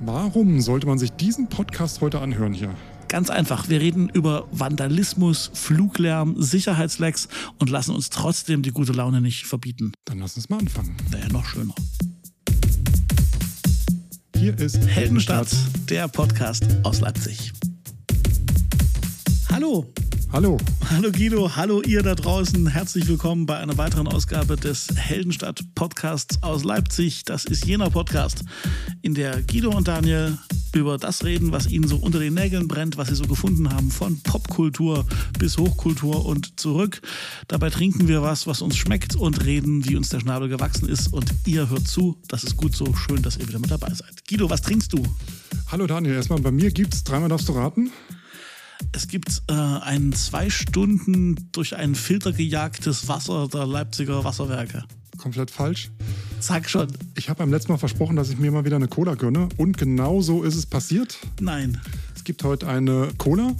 Warum 0.00 0.60
sollte 0.60 0.86
man 0.86 0.96
sich 0.96 1.10
diesen 1.10 1.48
Podcast 1.48 2.00
heute 2.00 2.20
anhören 2.20 2.52
hier? 2.52 2.72
Ganz 3.08 3.30
einfach, 3.30 3.68
wir 3.68 3.80
reden 3.80 4.08
über 4.08 4.46
Vandalismus, 4.52 5.50
Fluglärm, 5.54 6.40
Sicherheitslecks 6.40 7.28
und 7.58 7.68
lassen 7.68 7.96
uns 7.96 8.08
trotzdem 8.08 8.62
die 8.62 8.70
gute 8.70 8.92
Laune 8.92 9.20
nicht 9.20 9.46
verbieten. 9.46 9.92
Dann 10.04 10.20
lass 10.20 10.36
uns 10.36 10.48
mal 10.48 10.58
anfangen. 10.58 10.94
Wäre 11.10 11.26
ja 11.26 11.32
noch 11.32 11.44
schöner. 11.44 11.74
Hier 14.36 14.56
ist 14.56 14.86
Heldenstadt, 14.86 15.48
der 15.88 16.06
Podcast 16.06 16.64
aus 16.84 17.00
Leipzig. 17.00 17.52
Hallo, 19.50 19.92
Hallo. 20.30 20.58
Hallo 20.90 21.10
Guido, 21.10 21.56
hallo 21.56 21.80
ihr 21.80 22.02
da 22.02 22.14
draußen. 22.14 22.66
Herzlich 22.66 23.08
willkommen 23.08 23.46
bei 23.46 23.56
einer 23.56 23.78
weiteren 23.78 24.06
Ausgabe 24.06 24.56
des 24.56 24.88
Heldenstadt 24.94 25.62
Podcasts 25.74 26.42
aus 26.42 26.64
Leipzig. 26.64 27.24
Das 27.24 27.46
ist 27.46 27.64
jener 27.64 27.88
Podcast, 27.88 28.44
in 29.00 29.14
der 29.14 29.42
Guido 29.42 29.74
und 29.74 29.88
Daniel 29.88 30.36
über 30.74 30.98
das 30.98 31.24
reden, 31.24 31.50
was 31.50 31.66
ihnen 31.66 31.88
so 31.88 31.96
unter 31.96 32.18
den 32.18 32.34
Nägeln 32.34 32.68
brennt, 32.68 32.98
was 32.98 33.08
sie 33.08 33.14
so 33.14 33.24
gefunden 33.24 33.72
haben, 33.72 33.90
von 33.90 34.20
Popkultur 34.20 35.06
bis 35.38 35.56
Hochkultur 35.56 36.26
und 36.26 36.60
zurück. 36.60 37.00
Dabei 37.48 37.70
trinken 37.70 38.06
wir 38.06 38.20
was, 38.20 38.46
was 38.46 38.60
uns 38.60 38.76
schmeckt 38.76 39.16
und 39.16 39.46
reden, 39.46 39.88
wie 39.88 39.96
uns 39.96 40.10
der 40.10 40.20
Schnabel 40.20 40.50
gewachsen 40.50 40.90
ist. 40.90 41.10
Und 41.10 41.32
ihr 41.46 41.70
hört 41.70 41.88
zu. 41.88 42.18
Das 42.28 42.44
ist 42.44 42.58
gut 42.58 42.76
so. 42.76 42.94
Schön, 42.94 43.22
dass 43.22 43.38
ihr 43.38 43.48
wieder 43.48 43.60
mit 43.60 43.70
dabei 43.70 43.94
seid. 43.94 44.28
Guido, 44.28 44.50
was 44.50 44.60
trinkst 44.60 44.92
du? 44.92 45.02
Hallo 45.68 45.86
Daniel, 45.86 46.14
erstmal 46.14 46.40
bei 46.40 46.50
mir 46.50 46.70
gibt's 46.70 47.02
dreimal 47.02 47.30
darfst 47.30 47.48
du 47.48 47.52
raten. 47.54 47.90
Es 48.92 49.08
gibt 49.08 49.42
äh, 49.48 49.52
ein 49.52 50.12
zwei 50.12 50.50
Stunden 50.50 51.48
durch 51.52 51.76
einen 51.76 51.94
Filter 51.94 52.32
gejagtes 52.32 53.08
Wasser 53.08 53.48
der 53.48 53.66
Leipziger 53.66 54.24
Wasserwerke. 54.24 54.84
Komplett 55.16 55.50
falsch. 55.50 55.90
Sag 56.40 56.70
schon. 56.70 56.88
Ich 57.16 57.28
habe 57.28 57.38
beim 57.38 57.50
letzten 57.50 57.72
Mal 57.72 57.78
versprochen, 57.78 58.16
dass 58.16 58.30
ich 58.30 58.38
mir 58.38 58.52
mal 58.52 58.64
wieder 58.64 58.76
eine 58.76 58.88
Cola 58.88 59.14
gönne. 59.14 59.48
Und 59.56 59.76
genau 59.78 60.20
so 60.20 60.42
ist 60.44 60.54
es 60.54 60.66
passiert. 60.66 61.18
Nein. 61.40 61.80
Es 62.14 62.24
gibt 62.24 62.44
heute 62.44 62.68
eine 62.68 63.08
Cola 63.18 63.54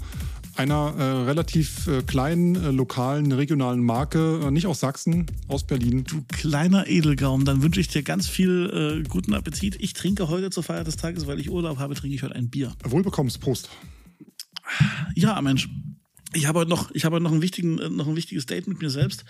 einer 0.59 0.95
äh, 0.99 1.03
relativ 1.03 1.87
äh, 1.87 2.03
kleinen, 2.03 2.57
äh, 2.57 2.71
lokalen, 2.71 3.31
regionalen 3.33 3.83
Marke, 3.83 4.41
äh, 4.43 4.51
nicht 4.51 4.67
aus 4.67 4.81
Sachsen, 4.81 5.27
aus 5.47 5.65
Berlin. 5.65 6.05
Du 6.05 6.25
kleiner 6.27 6.89
Edelgaum, 6.89 7.45
dann 7.45 7.63
wünsche 7.63 7.81
ich 7.81 7.89
dir 7.89 8.03
ganz 8.03 8.29
viel 8.29 9.03
äh, 9.05 9.09
guten 9.09 9.35
Appetit. 9.35 9.77
Ich 9.81 9.93
trinke 9.93 10.29
heute 10.29 10.51
zur 10.51 10.65
Feier 10.65 10.85
des 10.85 10.97
Tages, 10.97 11.27
weil 11.27 11.39
ich 11.39 11.51
Urlaub 11.51 11.79
habe, 11.79 11.95
trinke 11.95 12.15
ich 12.15 12.23
heute 12.23 12.35
ein 12.35 12.51
Bier. 12.51 12.73
Wohlbekommst, 12.85 13.41
Prost. 13.41 13.69
Ja, 15.15 15.41
Mensch. 15.41 15.69
Ich 16.35 16.47
habe 16.47 16.61
heute 16.61 16.71
noch, 16.71 16.91
ich 16.93 17.05
habe 17.05 17.17
heute 17.17 17.25
noch, 17.25 17.33
einen 17.33 17.43
wichtigen, 17.43 17.79
äh, 17.79 17.89
noch 17.89 18.07
ein 18.07 18.17
wichtiges 18.17 18.47
Date 18.47 18.67
mit 18.67 18.81
mir 18.81 18.91
selbst, 18.91 19.25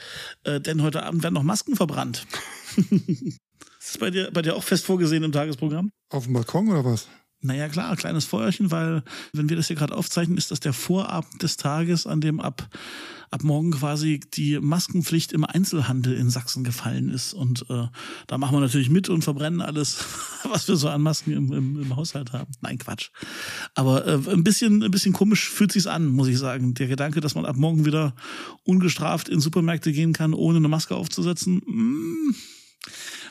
äh, 0.44 0.60
denn 0.60 0.82
heute 0.82 1.04
Abend 1.04 1.22
werden 1.22 1.34
noch 1.34 1.44
Masken 1.44 1.76
verbrannt. 1.76 2.26
ist 2.76 3.38
das 3.80 3.98
bei 3.98 4.10
dir, 4.10 4.30
bei 4.32 4.42
dir 4.42 4.56
auch 4.56 4.64
fest 4.64 4.84
vorgesehen 4.84 5.22
im 5.22 5.32
Tagesprogramm? 5.32 5.92
Auf 6.10 6.24
dem 6.24 6.32
Balkon 6.32 6.68
oder 6.68 6.84
was? 6.84 7.08
Naja, 7.40 7.68
klar, 7.68 7.94
kleines 7.96 8.24
Feuerchen, 8.24 8.72
weil, 8.72 9.04
wenn 9.32 9.48
wir 9.48 9.56
das 9.56 9.68
hier 9.68 9.76
gerade 9.76 9.96
aufzeichnen, 9.96 10.36
ist 10.36 10.50
das 10.50 10.58
der 10.58 10.72
Vorabend 10.72 11.40
des 11.40 11.56
Tages, 11.56 12.04
an 12.04 12.20
dem 12.20 12.40
ab, 12.40 12.68
ab 13.30 13.44
morgen 13.44 13.70
quasi 13.70 14.18
die 14.34 14.58
Maskenpflicht 14.58 15.32
im 15.32 15.44
Einzelhandel 15.44 16.14
in 16.14 16.30
Sachsen 16.30 16.64
gefallen 16.64 17.10
ist. 17.10 17.34
Und 17.34 17.64
äh, 17.70 17.86
da 18.26 18.38
machen 18.38 18.56
wir 18.56 18.60
natürlich 18.60 18.90
mit 18.90 19.08
und 19.08 19.22
verbrennen 19.22 19.60
alles, 19.60 19.98
was 20.50 20.66
wir 20.66 20.74
so 20.74 20.88
an 20.88 21.00
Masken 21.00 21.30
im, 21.30 21.52
im, 21.52 21.82
im 21.82 21.94
Haushalt 21.94 22.32
haben. 22.32 22.50
Nein, 22.60 22.78
Quatsch. 22.78 23.10
Aber 23.76 24.04
äh, 24.04 24.18
ein, 24.32 24.42
bisschen, 24.42 24.82
ein 24.82 24.90
bisschen 24.90 25.12
komisch 25.12 25.48
fühlt 25.48 25.70
sich's 25.70 25.86
an, 25.86 26.08
muss 26.08 26.26
ich 26.26 26.38
sagen. 26.38 26.74
Der 26.74 26.88
Gedanke, 26.88 27.20
dass 27.20 27.36
man 27.36 27.46
ab 27.46 27.54
morgen 27.54 27.84
wieder 27.84 28.16
ungestraft 28.64 29.28
in 29.28 29.38
Supermärkte 29.38 29.92
gehen 29.92 30.12
kann, 30.12 30.34
ohne 30.34 30.56
eine 30.56 30.68
Maske 30.68 30.96
aufzusetzen. 30.96 31.62
Mh, 31.64 32.34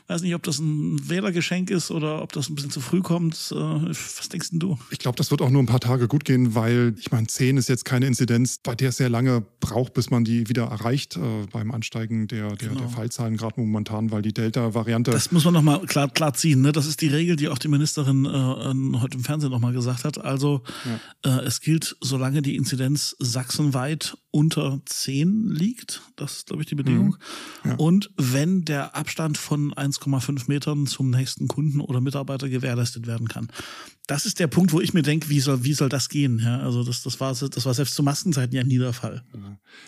weiß 0.07 0.21
nicht, 0.21 0.35
ob 0.35 0.43
das 0.43 0.59
ein 0.59 1.09
Wählergeschenk 1.09 1.69
ist 1.69 1.91
oder 1.91 2.21
ob 2.21 2.31
das 2.31 2.49
ein 2.49 2.55
bisschen 2.55 2.71
zu 2.71 2.79
früh 2.79 3.01
kommt. 3.01 3.35
Äh, 3.51 3.55
was 3.55 4.29
denkst 4.29 4.51
denn 4.51 4.59
du? 4.59 4.77
Ich 4.89 4.99
glaube, 4.99 5.17
das 5.17 5.31
wird 5.31 5.41
auch 5.41 5.49
nur 5.49 5.61
ein 5.61 5.65
paar 5.65 5.81
Tage 5.81 6.07
gut 6.07 6.23
gehen, 6.23 6.55
weil 6.55 6.95
ich 6.97 7.11
meine, 7.11 7.27
10 7.27 7.57
ist 7.57 7.67
jetzt 7.67 7.83
keine 7.83 8.07
Inzidenz, 8.07 8.59
bei 8.63 8.73
der 8.73 8.89
es 8.89 8.97
sehr 8.97 9.09
lange 9.09 9.43
braucht, 9.59 9.93
bis 9.93 10.09
man 10.09 10.23
die 10.23 10.47
wieder 10.47 10.65
erreicht 10.65 11.17
äh, 11.17 11.45
beim 11.51 11.71
Ansteigen 11.71 12.27
der, 12.27 12.55
der, 12.55 12.69
genau. 12.69 12.81
der 12.81 12.89
Fallzahlen, 12.89 13.35
gerade 13.35 13.59
momentan, 13.59 14.11
weil 14.11 14.21
die 14.21 14.33
Delta-Variante. 14.33 15.11
Das 15.11 15.31
muss 15.31 15.43
man 15.43 15.53
nochmal 15.53 15.81
klar, 15.81 16.09
klar 16.09 16.33
ziehen. 16.33 16.61
Ne? 16.61 16.71
Das 16.71 16.85
ist 16.85 17.01
die 17.01 17.07
Regel, 17.07 17.35
die 17.35 17.49
auch 17.49 17.57
die 17.57 17.67
Ministerin 17.67 18.25
äh, 18.25 18.99
heute 18.99 19.17
im 19.17 19.23
Fernsehen 19.23 19.51
nochmal 19.51 19.73
gesagt 19.73 20.05
hat. 20.05 20.17
Also 20.19 20.61
ja. 21.23 21.39
äh, 21.39 21.45
es 21.45 21.59
gilt, 21.59 21.97
solange 21.99 22.41
die 22.41 22.55
Inzidenz 22.55 23.15
sachsenweit 23.19 24.17
unter 24.31 24.79
10 24.85 25.49
liegt, 25.49 26.01
das 26.15 26.37
ist, 26.37 26.47
glaube 26.47 26.61
ich, 26.61 26.69
die 26.69 26.75
Bedingung. 26.75 27.17
Mhm. 27.63 27.69
Ja. 27.71 27.75
Und 27.77 28.11
wenn 28.17 28.65
der 28.65 28.95
Abstand 28.95 29.37
von 29.37 29.73
1,5 29.99 30.43
Metern 30.47 30.87
zum 30.87 31.09
nächsten 31.09 31.47
Kunden 31.47 31.81
oder 31.81 32.01
Mitarbeiter 32.01 32.49
gewährleistet 32.49 33.07
werden 33.07 33.27
kann 33.27 33.49
das 34.07 34.25
ist 34.25 34.39
der 34.39 34.47
Punkt, 34.47 34.71
wo 34.71 34.79
ich 34.79 34.93
mir 34.93 35.01
denke, 35.01 35.27
wie 35.27 35.41
soll, 35.41 35.65
wie 35.65 35.73
soll 35.73 35.89
das 35.89 36.07
gehen? 36.07 36.39
Ja, 36.41 36.61
also 36.61 36.81
das, 36.81 37.03
das, 37.03 37.19
war, 37.19 37.33
das 37.33 37.65
war 37.65 37.73
selbst 37.73 37.93
zu 37.93 38.03
Maskenzeiten 38.03 38.55
ja 38.55 38.63
nie 38.63 38.77
der 38.77 38.93
Fall. 38.93 39.21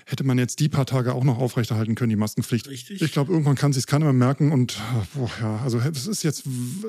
Hätte 0.06 0.26
man 0.26 0.38
jetzt 0.38 0.60
die 0.60 0.68
paar 0.68 0.86
Tage 0.86 1.14
auch 1.14 1.24
noch 1.24 1.38
aufrechterhalten 1.38 1.96
können, 1.96 2.10
die 2.10 2.18
Maskenpflicht. 2.18 2.68
Richtig. 2.68 3.02
Ich 3.02 3.14
glaube, 3.14 3.32
irgendwann 3.32 3.56
kann 3.56 3.72
sich 3.72 3.88
keiner 3.88 4.06
mehr 4.06 4.14
merken 4.14 4.52
und 4.52 4.78
boah, 5.14 5.32
ja, 5.40 5.62
also 5.64 5.80
es 5.80 6.06
ist 6.06 6.24
jetzt, 6.24 6.44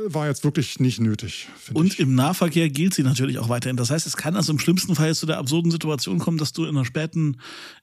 war 0.07 0.27
jetzt 0.27 0.43
wirklich 0.43 0.81
nicht 0.81 1.01
nötig. 1.01 1.47
Und 1.73 1.95
ich. 1.95 2.01
im 2.01 2.17
Nahverkehr 2.17 2.69
gilt 2.69 2.95
sie 2.95 3.05
natürlich 3.05 3.39
auch 3.39 3.49
weiterhin. 3.49 3.77
Das 3.77 3.91
heißt, 3.91 4.09
es 4.09 4.17
kann 4.17 4.35
also 4.35 4.53
im 4.53 4.59
schlimmsten 4.59 4.97
Fall 4.97 5.09
jetzt 5.09 5.21
zu 5.21 5.27
der 5.27 5.39
absurden 5.39 5.71
Situation 5.71 6.19
kommen, 6.19 6.37
dass 6.37 6.53
du 6.53 6.65
in 6.65 6.71
einer 6.71 6.85
späten, 6.85 7.37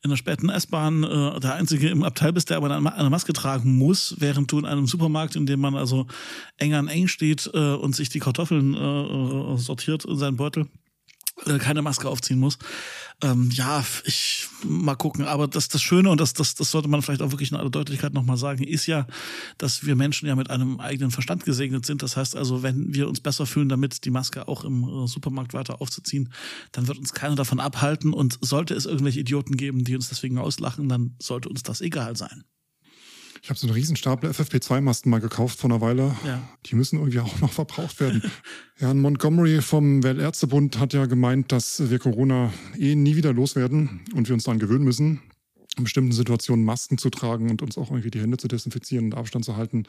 in 0.04 0.10
einer 0.10 0.18
späten 0.18 0.50
S-Bahn 0.50 1.04
äh, 1.04 1.40
der 1.40 1.54
Einzige 1.56 1.88
im 1.88 2.04
Abteil 2.04 2.34
bist, 2.34 2.50
der 2.50 2.58
aber 2.58 2.70
eine 2.70 3.10
Maske 3.10 3.32
tragen 3.32 3.78
muss, 3.78 4.18
während 4.20 4.52
du 4.52 4.60
in 4.60 4.66
einem 4.66 4.88
Supermarkt, 4.88 5.38
in 5.38 5.46
dem 5.46 5.62
man 5.62 5.76
also 5.76 6.06
eng 6.58 6.74
an 6.74 6.90
eng 6.90 7.08
steht 7.08 7.50
äh, 7.54 7.76
und 7.76 7.96
sich 7.96 8.10
die 8.10 8.20
Kartoffeln 8.20 8.74
äh, 8.74 9.37
sortiert 9.58 10.06
in 10.06 10.18
seinen 10.18 10.38
Beutel 10.38 10.68
äh, 11.46 11.60
keine 11.60 11.82
Maske 11.82 12.10
aufziehen 12.10 12.40
muss. 12.40 12.58
Ähm, 13.22 13.50
ja, 13.52 13.84
ich 14.06 14.48
mal 14.64 14.96
gucken. 14.96 15.26
Aber 15.26 15.48
das, 15.48 15.68
das 15.68 15.82
Schöne, 15.82 16.10
und 16.10 16.22
das, 16.22 16.34
das, 16.34 16.56
das 16.56 16.72
sollte 16.72 16.88
man 16.88 17.02
vielleicht 17.02 17.22
auch 17.22 17.32
wirklich 17.32 17.52
in 17.52 17.58
aller 17.58 17.70
Deutlichkeit 17.70 18.14
nochmal 18.14 18.38
sagen, 18.38 18.64
ist 18.64 18.86
ja, 18.86 19.08
dass 19.58 19.86
wir 19.86 19.96
Menschen 19.96 20.28
ja 20.28 20.36
mit 20.36 20.50
einem 20.50 20.80
eigenen 20.80 21.12
Verstand 21.12 21.46
gesegnet 21.46 21.86
sind. 21.86 22.04
Das 22.04 22.18
heißt 22.18 22.36
also, 22.36 22.64
wenn 22.64 22.94
wir 22.94 23.08
uns 23.08 23.20
besser 23.20 23.46
fühlen, 23.46 23.70
damit 23.70 24.06
die 24.06 24.12
Maske 24.12 24.48
auch 24.48 24.64
im 24.64 24.84
äh, 24.84 25.08
Supermarkt 25.08 25.54
weiter 25.54 25.82
aufzuziehen, 25.82 26.32
dann 26.72 26.88
wird 26.88 26.98
uns 26.98 27.14
keiner 27.14 27.36
davon 27.36 27.60
abhalten. 27.60 28.14
Und 28.14 28.38
sollte 28.42 28.74
es 28.74 28.86
irgendwelche 28.86 29.20
Idioten 29.20 29.58
geben, 29.58 29.84
die 29.84 29.96
uns 29.96 30.10
deswegen 30.10 30.38
auslachen, 30.38 30.90
dann 30.90 31.16
sollte 31.20 31.50
uns 31.50 31.64
das 31.64 31.82
egal 31.82 32.16
sein. 32.16 32.44
Ich 33.48 33.50
habe 33.50 33.60
so 33.62 33.68
einen 33.68 33.76
Riesenstapel 33.76 34.30
FFP2-Masten 34.30 35.10
mal 35.10 35.22
gekauft 35.22 35.58
vor 35.58 35.70
einer 35.70 35.80
Weile. 35.80 36.14
Ja. 36.26 36.46
Die 36.66 36.76
müssen 36.76 37.00
irgendwie 37.00 37.22
auch 37.22 37.40
noch 37.40 37.54
verbraucht 37.54 37.98
werden. 38.02 38.22
ja, 38.82 38.94
Montgomery 38.94 39.62
vom 39.62 40.04
Weltärztebund 40.04 40.78
hat 40.80 40.92
ja 40.92 41.06
gemeint, 41.06 41.54
dass 41.54 41.90
wir 41.90 41.98
Corona 41.98 42.52
eh 42.78 42.94
nie 42.96 43.16
wieder 43.16 43.32
loswerden 43.32 44.02
und 44.14 44.28
wir 44.28 44.34
uns 44.34 44.44
daran 44.44 44.60
gewöhnen 44.60 44.84
müssen, 44.84 45.22
in 45.78 45.86
bestimmten 45.86 46.12
Situationen 46.12 46.66
Masken 46.66 46.98
zu 46.98 47.10
tragen 47.10 47.50
und 47.50 47.62
uns 47.62 47.78
auch 47.78 47.90
irgendwie 47.90 48.12
die 48.12 48.20
Hände 48.20 48.36
zu 48.36 48.50
desinfizieren 48.50 49.06
und 49.06 49.14
Abstand 49.16 49.46
zu 49.46 49.56
halten. 49.56 49.84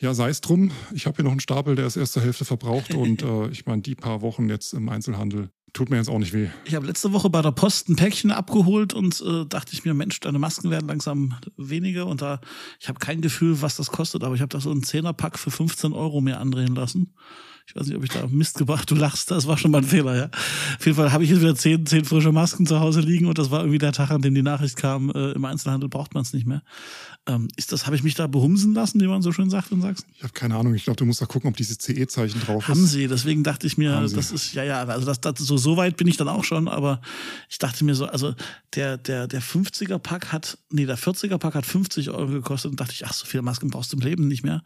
Ja, 0.00 0.12
sei 0.12 0.30
es 0.30 0.40
drum. 0.40 0.72
Ich 0.92 1.06
habe 1.06 1.14
hier 1.14 1.24
noch 1.24 1.30
einen 1.30 1.38
Stapel, 1.38 1.76
der 1.76 1.86
ist 1.86 1.96
erst 1.96 2.14
zur 2.14 2.22
Hälfte 2.24 2.44
verbraucht 2.44 2.94
und 2.94 3.22
äh, 3.22 3.46
ich 3.50 3.64
meine, 3.64 3.80
die 3.80 3.94
paar 3.94 4.22
Wochen 4.22 4.48
jetzt 4.48 4.74
im 4.74 4.88
Einzelhandel 4.88 5.50
Tut 5.72 5.90
mir 5.90 5.96
jetzt 5.96 6.08
auch 6.08 6.18
nicht 6.18 6.32
weh. 6.32 6.48
Ich 6.64 6.74
habe 6.74 6.86
letzte 6.86 7.12
Woche 7.12 7.30
bei 7.30 7.42
der 7.42 7.52
Post 7.52 7.88
ein 7.88 7.96
Päckchen 7.96 8.30
abgeholt 8.30 8.94
und 8.94 9.20
äh, 9.20 9.44
dachte 9.46 9.72
ich 9.74 9.84
mir, 9.84 9.94
Mensch, 9.94 10.18
deine 10.20 10.38
Masken 10.38 10.70
werden 10.70 10.88
langsam 10.88 11.34
weniger 11.56 12.06
und 12.06 12.22
da, 12.22 12.40
ich 12.80 12.88
habe 12.88 12.98
kein 12.98 13.20
Gefühl, 13.20 13.60
was 13.60 13.76
das 13.76 13.90
kostet, 13.90 14.24
aber 14.24 14.34
ich 14.34 14.40
habe 14.40 14.48
da 14.48 14.60
so 14.60 14.70
einen 14.70 14.82
Zehnerpack 14.82 15.38
für 15.38 15.50
15 15.50 15.92
Euro 15.92 16.20
mir 16.20 16.40
andrehen 16.40 16.74
lassen. 16.74 17.12
Ich 17.68 17.76
weiß 17.76 17.86
nicht, 17.86 17.96
ob 17.98 18.02
ich 18.02 18.08
da 18.08 18.26
Mist 18.26 18.56
gebracht. 18.56 18.90
Du 18.90 18.94
lachst, 18.94 19.30
das 19.30 19.46
war 19.46 19.58
schon 19.58 19.70
mal 19.70 19.78
ein 19.78 19.84
Fehler, 19.84 20.16
ja. 20.16 20.30
Auf 20.78 20.86
jeden 20.86 20.96
Fall 20.96 21.12
habe 21.12 21.22
ich 21.22 21.28
jetzt 21.28 21.42
wieder 21.42 21.54
zehn, 21.54 21.84
zehn 21.84 22.02
frische 22.06 22.32
Masken 22.32 22.66
zu 22.66 22.80
Hause 22.80 23.00
liegen 23.00 23.26
und 23.26 23.36
das 23.36 23.50
war 23.50 23.60
irgendwie 23.60 23.76
der 23.76 23.92
Tag, 23.92 24.10
an 24.10 24.22
dem 24.22 24.34
die 24.34 24.40
Nachricht 24.40 24.76
kam, 24.76 25.10
äh, 25.10 25.32
im 25.32 25.44
Einzelhandel 25.44 25.90
braucht 25.90 26.14
man 26.14 26.22
es 26.22 26.32
nicht 26.32 26.46
mehr. 26.46 26.62
Ähm, 27.26 27.48
ist 27.56 27.70
das, 27.72 27.84
habe 27.84 27.94
ich 27.94 28.02
mich 28.02 28.14
da 28.14 28.26
behumsen 28.26 28.72
lassen, 28.72 29.02
wie 29.02 29.06
man 29.06 29.20
so 29.20 29.32
schön 29.32 29.50
sagt 29.50 29.70
in 29.70 29.82
Sachsen? 29.82 30.06
Ich 30.16 30.22
habe 30.22 30.32
keine 30.32 30.56
Ahnung. 30.56 30.74
Ich 30.74 30.84
glaube, 30.84 30.96
du 30.96 31.04
musst 31.04 31.20
da 31.20 31.26
gucken, 31.26 31.50
ob 31.50 31.58
dieses 31.58 31.76
CE-Zeichen 31.76 32.40
drauf 32.40 32.62
ist. 32.62 32.68
Haben 32.68 32.86
sie, 32.86 33.06
deswegen 33.06 33.44
dachte 33.44 33.66
ich 33.66 33.76
mir, 33.76 33.96
Haben 33.96 34.10
das 34.14 34.30
sie. 34.30 34.34
ist, 34.34 34.54
ja, 34.54 34.64
ja, 34.64 34.82
also 34.84 35.04
das, 35.04 35.20
das, 35.20 35.34
so, 35.36 35.58
so 35.58 35.76
weit 35.76 35.98
bin 35.98 36.08
ich 36.08 36.16
dann 36.16 36.28
auch 36.28 36.44
schon, 36.44 36.68
aber 36.68 37.02
ich 37.50 37.58
dachte 37.58 37.84
mir 37.84 37.94
so, 37.94 38.06
also 38.06 38.34
der, 38.76 38.96
der, 38.96 39.26
der 39.26 39.42
50er-Pack 39.42 40.32
hat, 40.32 40.56
nee, 40.70 40.86
der 40.86 40.96
40er-Pack 40.96 41.54
hat 41.54 41.66
50 41.66 42.08
Euro 42.08 42.28
gekostet 42.28 42.70
und 42.70 42.80
dachte 42.80 42.94
ich, 42.94 43.04
ach, 43.04 43.12
so 43.12 43.26
viele 43.26 43.42
Masken 43.42 43.68
brauchst 43.68 43.92
du 43.92 43.98
im 43.98 44.02
Leben 44.02 44.26
nicht 44.26 44.42
mehr. 44.42 44.62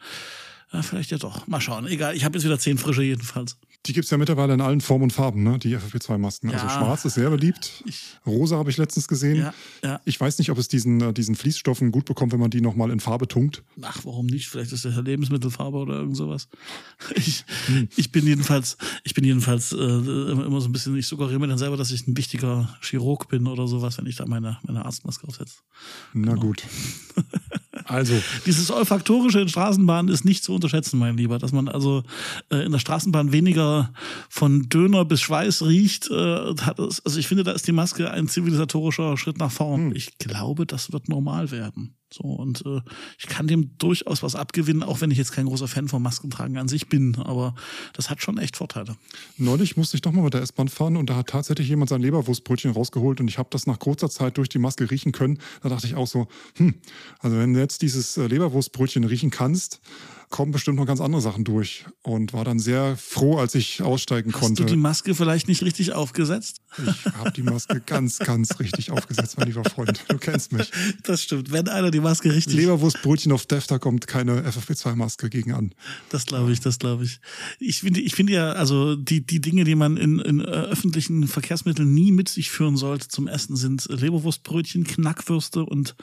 Ja, 0.73 0.83
vielleicht 0.83 1.11
ja 1.11 1.19
doch. 1.19 1.47
Mal 1.47 1.61
schauen. 1.61 1.87
Egal, 1.87 2.17
ich 2.17 2.25
habe 2.25 2.37
jetzt 2.37 2.45
wieder 2.45 2.59
zehn 2.59 2.79
frische 2.79 3.03
jedenfalls. 3.03 3.57
Die 3.87 3.93
gibt's 3.93 4.11
ja 4.11 4.19
mittlerweile 4.19 4.55
in 4.55 4.61
allen 4.61 4.81
Formen 4.81 5.05
und 5.05 5.13
Farben, 5.13 5.43
ne? 5.43 5.59
Die 5.59 5.77
FFP2-Masken. 5.77 6.51
Ja, 6.51 6.59
also 6.59 6.69
schwarz 6.69 7.05
ist 7.05 7.15
sehr 7.15 7.31
beliebt. 7.31 7.83
Rosa 8.25 8.57
habe 8.57 8.71
ich 8.71 8.77
letztens 8.77 9.09
gesehen. 9.09 9.39
Ja, 9.39 9.55
ja. 9.83 10.01
Ich 10.05 10.21
weiß 10.21 10.39
nicht, 10.39 10.51
ob 10.51 10.59
es 10.59 10.69
diesen, 10.69 11.01
äh, 11.01 11.13
diesen 11.13 11.35
Fließstoffen 11.35 11.91
gut 11.91 12.05
bekommt, 12.05 12.33
wenn 12.33 12.39
man 12.39 12.51
die 12.51 12.61
nochmal 12.61 12.91
in 12.91 13.01
Farbe 13.01 13.27
tunkt. 13.27 13.65
Ach, 13.81 14.05
warum 14.05 14.27
nicht? 14.27 14.49
Vielleicht 14.49 14.71
ist 14.73 14.85
das 14.85 14.95
ja 14.95 15.01
Lebensmittelfarbe 15.01 15.79
oder 15.79 15.95
irgend 15.95 16.17
sowas. 16.17 16.49
Ich, 17.15 17.45
hm. 17.67 17.89
ich 17.97 18.11
bin 18.11 18.27
jedenfalls, 18.27 18.77
ich 19.05 19.15
bin 19.15 19.25
jedenfalls 19.25 19.73
äh, 19.73 19.77
immer 19.77 20.61
so 20.61 20.69
ein 20.69 20.73
bisschen, 20.73 20.97
ich 20.97 21.07
suggeriere 21.07 21.39
mir 21.39 21.47
dann 21.47 21.59
selber, 21.59 21.77
dass 21.77 21.91
ich 21.91 22.07
ein 22.07 22.17
wichtiger 22.17 22.77
Chirurg 22.81 23.29
bin 23.29 23.47
oder 23.47 23.67
sowas, 23.67 23.99
wenn 23.99 24.07
ich 24.07 24.17
da 24.17 24.27
meine, 24.27 24.59
meine 24.63 24.85
Arztmaske 24.85 25.27
aufsetze. 25.27 25.57
Na 26.15 26.33
genau. 26.33 26.47
gut. 26.47 26.65
Also. 27.85 28.15
Dieses 28.47 28.71
Olfaktorische 28.71 29.41
in 29.41 29.49
Straßenbahnen 29.49 30.13
ist 30.13 30.25
nicht 30.25 30.45
zu 30.45 30.55
unterschätzen, 30.55 30.99
mein 30.99 31.17
Lieber. 31.17 31.39
Dass 31.39 31.53
man 31.53 31.69
also 31.69 32.03
äh, 32.51 32.65
in 32.65 32.73
der 32.73 32.79
Straßenbahn 32.79 33.33
weniger 33.33 33.72
von 34.29 34.69
Döner 34.69 35.05
bis 35.05 35.21
Schweiß 35.21 35.63
riecht. 35.65 36.11
Äh, 36.11 36.55
hat 36.61 36.79
es, 36.79 37.05
also 37.05 37.19
ich 37.19 37.29
finde, 37.29 37.45
da 37.45 37.53
ist 37.53 37.67
die 37.67 37.73
Maske 37.73 38.11
ein 38.11 38.29
zivilisatorischer 38.29 39.17
Schritt 39.17 39.39
nach 39.39 39.53
vorn. 39.53 39.87
Hm. 39.87 39.97
Ich 39.97 40.19
glaube, 40.19 40.67
das 40.67 40.93
wird 40.93 41.09
normal 41.09 41.51
werden. 41.51 41.97
So, 42.13 42.25
und 42.25 42.65
äh, 42.67 42.81
ich 43.19 43.27
kann 43.27 43.47
dem 43.47 43.77
durchaus 43.79 44.23
was 44.23 44.35
abgewinnen, 44.35 44.83
auch 44.83 45.01
wenn 45.01 45.11
ich 45.11 45.19
jetzt 45.19 45.33
kein 45.33 45.47
großer 45.47 45.69
Fan 45.69 45.89
von 45.89 46.03
Maskentragen 46.03 46.59
an 46.59 46.69
sich 46.69 46.89
bin. 46.89 47.17
Aber 47.17 47.55
das 47.93 48.11
hat 48.11 48.23
schon 48.23 48.39
echt 48.39 48.57
Vorteile. 48.57 48.97
Neulich 49.39 49.77
musste 49.77 49.97
ich 49.97 50.03
doch 50.03 50.13
mal 50.13 50.23
mit 50.23 50.35
der 50.35 50.43
S-Bahn 50.43 50.69
fahren 50.69 50.97
und 50.97 51.11
da 51.11 51.17
hat 51.17 51.29
tatsächlich 51.29 51.69
jemand 51.69 51.91
sein 51.91 52.03
Leberwurstbrötchen 52.03 52.73
rausgeholt 52.73 53.21
und 53.21 53.29
ich 53.29 53.39
habe 53.39 53.49
das 53.51 53.67
nach 53.67 53.79
kurzer 53.79 54.11
Zeit 54.11 54.37
durch 54.39 54.49
die 54.49 54.59
Maske 54.59 54.91
riechen 54.91 55.13
können. 55.13 55.39
Da 55.63 55.69
dachte 55.69 55.87
ich 55.87 55.95
auch 55.95 56.07
so, 56.07 56.29
hm, 56.57 56.75
also 57.21 57.37
wenn 57.37 57.55
du 57.55 57.61
jetzt 57.61 57.83
dieses 57.83 58.17
äh, 58.17 58.27
Leberwurstbrötchen 58.27 59.05
riechen 59.05 59.31
kannst, 59.31 59.81
kommen 60.33 60.51
bestimmt 60.51 60.79
noch 60.79 60.87
ganz 60.87 61.01
andere 61.01 61.21
Sachen 61.23 61.45
durch. 61.45 61.85
Und 62.03 62.33
war 62.33 62.45
dann 62.45 62.59
sehr 62.59 62.97
froh, 62.97 63.39
als 63.39 63.55
ich 63.55 63.83
aussteigen 63.83 64.33
Hast 64.33 64.41
konnte. 64.41 64.63
Hast 64.63 64.71
du 64.71 64.75
die 64.75 64.81
Maske 64.81 65.15
vielleicht 65.15 65.47
nicht 65.47 65.63
richtig 65.63 65.93
aufgesetzt? 65.93 66.61
Ich 66.79 67.05
habe 67.15 67.31
die 67.31 67.45
Maske 67.45 67.81
ganz, 67.87 68.19
ganz 68.19 68.59
richtig 68.59 68.91
aufgesetzt, 68.91 69.39
mein 69.39 69.47
lieber 69.47 69.63
Freund. 69.63 70.05
Du 70.09 70.19
kennst 70.19 70.53
mich. 70.53 70.73
Das 71.03 71.23
stimmt. 71.23 71.53
Wenn 71.53 71.69
einer 71.69 71.91
die 71.91 72.01
Maske 72.03 72.35
richtig. 72.35 72.55
Leberwurstbrötchen 72.57 73.33
auf 73.33 73.47
Def, 73.47 73.67
da 73.67 73.79
kommt 73.79 74.07
keine 74.07 74.43
FFP2-Maske 74.43 75.31
gegen 75.31 75.53
an. 75.53 75.75
Das 76.11 76.27
glaube 76.27 76.53
ich, 76.53 76.61
das 76.61 76.79
glaube 76.79 77.05
ich. 77.05 77.21
Ich 77.59 77.81
finde, 77.81 78.01
ich 78.01 78.15
finde 78.15 78.35
ja, 78.35 78.53
also 78.53 78.97
die, 78.97 79.25
die 79.25 79.41
Dinge, 79.41 79.65
die 79.65 79.75
man 79.75 79.97
in, 79.97 80.19
in 80.19 80.41
öffentlichen 80.43 81.27
Verkehrsmitteln 81.29 81.93
nie 81.93 82.13
mit 82.13 82.29
sich 82.29 82.51
führen 82.51 82.77
sollte 82.77 83.09
zum 83.09 83.29
Essen, 83.29 83.57
sind 83.57 83.87
Leberwurstbrötchen, 83.89 84.85
Knackwürste 84.85 85.65
und 85.65 85.95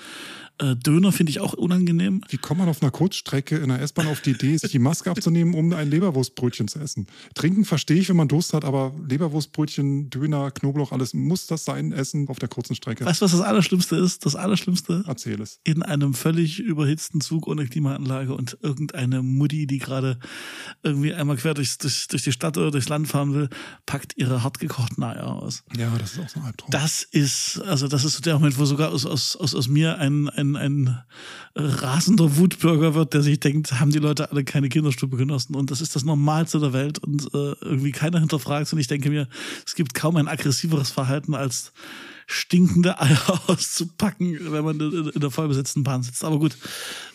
äh, 0.60 0.76
Döner 0.76 1.12
finde 1.12 1.32
ich 1.32 1.40
auch 1.40 1.54
unangenehm. 1.54 2.22
Wie 2.30 2.38
kommt 2.38 2.60
man 2.60 2.70
auf 2.70 2.82
einer 2.82 2.92
Kurzstrecke 2.92 3.58
in 3.58 3.70
der 3.70 3.82
S-Bahn 3.82 4.08
auf 4.08 4.22
die 4.22 4.32
Idee, 4.32 4.58
sich 4.58 4.72
die 4.72 4.80
Maske 4.80 5.10
abzunehmen, 5.10 5.54
um 5.54 5.72
ein 5.74 5.90
Leberwurstbrötchen 5.90 6.68
zu 6.68 6.80
essen? 6.80 7.08
Trinken 7.34 7.66
verstehe 7.66 7.98
ich, 7.98 8.10
wenn 8.10 8.18
man 8.18 8.28
Durst 8.28 8.54
hat, 8.54 8.66
aber 8.66 8.94
Leberwurstbrötchen, 9.08 10.10
Döner, 10.10 10.52
Knoblauch, 10.52 10.92
alles 10.92 11.14
muss 11.14 11.48
das 11.48 11.66
sein, 11.66 11.92
Essen 11.92 12.28
auf 12.28 12.40
der 12.40 12.50
kurzen 12.50 12.76
Strecke. 12.76 13.06
Weißt 13.06 13.22
du, 13.22 13.26
was 13.26 13.32
das 13.32 13.42
Allerschlimmste 13.42 13.96
ist? 13.96 14.26
Das 14.26 14.36
Allerschlimmste? 14.36 15.04
Erzähl 15.08 15.42
es. 15.42 15.60
In 15.64 15.82
einem 15.90 16.14
völlig 16.14 16.60
überhitzten 16.60 17.22
Zug 17.22 17.48
ohne 17.48 17.66
Klimaanlage 17.66 18.34
und 18.34 18.58
irgendeine 18.62 19.22
Mutti, 19.22 19.68
die 19.68 19.80
gerade 19.80 20.20
irgendwie 20.84 21.14
einmal 21.14 21.38
quer 21.38 21.54
durch, 21.54 21.78
durch, 21.78 22.08
durch 22.08 22.24
die 22.24 22.32
Stadt 22.32 22.58
oder 22.58 22.72
durchs 22.72 22.90
Land 22.90 23.08
fahren 23.08 23.34
will, 23.34 23.50
packt 23.86 24.16
ihre 24.18 24.44
hartgekochten 24.44 25.04
Eier 25.04 25.28
aus. 25.28 25.64
Ja, 25.78 25.92
das 25.98 26.14
ist 26.14 26.20
auch 26.20 26.30
so 26.30 26.40
ein 26.40 26.46
Albtraum. 26.46 26.72
Das 26.72 27.04
ist, 27.04 27.62
also 27.64 27.88
das 27.88 28.06
ist 28.06 28.26
der 28.26 28.36
Moment, 28.36 28.58
wo 28.58 28.66
sogar 28.66 28.92
aus, 28.92 29.06
aus, 29.06 29.36
aus, 29.36 29.56
aus 29.56 29.68
mir 29.68 29.98
ein, 29.98 30.30
ein, 30.30 30.56
ein 30.56 31.00
rasender 31.56 32.38
Wutbürger 32.38 32.96
wird, 32.96 33.14
der 33.14 33.22
sich 33.22 33.40
denkt, 33.40 33.80
haben 33.80 33.92
die 33.92 34.00
Leute 34.00 34.32
alle 34.32 34.44
keine 34.44 34.70
Kinderstube 34.70 35.18
genossen 35.18 35.56
und 35.56 35.72
das 35.72 35.82
ist 35.82 35.96
das 35.96 36.04
Normalste 36.04 36.60
der 36.60 36.74
Welt 36.74 37.00
und 37.00 37.24
äh, 37.34 37.54
irgendwie 37.62 37.92
keiner 37.92 38.20
hinterfragt 38.20 38.72
und 38.72 38.80
ich 38.80 38.88
denke 38.88 39.10
mir, 39.10 39.28
es 39.66 39.76
gibt 39.76 39.94
kaum 39.94 40.16
ein 40.16 40.28
aggressiveres 40.28 40.92
Verhalten 40.92 41.34
als 41.34 41.74
stinkende 42.30 43.02
Eier 43.02 43.42
auszupacken, 43.48 44.38
wenn 44.52 44.64
man 44.64 44.80
in 44.80 45.20
der 45.20 45.32
vollbesetzten 45.32 45.84
Bahn 45.84 46.04
sitzt. 46.04 46.24
Aber 46.24 46.38
gut, 46.38 46.56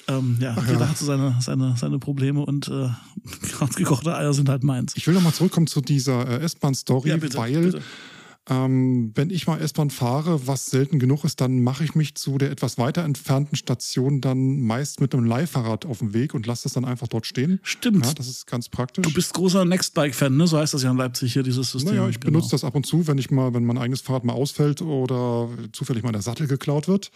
ähm, 0.09 0.39
ja, 0.41 0.57
Ach, 0.59 0.67
jeder 0.67 0.81
ja. 0.81 0.89
hat 0.89 0.99
so 0.99 1.05
seine, 1.07 1.37
seine, 1.41 1.77
seine 1.77 1.99
Probleme 2.01 2.41
und 2.41 2.69
äh, 2.69 2.89
gekochte 3.77 4.17
Eier 4.17 4.35
sind 4.35 4.49
halt 4.49 4.65
meins. 4.65 4.97
Ich 4.97 5.07
will 5.07 5.15
nochmal 5.15 5.33
zurückkommen 5.33 5.69
zu 5.69 5.81
dieser 5.81 6.29
äh, 6.29 6.45
S-Bahn-Story, 6.45 7.11
ja, 7.11 7.23
weil 7.37 7.61
bitte. 7.61 7.83
Ähm, 8.49 9.13
wenn 9.15 9.31
ich 9.31 9.47
mal 9.47 9.59
S-Bahn 9.59 9.89
fahre, 9.89 10.47
was 10.47 10.67
selten 10.67 10.99
genug 10.99 11.25
ist, 11.25 11.41
dann 11.41 11.63
mache 11.63 11.83
ich 11.83 11.95
mich 11.95 12.15
zu 12.15 12.37
der 12.37 12.51
etwas 12.51 12.77
weiter 12.77 13.03
entfernten 13.03 13.57
Station 13.57 14.21
dann 14.21 14.61
meist 14.61 15.01
mit 15.01 15.15
einem 15.15 15.25
Leihfahrrad 15.25 15.87
auf 15.87 16.01
dem 16.01 16.13
Weg 16.13 16.35
und 16.35 16.47
lasse 16.47 16.65
das 16.65 16.75
dann 16.75 16.85
einfach 16.85 17.09
dort 17.09 17.25
stehen. 17.25 17.59
Stimmt. 17.63 18.05
Ja, 18.05 18.13
das 18.13 18.29
ist 18.29 18.47
ganz 18.47 18.69
praktisch. 18.69 19.03
Du 19.03 19.13
bist 19.15 19.33
großer 19.33 19.65
Nextbike-Fan, 19.65 20.37
ne? 20.37 20.47
So 20.47 20.59
heißt 20.59 20.75
das 20.75 20.83
ja 20.83 20.91
in 20.91 20.99
Leipzig 20.99 21.33
hier, 21.33 21.43
dieses 21.43 21.71
System. 21.71 21.95
Naja, 21.95 22.09
ich 22.09 22.21
genau. 22.21 22.33
benutze 22.33 22.51
das 22.51 22.65
ab 22.65 22.75
und 22.75 22.85
zu, 22.85 23.07
wenn 23.07 23.17
ich 23.17 23.31
mal, 23.31 23.55
wenn 23.55 23.65
mein 23.65 23.79
eigenes 23.79 24.03
Fahrrad 24.03 24.25
mal 24.25 24.35
ausfällt 24.35 24.83
oder 24.83 25.49
zufällig 25.73 26.03
mal 26.03 26.13
der 26.13 26.23
Sattel 26.23 26.47
geklaut 26.47 26.87
wird 26.87 27.11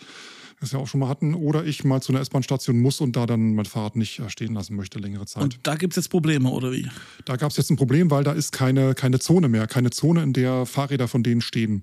das 0.60 0.72
wir 0.72 0.80
auch 0.80 0.88
schon 0.88 1.00
mal 1.00 1.08
hatten, 1.08 1.34
oder 1.34 1.64
ich 1.64 1.84
mal 1.84 2.00
zu 2.02 2.12
einer 2.12 2.20
S-Bahn-Station 2.20 2.80
muss 2.80 3.00
und 3.00 3.16
da 3.16 3.26
dann 3.26 3.54
mein 3.54 3.64
Fahrrad 3.64 3.96
nicht 3.96 4.18
äh, 4.18 4.28
stehen 4.28 4.54
lassen 4.54 4.76
möchte 4.76 4.98
längere 4.98 5.26
Zeit. 5.26 5.42
Und 5.42 5.60
da 5.62 5.76
gibt 5.76 5.92
es 5.92 5.96
jetzt 5.96 6.08
Probleme, 6.08 6.50
oder 6.50 6.72
wie? 6.72 6.88
Da 7.24 7.36
gab 7.36 7.50
es 7.50 7.56
jetzt 7.56 7.70
ein 7.70 7.76
Problem, 7.76 8.10
weil 8.10 8.24
da 8.24 8.32
ist 8.32 8.52
keine, 8.52 8.94
keine 8.94 9.18
Zone 9.20 9.48
mehr, 9.48 9.66
keine 9.66 9.90
Zone, 9.90 10.22
in 10.22 10.32
der 10.32 10.66
Fahrräder 10.66 11.08
von 11.08 11.22
denen 11.22 11.40
stehen. 11.40 11.82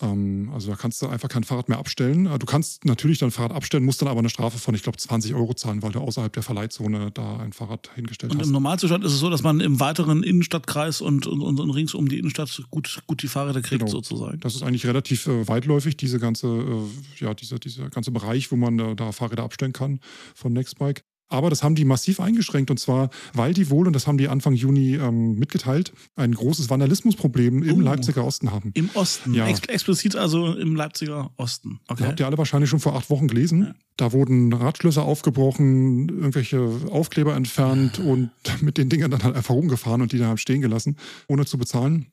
Ähm, 0.00 0.50
also 0.52 0.70
da 0.70 0.76
kannst 0.76 1.00
du 1.02 1.06
einfach 1.06 1.28
kein 1.28 1.44
Fahrrad 1.44 1.68
mehr 1.68 1.78
abstellen. 1.78 2.26
Äh, 2.26 2.38
du 2.38 2.46
kannst 2.46 2.84
natürlich 2.84 3.18
dein 3.18 3.30
Fahrrad 3.30 3.52
abstellen, 3.52 3.84
musst 3.84 4.00
dann 4.02 4.08
aber 4.08 4.18
eine 4.18 4.28
Strafe 4.28 4.58
von, 4.58 4.74
ich 4.74 4.82
glaube, 4.82 4.98
20 4.98 5.34
Euro 5.34 5.54
zahlen, 5.54 5.82
weil 5.82 5.92
du 5.92 6.00
außerhalb 6.00 6.32
der 6.32 6.42
Verleihzone 6.42 7.10
da 7.12 7.38
ein 7.38 7.52
Fahrrad 7.52 7.90
hingestellt 7.94 8.32
und 8.32 8.38
hast. 8.38 8.46
Und 8.46 8.50
im 8.50 8.52
Normalzustand 8.54 9.04
ist 9.04 9.12
es 9.12 9.20
so, 9.20 9.30
dass 9.30 9.42
man 9.42 9.60
im 9.60 9.80
weiteren 9.80 10.22
Innenstadtkreis 10.22 11.00
und, 11.00 11.26
und, 11.26 11.60
und, 11.60 11.70
rings 11.70 11.94
um 11.94 12.08
die 12.08 12.18
Innenstadt 12.18 12.62
gut, 12.70 13.02
gut 13.06 13.22
die 13.22 13.28
Fahrräder 13.28 13.62
kriegt, 13.62 13.80
genau. 13.80 13.90
sozusagen. 13.90 14.40
Das 14.40 14.54
ist 14.54 14.62
eigentlich 14.62 14.86
relativ 14.86 15.26
äh, 15.26 15.46
weitläufig, 15.46 15.96
diese 15.96 16.18
ganze, 16.18 16.48
äh, 16.48 17.24
ja, 17.24 17.34
dieser, 17.34 17.58
dieser 17.58 17.88
ganze 17.90 18.10
Bereich, 18.10 18.50
wo 18.50 18.56
man 18.56 18.78
äh, 18.78 18.96
da 18.96 19.12
Fahrräder 19.12 19.44
abstellen 19.44 19.72
kann 19.72 20.00
von 20.34 20.52
Nextbike. 20.52 21.04
Aber 21.34 21.50
das 21.50 21.62
haben 21.62 21.74
die 21.74 21.84
massiv 21.84 22.20
eingeschränkt 22.20 22.70
und 22.70 22.78
zwar, 22.78 23.10
weil 23.32 23.54
die 23.54 23.70
wohl, 23.70 23.86
und 23.86 23.94
das 23.94 24.06
haben 24.06 24.18
die 24.18 24.28
Anfang 24.28 24.54
Juni 24.54 24.96
ähm, 24.96 25.34
mitgeteilt, 25.34 25.92
ein 26.16 26.32
großes 26.32 26.70
Vandalismusproblem 26.70 27.62
im 27.62 27.76
uh, 27.76 27.80
Leipziger 27.80 28.24
Osten 28.24 28.50
haben. 28.50 28.70
Im 28.74 28.90
Osten? 28.94 29.34
Ja. 29.34 29.46
Ex 29.46 29.60
explizit 29.60 30.16
also 30.16 30.54
im 30.54 30.76
Leipziger 30.76 31.30
Osten. 31.36 31.80
Okay. 31.88 32.00
Das 32.00 32.08
habt 32.08 32.20
ihr 32.20 32.26
alle 32.26 32.38
wahrscheinlich 32.38 32.70
schon 32.70 32.80
vor 32.80 32.94
acht 32.94 33.10
Wochen 33.10 33.28
gelesen. 33.28 33.62
Ja. 33.62 33.74
Da 33.96 34.12
wurden 34.12 34.52
Radschlösser 34.52 35.02
aufgebrochen, 35.02 36.08
irgendwelche 36.08 36.60
Aufkleber 36.90 37.34
entfernt 37.34 37.98
und 37.98 38.30
mit 38.60 38.78
den 38.78 38.88
Dingern 38.88 39.10
dann 39.10 39.22
halt 39.22 39.36
einfach 39.36 39.54
rumgefahren 39.54 40.02
und 40.02 40.12
die 40.12 40.18
dann 40.18 40.28
halt 40.28 40.40
stehen 40.40 40.60
gelassen, 40.60 40.96
ohne 41.28 41.46
zu 41.46 41.58
bezahlen. 41.58 42.06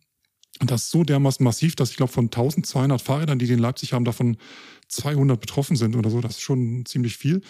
Und 0.59 0.69
das 0.69 0.83
ist 0.83 0.91
so 0.91 1.03
dermaßen 1.03 1.44
massiv, 1.44 1.75
dass 1.75 1.89
ich 1.89 1.97
glaube, 1.97 2.12
von 2.12 2.25
1200 2.25 3.01
Fahrrädern, 3.01 3.39
die 3.39 3.47
die 3.47 3.53
in 3.53 3.59
Leipzig 3.59 3.94
haben, 3.94 4.06
davon 4.06 4.38
200 4.89 5.39
betroffen 5.39 5.75
sind 5.75 5.95
oder 5.95 6.09
so. 6.09 6.21
Das 6.21 6.33
ist 6.33 6.41
schon 6.41 6.85
ziemlich 6.85 7.18
viel. 7.18 7.41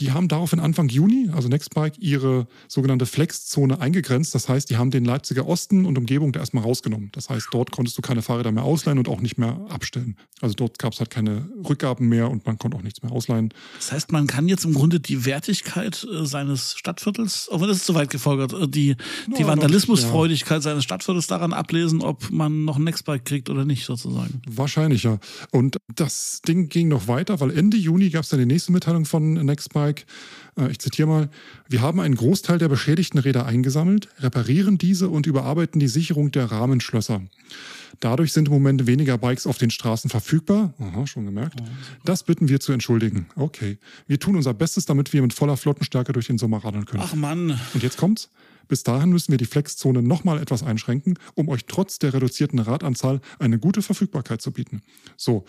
Die 0.00 0.10
haben 0.10 0.26
daraufhin 0.26 0.58
Anfang 0.58 0.88
Juni, 0.88 1.30
also 1.32 1.48
Nextbike, 1.48 1.98
ihre 1.98 2.48
sogenannte 2.66 3.06
Flex-Zone 3.06 3.80
eingegrenzt. 3.80 4.34
Das 4.34 4.48
heißt, 4.48 4.68
die 4.68 4.76
haben 4.76 4.90
den 4.90 5.04
Leipziger 5.04 5.46
Osten 5.46 5.86
und 5.86 5.96
Umgebung 5.96 6.32
da 6.32 6.40
erstmal 6.40 6.64
rausgenommen. 6.64 7.10
Das 7.12 7.30
heißt, 7.30 7.48
dort 7.52 7.70
konntest 7.70 7.96
du 7.96 8.02
keine 8.02 8.22
Fahrräder 8.22 8.50
mehr 8.50 8.64
ausleihen 8.64 8.98
und 8.98 9.08
auch 9.08 9.20
nicht 9.20 9.38
mehr 9.38 9.64
abstellen. 9.68 10.16
Also 10.40 10.54
dort 10.54 10.80
gab 10.80 10.94
es 10.94 10.98
halt 10.98 11.10
keine 11.10 11.48
Rückgaben 11.68 12.08
mehr 12.08 12.28
und 12.28 12.44
man 12.44 12.58
konnte 12.58 12.76
auch 12.76 12.82
nichts 12.82 13.02
mehr 13.04 13.12
ausleihen. 13.12 13.54
Das 13.76 13.92
heißt, 13.92 14.10
man 14.10 14.26
kann 14.26 14.48
jetzt 14.48 14.64
im 14.64 14.74
Grunde 14.74 14.98
die 14.98 15.24
Wertigkeit 15.24 16.04
äh, 16.12 16.26
seines 16.26 16.74
Stadtviertels, 16.76 17.48
auch 17.52 17.60
wenn 17.60 17.68
das 17.68 17.78
ist 17.78 17.86
zu 17.86 17.94
weit 17.94 18.10
gefolgert, 18.10 18.52
äh, 18.52 18.66
die, 18.66 18.96
die 19.28 19.42
ja, 19.42 19.46
Vandalismusfreudigkeit 19.46 20.56
ja. 20.56 20.60
seines 20.60 20.82
Stadtviertels 20.82 21.28
daran 21.28 21.52
ablesen, 21.52 22.02
ob 22.02 22.32
man 22.32 22.64
noch 22.64 22.78
ein 22.78 22.84
Nextbike 22.84 23.24
kriegt 23.24 23.48
oder 23.48 23.64
nicht, 23.64 23.84
sozusagen. 23.84 24.42
Wahrscheinlich, 24.48 25.04
ja. 25.04 25.18
Und 25.52 25.76
das 25.94 26.40
Ding 26.46 26.68
ging 26.68 26.88
noch 26.88 27.06
weiter, 27.06 27.38
weil 27.38 27.56
Ende 27.56 27.76
Juni 27.76 28.10
gab 28.10 28.24
es 28.24 28.30
dann 28.30 28.40
die 28.40 28.46
nächste 28.46 28.72
Mitteilung 28.72 29.04
von 29.04 29.34
Nextbike 29.34 29.83
Nextbike. 29.84 30.06
Äh, 30.56 30.70
ich 30.70 30.78
zitiere 30.78 31.08
mal, 31.08 31.28
wir 31.68 31.80
haben 31.80 32.00
einen 32.00 32.14
Großteil 32.14 32.58
der 32.58 32.68
beschädigten 32.68 33.18
Räder 33.18 33.46
eingesammelt, 33.46 34.08
reparieren 34.20 34.78
diese 34.78 35.08
und 35.08 35.26
überarbeiten 35.26 35.80
die 35.80 35.88
Sicherung 35.88 36.30
der 36.30 36.50
Rahmenschlösser. 36.50 37.22
Dadurch 38.00 38.32
sind 38.32 38.48
im 38.48 38.54
Moment 38.54 38.86
weniger 38.86 39.18
Bikes 39.18 39.46
auf 39.46 39.56
den 39.56 39.70
Straßen 39.70 40.10
verfügbar. 40.10 40.74
Aha, 40.80 41.06
schon 41.06 41.26
gemerkt. 41.26 41.60
Das 42.04 42.24
bitten 42.24 42.48
wir 42.48 42.58
zu 42.58 42.72
entschuldigen. 42.72 43.26
Okay. 43.36 43.78
Wir 44.08 44.18
tun 44.18 44.34
unser 44.34 44.52
Bestes, 44.52 44.84
damit 44.84 45.12
wir 45.12 45.22
mit 45.22 45.32
voller 45.32 45.56
Flottenstärke 45.56 46.12
durch 46.12 46.26
den 46.26 46.38
Sommer 46.38 46.64
radeln 46.64 46.86
können. 46.86 47.04
Ach 47.06 47.14
Mann. 47.14 47.58
Und 47.72 47.82
jetzt 47.82 47.96
kommt's. 47.96 48.30
Bis 48.66 48.82
dahin 48.82 49.10
müssen 49.10 49.30
wir 49.30 49.38
die 49.38 49.44
Flexzone 49.44 50.02
nochmal 50.02 50.40
etwas 50.40 50.62
einschränken, 50.62 51.18
um 51.34 51.48
euch 51.50 51.66
trotz 51.66 51.98
der 51.98 52.14
reduzierten 52.14 52.58
Radanzahl 52.58 53.20
eine 53.38 53.58
gute 53.58 53.82
Verfügbarkeit 53.82 54.40
zu 54.40 54.52
bieten. 54.52 54.82
So. 55.16 55.44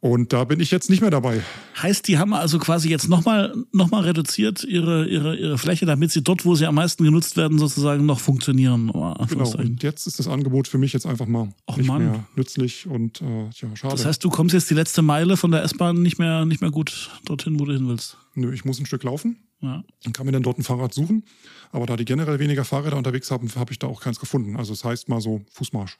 Und 0.00 0.32
da 0.32 0.44
bin 0.44 0.60
ich 0.60 0.70
jetzt 0.70 0.90
nicht 0.90 1.00
mehr 1.00 1.10
dabei. 1.10 1.42
Heißt, 1.80 2.06
die 2.08 2.18
haben 2.18 2.32
also 2.34 2.58
quasi 2.58 2.88
jetzt 2.88 3.08
nochmal 3.08 3.54
noch 3.72 3.90
mal 3.90 4.02
reduziert 4.02 4.62
ihre, 4.64 5.06
ihre, 5.08 5.36
ihre 5.36 5.58
Fläche, 5.58 5.86
damit 5.86 6.10
sie 6.10 6.22
dort, 6.22 6.44
wo 6.44 6.54
sie 6.54 6.66
am 6.66 6.74
meisten 6.74 7.04
genutzt 7.04 7.36
werden, 7.36 7.58
sozusagen 7.58 8.06
noch 8.06 8.20
funktionieren. 8.20 8.92
Genau, 9.28 9.50
und 9.56 9.82
jetzt 9.82 10.06
ist 10.06 10.18
das 10.18 10.28
Angebot 10.28 10.68
für 10.68 10.78
mich 10.78 10.92
jetzt 10.92 11.06
einfach 11.06 11.26
mal 11.26 11.48
Och, 11.68 11.76
nicht 11.76 11.86
Mann. 11.86 12.04
mehr 12.04 12.26
nützlich 12.36 12.86
und 12.86 13.20
äh, 13.22 13.44
ja, 13.44 13.76
schade. 13.76 13.94
Das 13.94 14.04
heißt, 14.04 14.22
du 14.22 14.30
kommst 14.30 14.54
jetzt 14.54 14.70
die 14.70 14.74
letzte 14.74 15.02
Meile 15.02 15.36
von 15.36 15.50
der 15.50 15.62
S-Bahn 15.62 16.02
nicht 16.02 16.18
mehr, 16.18 16.44
nicht 16.44 16.60
mehr 16.60 16.70
gut 16.70 17.10
dorthin, 17.24 17.58
wo 17.58 17.64
du 17.64 17.72
hin 17.72 17.88
willst. 17.88 18.16
Nö, 18.34 18.52
ich 18.52 18.64
muss 18.64 18.78
ein 18.78 18.86
Stück 18.86 19.02
laufen. 19.02 19.38
Ja. 19.60 19.82
Und 20.04 20.12
kann 20.12 20.26
mir 20.26 20.32
dann 20.32 20.42
dort 20.42 20.58
ein 20.58 20.62
Fahrrad 20.62 20.92
suchen. 20.92 21.24
Aber 21.72 21.86
da 21.86 21.96
die 21.96 22.04
generell 22.04 22.38
weniger 22.38 22.64
Fahrräder 22.64 22.96
unterwegs 22.96 23.30
haben, 23.30 23.48
habe 23.56 23.72
ich 23.72 23.78
da 23.78 23.86
auch 23.86 24.00
keins 24.00 24.20
gefunden. 24.20 24.56
Also 24.56 24.72
das 24.74 24.84
heißt 24.84 25.08
mal 25.08 25.20
so 25.20 25.40
Fußmarsch. 25.52 25.98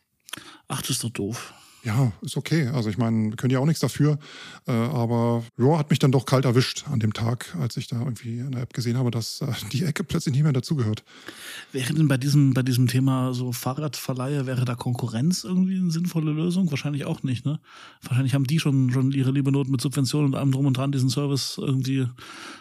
Ach, 0.69 0.83
das 0.83 0.91
ist 0.91 1.05
doch 1.05 1.11
doof. 1.11 1.55
Ja, 1.87 2.13
ist 2.21 2.37
okay. 2.37 2.67
Also 2.67 2.91
ich 2.91 2.99
meine, 2.99 3.37
können 3.37 3.53
ja 3.53 3.61
auch 3.61 3.65
nichts 3.65 3.79
dafür. 3.79 4.19
Äh, 4.67 4.73
aber 4.73 5.45
ja, 5.57 5.79
hat 5.79 5.89
mich 5.89 6.01
dann 6.01 6.11
doch 6.11 6.27
kalt 6.27 6.45
erwischt 6.45 6.85
an 6.91 6.99
dem 6.99 7.13
Tag, 7.13 7.55
als 7.61 7.77
ich 7.77 7.87
da 7.87 8.01
irgendwie 8.01 8.41
in 8.41 8.51
der 8.51 8.63
App 8.63 8.75
gesehen 8.75 8.99
habe, 8.99 9.13
dass 9.13 9.41
äh, 9.41 9.47
die 9.71 9.85
Ecke 9.85 10.03
plötzlich 10.03 10.35
nicht 10.35 10.43
mehr 10.43 10.53
dazugehört. 10.53 11.05
Wäre 11.71 11.95
denn 11.95 12.09
bei 12.09 12.17
diesem, 12.17 12.55
bei 12.55 12.65
diesem 12.65 12.89
Thema 12.89 13.33
so 13.35 13.53
Fahrradverleihe, 13.53 14.47
wäre 14.47 14.65
da 14.65 14.75
Konkurrenz 14.75 15.45
irgendwie 15.45 15.77
eine 15.77 15.93
sinnvolle 15.93 16.33
Lösung? 16.33 16.69
Wahrscheinlich 16.73 17.05
auch 17.05 17.23
nicht, 17.23 17.47
ne? 17.47 17.61
Wahrscheinlich 18.03 18.35
haben 18.35 18.49
die 18.49 18.59
schon, 18.59 18.91
schon 18.91 19.13
ihre 19.13 19.31
liebe 19.31 19.53
Not 19.53 19.69
mit 19.69 19.81
Subventionen 19.81 20.33
und 20.33 20.35
allem 20.35 20.51
drum 20.51 20.67
und 20.67 20.77
dran, 20.77 20.91
diesen 20.91 21.09
Service 21.09 21.57
irgendwie 21.57 22.09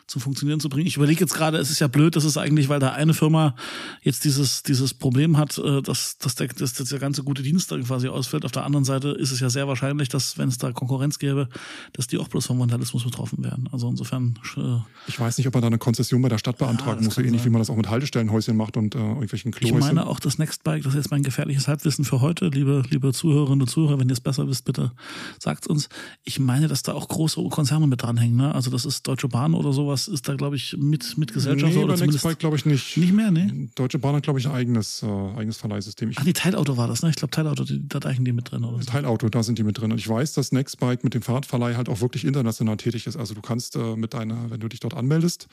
zum 0.05 0.21
Funktionieren 0.21 0.59
zu 0.59 0.69
bringen. 0.69 0.85
Ich 0.85 0.97
überlege 0.97 1.21
jetzt 1.21 1.33
gerade, 1.33 1.57
es 1.57 1.71
ist 1.71 1.79
ja 1.79 1.87
blöd, 1.87 2.15
dass 2.15 2.25
es 2.25 2.37
eigentlich, 2.37 2.69
weil 2.69 2.79
da 2.79 2.91
eine 2.91 3.15
Firma 3.15 3.55
jetzt 4.03 4.23
dieses, 4.23 4.61
dieses 4.61 4.93
Problem 4.93 5.37
hat, 5.37 5.57
äh, 5.57 5.81
dass, 5.81 6.19
dass, 6.19 6.35
der, 6.35 6.47
dass 6.49 6.73
der 6.73 6.99
ganze 6.99 7.23
gute 7.23 7.41
Dienst 7.41 7.71
dann 7.71 7.83
quasi 7.83 8.07
ausfällt. 8.07 8.45
Auf 8.45 8.51
der 8.51 8.65
anderen 8.65 8.85
Seite 8.85 9.14
ist 9.15 9.31
es 9.31 9.39
ja 9.39 9.49
sehr 9.49 9.67
wahrscheinlich, 9.67 10.09
dass, 10.09 10.37
wenn 10.37 10.49
es 10.49 10.57
da 10.57 10.71
Konkurrenz 10.71 11.19
gäbe, 11.19 11.49
dass 11.93 12.07
die 12.07 12.17
auch 12.17 12.27
bloß 12.27 12.45
vom 12.45 12.59
Vandalismus 12.59 13.03
betroffen 13.03 13.43
werden. 13.43 13.69
Also 13.71 13.89
insofern. 13.89 14.39
Äh, 14.57 14.77
ich 15.07 15.19
weiß 15.19 15.37
nicht, 15.37 15.47
ob 15.47 15.53
man 15.53 15.61
da 15.61 15.67
eine 15.67 15.77
Konzession 15.77 16.21
bei 16.21 16.29
der 16.29 16.37
Stadt 16.37 16.57
beantragen 16.57 16.99
ja, 16.99 17.05
muss, 17.05 17.15
so 17.15 17.21
ähnlich 17.21 17.41
sein. 17.41 17.45
wie 17.47 17.51
man 17.51 17.59
das 17.59 17.69
auch 17.69 17.75
mit 17.75 17.89
Haltestellenhäuschen 17.89 18.55
macht 18.55 18.77
und 18.77 18.95
äh, 18.95 18.99
irgendwelchen 18.99 19.51
Klohäuschen. 19.51 19.77
Ich 19.77 19.85
meine 19.85 20.07
auch 20.07 20.19
das 20.19 20.37
Nextbike, 20.37 20.83
das 20.83 20.93
ist 20.93 20.97
jetzt 20.97 21.11
mein 21.11 21.23
gefährliches 21.23 21.67
Halbwissen 21.67 22.05
für 22.05 22.21
heute, 22.21 22.47
liebe, 22.47 22.83
liebe 22.89 23.13
Zuhörerinnen 23.13 23.61
und 23.61 23.67
Zuhörer, 23.67 23.99
wenn 23.99 24.09
ihr 24.09 24.13
es 24.13 24.21
besser 24.21 24.47
wisst, 24.47 24.65
bitte 24.65 24.91
sagt 25.39 25.67
uns. 25.67 25.89
Ich 26.23 26.39
meine, 26.39 26.67
dass 26.67 26.83
da 26.83 26.93
auch 26.93 27.07
große 27.07 27.41
Konzerne 27.49 27.87
mit 27.87 28.01
dranhängen. 28.01 28.37
Ne? 28.37 28.53
Also 28.53 28.71
das 28.71 28.85
ist 28.85 29.07
Deutsche 29.07 29.27
Bahn 29.27 29.53
oder 29.53 29.73
sowas, 29.73 30.07
ist 30.07 30.27
da, 30.27 30.35
glaube 30.35 30.55
ich, 30.55 30.75
mit, 30.77 31.17
mit 31.17 31.33
Gesellschaft 31.33 31.73
nee, 31.73 31.83
oder 31.83 31.97
bei 31.97 32.05
Nextbike 32.05 32.39
glaube 32.39 32.55
ich 32.55 32.65
nicht. 32.65 32.97
Nicht 32.97 33.13
mehr, 33.13 33.31
ne? 33.31 33.69
Deutsche 33.75 33.99
Bahn 33.99 34.15
hat, 34.15 34.23
glaube 34.23 34.39
ich, 34.39 34.47
ein 34.47 34.53
eigenes, 34.53 35.03
äh, 35.03 35.07
eigenes 35.07 35.57
Verleihsystem. 35.57 36.11
Ich 36.11 36.17
Ach, 36.17 36.23
die 36.23 36.33
Teilauto 36.33 36.77
war 36.77 36.87
das, 36.87 37.01
ne? 37.01 37.09
Ich 37.09 37.15
glaube, 37.15 37.31
Teilauto, 37.31 37.63
die, 37.63 37.87
da 37.87 37.99
deichen 37.99 38.25
die 38.25 38.33
mit 38.33 38.51
drin, 38.51 38.63
oder? 38.63 38.81
So. 38.81 38.91
Teilauto, 38.95 39.27
da 39.27 39.43
sind 39.43 39.59
die 39.59 39.63
mit 39.63 39.77
drin. 39.77 39.91
Und 39.91 39.97
ich 39.97 40.07
weiß, 40.07 40.31
dass 40.33 40.53
Nextbike 40.53 41.03
mit 41.03 41.13
dem 41.13 41.21
Fahrradverleih 41.21 41.75
halt 41.75 41.89
auch 41.89 41.99
wirklich 41.99 42.23
international 42.23 42.77
tätig 42.77 43.07
ist. 43.07 43.17
Also 43.17 43.33
du 43.33 43.41
kannst 43.41 43.75
äh, 43.75 43.97
mit 43.97 44.13
deiner, 44.13 44.49
wenn 44.49 44.61
du 44.61 44.69
dich 44.69 44.79
dort 44.79 44.93
anmeldest, 44.93 45.47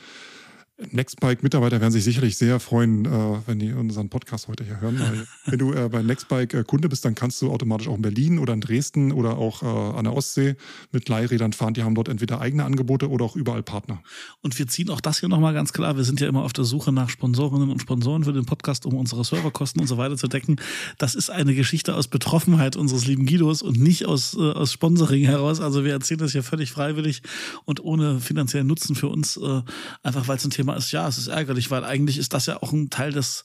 Nextbike-Mitarbeiter 0.90 1.80
werden 1.80 1.92
sich 1.92 2.04
sicherlich 2.04 2.36
sehr 2.36 2.60
freuen, 2.60 3.04
äh, 3.04 3.08
wenn 3.46 3.58
die 3.58 3.72
unseren 3.72 4.08
Podcast 4.08 4.48
heute 4.48 4.64
hier 4.64 4.80
hören. 4.80 4.98
Weil 4.98 5.26
wenn 5.46 5.58
du 5.58 5.72
äh, 5.72 5.88
bei 5.88 6.02
Nextbike 6.02 6.54
äh, 6.54 6.64
Kunde 6.64 6.88
bist, 6.88 7.04
dann 7.04 7.14
kannst 7.14 7.40
du 7.42 7.50
automatisch 7.50 7.88
auch 7.88 7.96
in 7.96 8.02
Berlin 8.02 8.38
oder 8.38 8.52
in 8.52 8.60
Dresden 8.60 9.12
oder 9.12 9.38
auch 9.38 9.62
äh, 9.62 9.66
an 9.66 10.04
der 10.04 10.14
Ostsee 10.14 10.56
mit 10.90 11.08
Leihrädern 11.08 11.52
fahren. 11.52 11.74
Die 11.74 11.82
haben 11.82 11.94
dort 11.94 12.08
entweder 12.08 12.40
eigene 12.40 12.64
Angebote 12.64 13.08
oder 13.08 13.24
auch 13.24 13.36
überall 13.36 13.62
Partner. 13.62 14.02
Und 14.40 14.58
wir 14.58 14.66
ziehen 14.66 14.90
auch 14.90 15.00
das 15.00 15.20
hier 15.20 15.28
nochmal 15.28 15.54
ganz 15.54 15.72
klar. 15.72 15.96
Wir 15.96 16.04
sind 16.04 16.20
ja 16.20 16.28
immer 16.28 16.42
auf 16.42 16.52
der 16.52 16.64
Suche 16.64 16.92
nach 16.92 17.08
Sponsorinnen 17.08 17.70
und 17.70 17.80
Sponsoren 17.80 18.24
für 18.24 18.32
den 18.32 18.46
Podcast, 18.46 18.86
um 18.86 18.94
unsere 18.94 19.24
Serverkosten 19.24 19.80
und 19.80 19.86
so 19.86 19.96
weiter 19.96 20.16
zu 20.16 20.28
decken. 20.28 20.56
Das 20.98 21.14
ist 21.14 21.30
eine 21.30 21.54
Geschichte 21.54 21.94
aus 21.94 22.08
Betroffenheit 22.08 22.76
unseres 22.76 23.06
lieben 23.06 23.26
Guidos 23.26 23.62
und 23.62 23.78
nicht 23.78 24.06
aus, 24.06 24.34
äh, 24.34 24.40
aus 24.40 24.72
Sponsoring 24.72 25.24
heraus. 25.24 25.60
Also 25.60 25.84
wir 25.84 25.92
erzählen 25.92 26.18
das 26.18 26.32
hier 26.32 26.42
völlig 26.42 26.70
freiwillig 26.70 27.22
und 27.64 27.82
ohne 27.84 28.20
finanziellen 28.20 28.66
Nutzen 28.66 28.94
für 28.94 29.08
uns, 29.08 29.36
äh, 29.36 29.62
einfach 30.02 30.28
weil 30.28 30.36
es 30.36 30.44
ein 30.44 30.50
Thema 30.50 30.71
ist. 30.76 30.92
Ja, 30.92 31.08
es 31.08 31.18
ist 31.18 31.28
ärgerlich, 31.28 31.70
weil 31.70 31.84
eigentlich 31.84 32.18
ist 32.18 32.34
das 32.34 32.46
ja 32.46 32.62
auch 32.62 32.72
ein 32.72 32.90
Teil 32.90 33.12
des, 33.12 33.44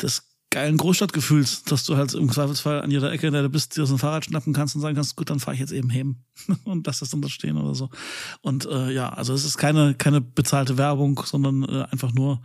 des 0.00 0.24
geilen 0.54 0.76
Großstadtgefühls, 0.76 1.64
dass 1.64 1.84
du 1.84 1.96
halt 1.96 2.14
im 2.14 2.30
Zweifelsfall 2.30 2.80
an 2.80 2.90
jeder 2.90 3.10
Ecke, 3.10 3.26
in 3.26 3.32
der 3.32 3.42
du 3.42 3.48
bist, 3.48 3.76
dir 3.76 3.86
so 3.86 3.94
ein 3.96 3.98
Fahrrad 3.98 4.24
schnappen 4.24 4.52
kannst 4.52 4.76
und 4.76 4.82
sagen 4.82 4.94
kannst, 4.94 5.16
gut, 5.16 5.28
dann 5.28 5.40
fahre 5.40 5.54
ich 5.54 5.60
jetzt 5.60 5.72
eben 5.72 5.92
heim 5.92 6.16
und 6.64 6.86
lass 6.86 7.00
das 7.00 7.10
dann 7.10 7.22
da 7.22 7.28
stehen 7.28 7.56
oder 7.56 7.74
so. 7.74 7.90
Und 8.40 8.64
äh, 8.66 8.92
ja, 8.92 9.08
also 9.08 9.34
es 9.34 9.44
ist 9.44 9.58
keine, 9.58 9.94
keine 9.94 10.20
bezahlte 10.20 10.78
Werbung, 10.78 11.20
sondern 11.24 11.64
äh, 11.64 11.86
einfach 11.90 12.12
nur 12.12 12.40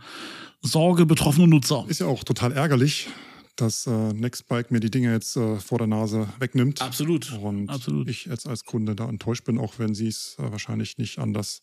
Sorge 0.60 1.06
betroffener 1.06 1.46
Nutzer. 1.46 1.84
Ist 1.86 2.00
ja 2.00 2.06
auch 2.06 2.24
total 2.24 2.52
ärgerlich, 2.52 3.08
dass 3.54 3.86
äh, 3.86 4.12
Nextbike 4.12 4.72
mir 4.72 4.80
die 4.80 4.90
Dinge 4.90 5.12
jetzt 5.12 5.36
äh, 5.36 5.60
vor 5.60 5.78
der 5.78 5.86
Nase 5.86 6.28
wegnimmt. 6.40 6.82
Absolut. 6.82 7.32
Und 7.32 7.68
Absolut. 7.68 8.08
ich 8.08 8.24
jetzt 8.24 8.48
als 8.48 8.64
Kunde 8.64 8.96
da 8.96 9.08
enttäuscht 9.08 9.44
bin, 9.44 9.56
auch 9.56 9.74
wenn 9.78 9.94
sie 9.94 10.08
es 10.08 10.36
äh, 10.40 10.50
wahrscheinlich 10.50 10.98
nicht 10.98 11.20
anders 11.20 11.62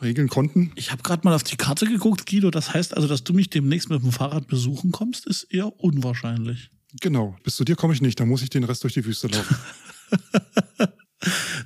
regeln 0.00 0.28
konnten. 0.28 0.72
Ich 0.74 0.92
habe 0.92 1.02
gerade 1.02 1.22
mal 1.24 1.34
auf 1.34 1.42
die 1.42 1.56
Karte 1.56 1.86
geguckt, 1.86 2.26
Guido. 2.26 2.50
Das 2.50 2.74
heißt 2.74 2.94
also, 2.94 3.08
dass 3.08 3.24
du 3.24 3.32
mich 3.32 3.50
demnächst 3.50 3.90
mit 3.90 4.02
dem 4.02 4.12
Fahrrad 4.12 4.46
besuchen 4.46 4.92
kommst, 4.92 5.26
ist 5.26 5.44
eher 5.44 5.78
unwahrscheinlich. 5.80 6.70
Genau. 7.00 7.36
Bis 7.42 7.56
zu 7.56 7.64
dir 7.64 7.76
komme 7.76 7.94
ich 7.94 8.00
nicht. 8.00 8.18
Da 8.20 8.26
muss 8.26 8.42
ich 8.42 8.50
den 8.50 8.64
Rest 8.64 8.84
durch 8.84 8.94
die 8.94 9.04
Wüste 9.04 9.28
laufen. 9.28 9.56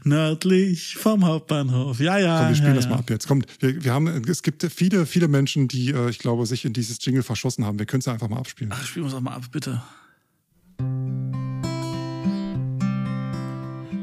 Nördlich 0.05 0.97
vom 0.97 1.25
Hauptbahnhof. 1.25 2.01
Ja, 2.01 2.19
ja. 2.19 2.39
Komm, 2.39 2.49
wir 2.49 2.55
spielen 2.55 2.71
ja, 2.71 2.77
das 2.77 2.85
ja. 2.85 2.91
mal 2.91 2.99
ab 2.99 3.11
jetzt. 3.11 3.29
Komm, 3.29 3.43
wir, 3.59 3.85
wir 3.85 3.93
haben, 3.93 4.07
es 4.07 4.43
gibt 4.43 4.63
viele, 4.73 5.07
viele 5.07 5.29
Menschen, 5.29 5.69
die, 5.69 5.91
äh, 5.91 6.09
ich 6.09 6.19
glaube, 6.19 6.47
sich 6.47 6.65
in 6.65 6.73
dieses 6.73 7.05
Jingle 7.05 7.23
verschossen 7.23 7.65
haben. 7.65 7.79
Wir 7.79 7.87
können 7.87 8.01
es 8.01 8.09
einfach 8.09 8.29
mal 8.29 8.39
abspielen. 8.39 8.73
Ach, 8.75 8.85
spielen 8.85 9.05
wir 9.05 9.09
es 9.09 9.15
auch 9.15 9.21
mal 9.21 9.35
ab, 9.35 9.45
bitte. 9.51 9.83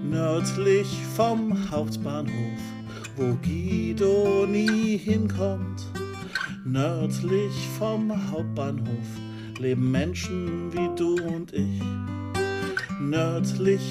Nördlich 0.09 0.87
vom 1.15 1.69
Hauptbahnhof 1.71 2.76
wo 3.17 3.35
Guido 3.41 4.45
nie 4.45 4.97
hinkommt. 4.97 5.81
Nördlich 6.63 7.53
vom 7.77 8.11
Hauptbahnhof 8.31 9.07
leben 9.59 9.91
Menschen 9.91 10.71
wie 10.71 10.89
du 10.95 11.15
und 11.23 11.51
ich. 11.51 11.81
Nördlich 13.01 13.81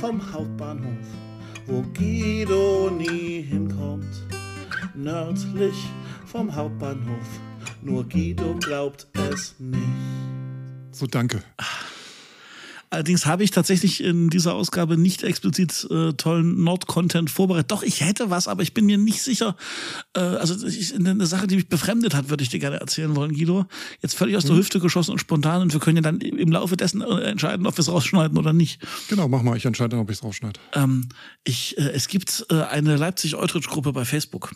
vom 0.00 0.20
Hauptbahnhof, 0.32 1.06
wo 1.66 1.82
Guido 1.96 2.90
nie 2.90 3.42
hinkommt. 3.42 4.26
Nördlich 4.94 5.74
vom 6.26 6.54
Hauptbahnhof, 6.54 7.40
nur 7.82 8.08
Guido 8.08 8.56
glaubt 8.56 9.06
es 9.30 9.54
nicht. 9.58 9.82
So, 10.90 11.06
danke. 11.06 11.42
Allerdings 12.92 13.24
habe 13.24 13.42
ich 13.42 13.50
tatsächlich 13.50 14.04
in 14.04 14.28
dieser 14.28 14.54
Ausgabe 14.54 14.98
nicht 14.98 15.22
explizit 15.22 15.86
äh, 15.90 16.12
tollen 16.12 16.62
Nord-Content 16.62 17.30
vorbereitet. 17.30 17.70
Doch, 17.70 17.82
ich 17.82 18.02
hätte 18.02 18.28
was, 18.28 18.48
aber 18.48 18.62
ich 18.62 18.74
bin 18.74 18.84
mir 18.84 18.98
nicht 18.98 19.22
sicher. 19.22 19.56
Äh, 20.14 20.20
also 20.20 20.66
ich, 20.66 20.94
eine 20.94 21.24
Sache, 21.24 21.46
die 21.46 21.56
mich 21.56 21.70
befremdet 21.70 22.14
hat, 22.14 22.28
würde 22.28 22.42
ich 22.42 22.50
dir 22.50 22.58
gerne 22.58 22.78
erzählen 22.80 23.16
wollen, 23.16 23.32
Guido. 23.32 23.64
Jetzt 24.02 24.14
völlig 24.14 24.36
aus 24.36 24.44
der 24.44 24.52
mhm. 24.52 24.58
Hüfte 24.58 24.78
geschossen 24.78 25.12
und 25.12 25.18
spontan 25.20 25.62
und 25.62 25.72
wir 25.72 25.80
können 25.80 25.96
ja 25.96 26.02
dann 26.02 26.20
im 26.20 26.52
Laufe 26.52 26.76
dessen 26.76 27.00
äh, 27.00 27.22
entscheiden, 27.22 27.66
ob 27.66 27.78
wir 27.78 27.80
es 27.80 27.88
rausschneiden 27.88 28.36
oder 28.36 28.52
nicht. 28.52 28.78
Genau, 29.08 29.26
mach 29.26 29.40
mal. 29.40 29.56
Ich 29.56 29.64
entscheide, 29.64 29.96
ob 29.96 30.10
ich 30.10 30.18
es 30.18 30.22
rausschneide. 30.22 30.60
Ähm, 30.74 31.08
ich, 31.44 31.78
äh, 31.78 31.92
es 31.92 32.08
gibt 32.08 32.44
äh, 32.50 32.60
eine 32.60 32.96
Leipzig-Eutrich-Gruppe 32.96 33.94
bei 33.94 34.04
Facebook. 34.04 34.52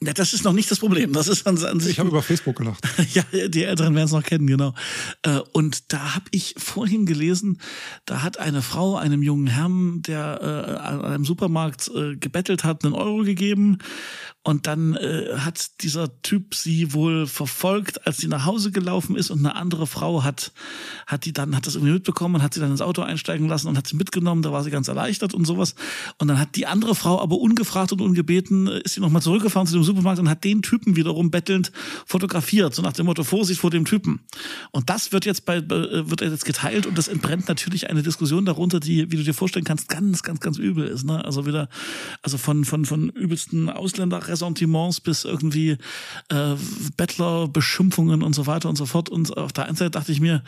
Ja, 0.00 0.12
das 0.12 0.32
ist 0.32 0.44
noch 0.44 0.52
nicht 0.52 0.70
das 0.70 0.78
Problem. 0.78 1.12
Das 1.12 1.28
ist 1.28 1.46
an, 1.46 1.62
an 1.64 1.80
sich. 1.80 1.92
Ich 1.92 1.98
habe 1.98 2.08
über 2.08 2.22
Facebook 2.22 2.56
gelacht. 2.56 2.86
ja, 3.14 3.22
die 3.48 3.64
Älteren 3.64 3.94
werden 3.94 4.06
es 4.06 4.12
noch 4.12 4.22
kennen, 4.22 4.46
genau. 4.46 4.74
Äh, 5.22 5.40
und 5.52 5.92
da 5.92 6.14
habe 6.14 6.26
ich 6.30 6.54
vorhin 6.58 7.06
gelesen, 7.06 7.58
da 8.04 8.22
hat 8.22 8.38
eine 8.38 8.62
Frau 8.62 8.96
einem 8.96 9.22
jungen 9.22 9.46
Herrn, 9.46 10.02
der 10.02 10.40
äh, 10.42 10.78
an 10.78 11.04
einem 11.04 11.24
Supermarkt 11.24 11.90
äh, 11.94 12.16
gebettelt 12.16 12.64
hat, 12.64 12.84
einen 12.84 12.94
Euro 12.94 13.22
gegeben 13.22 13.78
und 14.46 14.68
dann 14.68 14.94
äh, 14.94 15.38
hat 15.38 15.82
dieser 15.82 16.22
Typ 16.22 16.54
sie 16.54 16.92
wohl 16.92 17.26
verfolgt, 17.26 18.06
als 18.06 18.18
sie 18.18 18.28
nach 18.28 18.46
Hause 18.46 18.70
gelaufen 18.70 19.16
ist 19.16 19.30
und 19.32 19.40
eine 19.40 19.56
andere 19.56 19.88
Frau 19.88 20.22
hat, 20.22 20.52
hat 21.08 21.24
die 21.24 21.32
dann, 21.32 21.56
hat 21.56 21.66
das 21.66 21.74
irgendwie 21.74 21.94
mitbekommen 21.94 22.36
und 22.36 22.42
hat 22.44 22.54
sie 22.54 22.60
dann 22.60 22.70
ins 22.70 22.80
Auto 22.80 23.02
einsteigen 23.02 23.48
lassen 23.48 23.66
und 23.66 23.76
hat 23.76 23.88
sie 23.88 23.96
mitgenommen. 23.96 24.42
Da 24.42 24.52
war 24.52 24.62
sie 24.62 24.70
ganz 24.70 24.86
erleichtert 24.86 25.34
und 25.34 25.46
sowas. 25.46 25.74
Und 26.18 26.28
dann 26.28 26.38
hat 26.38 26.54
die 26.54 26.68
andere 26.68 26.94
Frau 26.94 27.20
aber 27.20 27.38
ungefragt 27.38 27.90
und 27.90 28.00
ungebeten, 28.00 28.68
äh, 28.68 28.82
ist 28.84 28.94
sie 28.94 29.00
nochmal 29.00 29.20
zurückgefahren 29.20 29.66
zu 29.66 29.74
dem 29.74 29.82
Supermarkt 29.82 30.20
und 30.20 30.30
hat 30.30 30.44
den 30.44 30.62
Typen 30.62 30.94
wiederum 30.94 31.32
bettelnd 31.32 31.72
fotografiert. 32.06 32.72
So 32.72 32.82
nach 32.82 32.92
dem 32.92 33.06
Motto, 33.06 33.24
Vorsicht 33.24 33.60
vor 33.60 33.72
dem 33.72 33.84
Typen. 33.84 34.20
Und 34.70 34.90
das 34.90 35.10
wird 35.10 35.24
jetzt 35.26 35.44
bei, 35.44 35.56
äh, 35.56 36.08
wird 36.08 36.20
jetzt 36.20 36.44
geteilt 36.44 36.86
und 36.86 36.96
das 36.96 37.08
entbrennt 37.08 37.48
natürlich 37.48 37.90
eine 37.90 38.04
Diskussion 38.04 38.44
darunter, 38.44 38.78
die, 38.78 39.10
wie 39.10 39.16
du 39.16 39.24
dir 39.24 39.34
vorstellen 39.34 39.64
kannst, 39.64 39.88
ganz, 39.88 40.22
ganz, 40.22 40.38
ganz 40.38 40.56
übel 40.56 40.86
ist. 40.86 41.02
Ne? 41.02 41.24
Also 41.24 41.46
wieder, 41.46 41.68
also 42.22 42.38
von, 42.38 42.64
von, 42.64 42.84
von 42.84 43.08
übelsten 43.08 43.70
Ausländer 43.70 44.28
Ressentiments 44.36 45.00
bis 45.00 45.24
irgendwie 45.24 45.78
äh, 46.28 46.54
Bettlerbeschimpfungen 46.96 48.22
und 48.22 48.34
so 48.34 48.46
weiter 48.46 48.68
und 48.68 48.76
so 48.76 48.86
fort. 48.86 49.08
Und 49.08 49.36
auf 49.36 49.52
der 49.52 49.66
einen 49.66 49.76
Seite 49.76 49.90
dachte 49.90 50.12
ich 50.12 50.20
mir, 50.20 50.42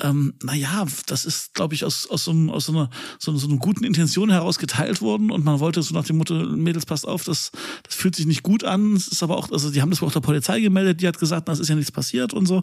ähm, 0.00 0.34
naja, 0.42 0.86
das 1.06 1.24
ist, 1.24 1.54
glaube 1.54 1.74
ich, 1.74 1.84
aus, 1.84 2.06
aus, 2.08 2.24
so, 2.24 2.32
aus 2.50 2.66
so, 2.66 2.72
einer, 2.72 2.90
so, 3.18 3.36
so 3.36 3.48
einer 3.48 3.56
guten 3.56 3.84
Intention 3.84 4.30
heraus 4.30 4.58
geteilt 4.58 5.00
worden 5.00 5.30
und 5.30 5.44
man 5.44 5.60
wollte 5.60 5.82
so 5.82 5.94
nach 5.94 6.04
dem 6.04 6.18
Motto, 6.18 6.34
Mädels, 6.34 6.86
passt 6.86 7.06
auf, 7.06 7.24
das, 7.24 7.52
das 7.82 7.94
fühlt 7.94 8.14
sich 8.14 8.26
nicht 8.26 8.42
gut 8.42 8.64
an. 8.64 8.94
Es 8.94 9.08
ist 9.08 9.22
aber 9.22 9.36
auch, 9.36 9.50
also 9.50 9.70
die 9.70 9.80
haben 9.80 9.90
das 9.90 10.02
auch 10.02 10.12
der 10.12 10.20
Polizei 10.20 10.60
gemeldet, 10.60 11.00
die 11.00 11.08
hat 11.08 11.18
gesagt, 11.18 11.48
das 11.48 11.58
ist 11.58 11.68
ja 11.68 11.74
nichts 11.74 11.92
passiert 11.92 12.34
und 12.34 12.46
so. 12.46 12.62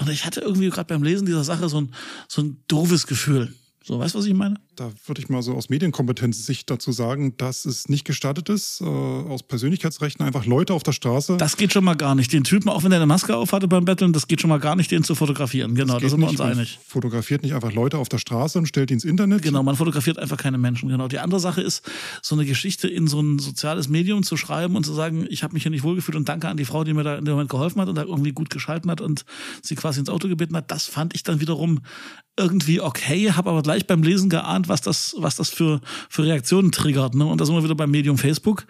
Und 0.00 0.10
ich 0.10 0.26
hatte 0.26 0.40
irgendwie 0.40 0.68
gerade 0.70 0.86
beim 0.86 1.02
Lesen 1.02 1.26
dieser 1.26 1.44
Sache 1.44 1.68
so 1.68 1.80
ein, 1.80 1.94
so 2.28 2.42
ein 2.42 2.62
doofes 2.68 3.06
Gefühl. 3.06 3.54
So, 3.84 3.98
weißt 3.98 4.14
du, 4.14 4.18
was 4.20 4.26
ich 4.26 4.34
meine? 4.34 4.60
Da 4.76 4.90
würde 5.06 5.20
ich 5.20 5.28
mal 5.28 5.42
so 5.42 5.54
aus 5.54 5.68
Medienkompetenz-Sicht 5.68 6.70
dazu 6.70 6.92
sagen, 6.92 7.36
dass 7.36 7.66
es 7.66 7.90
nicht 7.90 8.06
gestattet 8.06 8.48
ist, 8.48 8.80
äh, 8.80 8.84
aus 8.84 9.42
Persönlichkeitsrechten 9.42 10.24
einfach 10.24 10.46
Leute 10.46 10.72
auf 10.72 10.82
der 10.82 10.92
Straße. 10.92 11.36
Das 11.36 11.58
geht 11.58 11.74
schon 11.74 11.84
mal 11.84 11.94
gar 11.94 12.14
nicht. 12.14 12.32
Den 12.32 12.42
Typen, 12.42 12.70
auch 12.70 12.82
wenn 12.82 12.90
er 12.90 12.96
eine 12.96 13.06
Maske 13.06 13.36
aufhatte 13.36 13.68
beim 13.68 13.84
Betteln, 13.84 14.14
das 14.14 14.28
geht 14.28 14.40
schon 14.40 14.48
mal 14.48 14.60
gar 14.60 14.74
nicht, 14.74 14.90
den 14.90 15.04
zu 15.04 15.14
fotografieren. 15.14 15.74
Genau, 15.74 15.98
da 15.98 16.08
sind 16.08 16.20
wir 16.20 16.28
uns 16.30 16.40
einig. 16.40 16.78
fotografiert 16.86 17.42
nicht 17.42 17.54
einfach 17.54 17.72
Leute 17.72 17.98
auf 17.98 18.08
der 18.08 18.16
Straße 18.16 18.58
und 18.58 18.66
stellt 18.66 18.88
die 18.88 18.94
ins 18.94 19.04
Internet. 19.04 19.42
Genau, 19.42 19.62
man 19.62 19.76
fotografiert 19.76 20.18
einfach 20.18 20.38
keine 20.38 20.56
Menschen. 20.56 20.88
Genau. 20.88 21.06
Die 21.06 21.18
andere 21.18 21.40
Sache 21.40 21.60
ist, 21.60 21.82
so 22.22 22.34
eine 22.34 22.46
Geschichte 22.46 22.88
in 22.88 23.08
so 23.08 23.20
ein 23.20 23.38
soziales 23.38 23.88
Medium 23.88 24.22
zu 24.22 24.38
schreiben 24.38 24.74
und 24.74 24.86
zu 24.86 24.94
sagen, 24.94 25.26
ich 25.28 25.42
habe 25.42 25.52
mich 25.52 25.64
hier 25.64 25.70
nicht 25.70 25.82
wohlgefühlt 25.82 26.16
und 26.16 26.30
danke 26.30 26.48
an 26.48 26.56
die 26.56 26.64
Frau, 26.64 26.82
die 26.82 26.94
mir 26.94 27.04
da 27.04 27.16
in 27.16 27.26
dem 27.26 27.32
Moment 27.32 27.50
geholfen 27.50 27.80
hat 27.82 27.90
und 27.90 27.96
da 27.96 28.04
irgendwie 28.04 28.32
gut 28.32 28.48
geschalten 28.48 28.90
hat 28.90 29.02
und 29.02 29.26
sie 29.60 29.74
quasi 29.74 30.00
ins 30.00 30.08
Auto 30.08 30.28
gebeten 30.28 30.56
hat. 30.56 30.70
Das 30.70 30.86
fand 30.86 31.14
ich 31.14 31.24
dann 31.24 31.40
wiederum 31.40 31.80
irgendwie 32.38 32.80
okay, 32.80 33.30
habe 33.32 33.50
aber 33.50 33.62
gleich 33.62 33.86
beim 33.86 34.02
Lesen 34.02 34.30
geahnt, 34.30 34.61
gespannt, 34.62 34.68
was 34.68 34.80
das, 34.80 35.14
was 35.18 35.36
das 35.36 35.50
für, 35.50 35.80
für 36.08 36.24
Reaktionen 36.24 36.72
triggert. 36.72 37.14
Ne? 37.14 37.26
Und 37.26 37.40
da 37.40 37.44
sind 37.44 37.54
wir 37.54 37.64
wieder 37.64 37.74
beim 37.74 37.90
Medium 37.90 38.18
Facebook. 38.18 38.66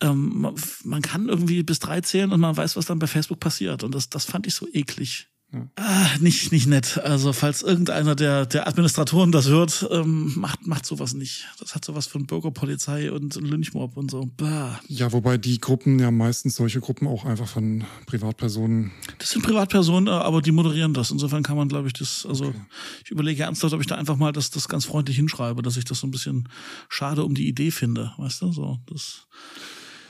Ähm, 0.00 0.54
man 0.84 1.02
kann 1.02 1.28
irgendwie 1.28 1.62
bis 1.62 1.78
drei 1.78 2.00
zählen 2.00 2.32
und 2.32 2.40
man 2.40 2.56
weiß, 2.56 2.76
was 2.76 2.86
dann 2.86 2.98
bei 2.98 3.06
Facebook 3.06 3.40
passiert. 3.40 3.84
Und 3.84 3.94
das, 3.94 4.08
das 4.08 4.24
fand 4.24 4.46
ich 4.46 4.54
so 4.54 4.66
eklig. 4.72 5.28
Ah, 5.76 6.06
nicht, 6.20 6.52
nicht 6.52 6.66
nett. 6.66 6.98
Also, 6.98 7.32
falls 7.32 7.62
irgendeiner 7.62 8.14
der, 8.14 8.46
der 8.46 8.68
Administratoren 8.68 9.32
das 9.32 9.48
hört, 9.48 9.86
ähm, 9.90 10.32
macht, 10.36 10.66
macht 10.66 10.86
sowas 10.86 11.14
nicht. 11.14 11.46
Das 11.58 11.74
hat 11.74 11.84
sowas 11.84 12.06
von 12.06 12.26
Bürgerpolizei 12.26 13.10
und 13.12 13.36
Lynchmob 13.36 13.96
und 13.96 14.10
so. 14.10 14.30
Bah. 14.36 14.80
Ja, 14.88 15.12
wobei 15.12 15.38
die 15.38 15.60
Gruppen 15.60 15.98
ja 15.98 16.10
meistens 16.10 16.56
solche 16.56 16.80
Gruppen 16.80 17.06
auch 17.06 17.24
einfach 17.24 17.48
von 17.48 17.84
Privatpersonen. 18.06 18.92
Das 19.18 19.30
sind 19.30 19.42
Privatpersonen, 19.42 20.08
äh, 20.08 20.10
aber 20.10 20.42
die 20.42 20.52
moderieren 20.52 20.94
das. 20.94 21.10
Insofern 21.10 21.42
kann 21.42 21.56
man, 21.56 21.68
glaube 21.68 21.88
ich, 21.88 21.92
das, 21.92 22.26
also 22.28 22.46
okay. 22.46 22.60
ich 23.04 23.10
überlege 23.10 23.42
ernsthaft, 23.42 23.74
ob 23.74 23.80
ich 23.80 23.86
da 23.86 23.96
einfach 23.96 24.16
mal 24.16 24.32
das, 24.32 24.50
das 24.50 24.68
ganz 24.68 24.84
freundlich 24.84 25.16
hinschreibe, 25.16 25.62
dass 25.62 25.76
ich 25.76 25.84
das 25.84 26.00
so 26.00 26.06
ein 26.06 26.10
bisschen 26.10 26.48
schade 26.88 27.24
um 27.24 27.34
die 27.34 27.48
Idee 27.48 27.70
finde. 27.70 28.12
Weißt 28.18 28.42
du? 28.42 28.52
So, 28.52 28.78
das. 28.86 29.26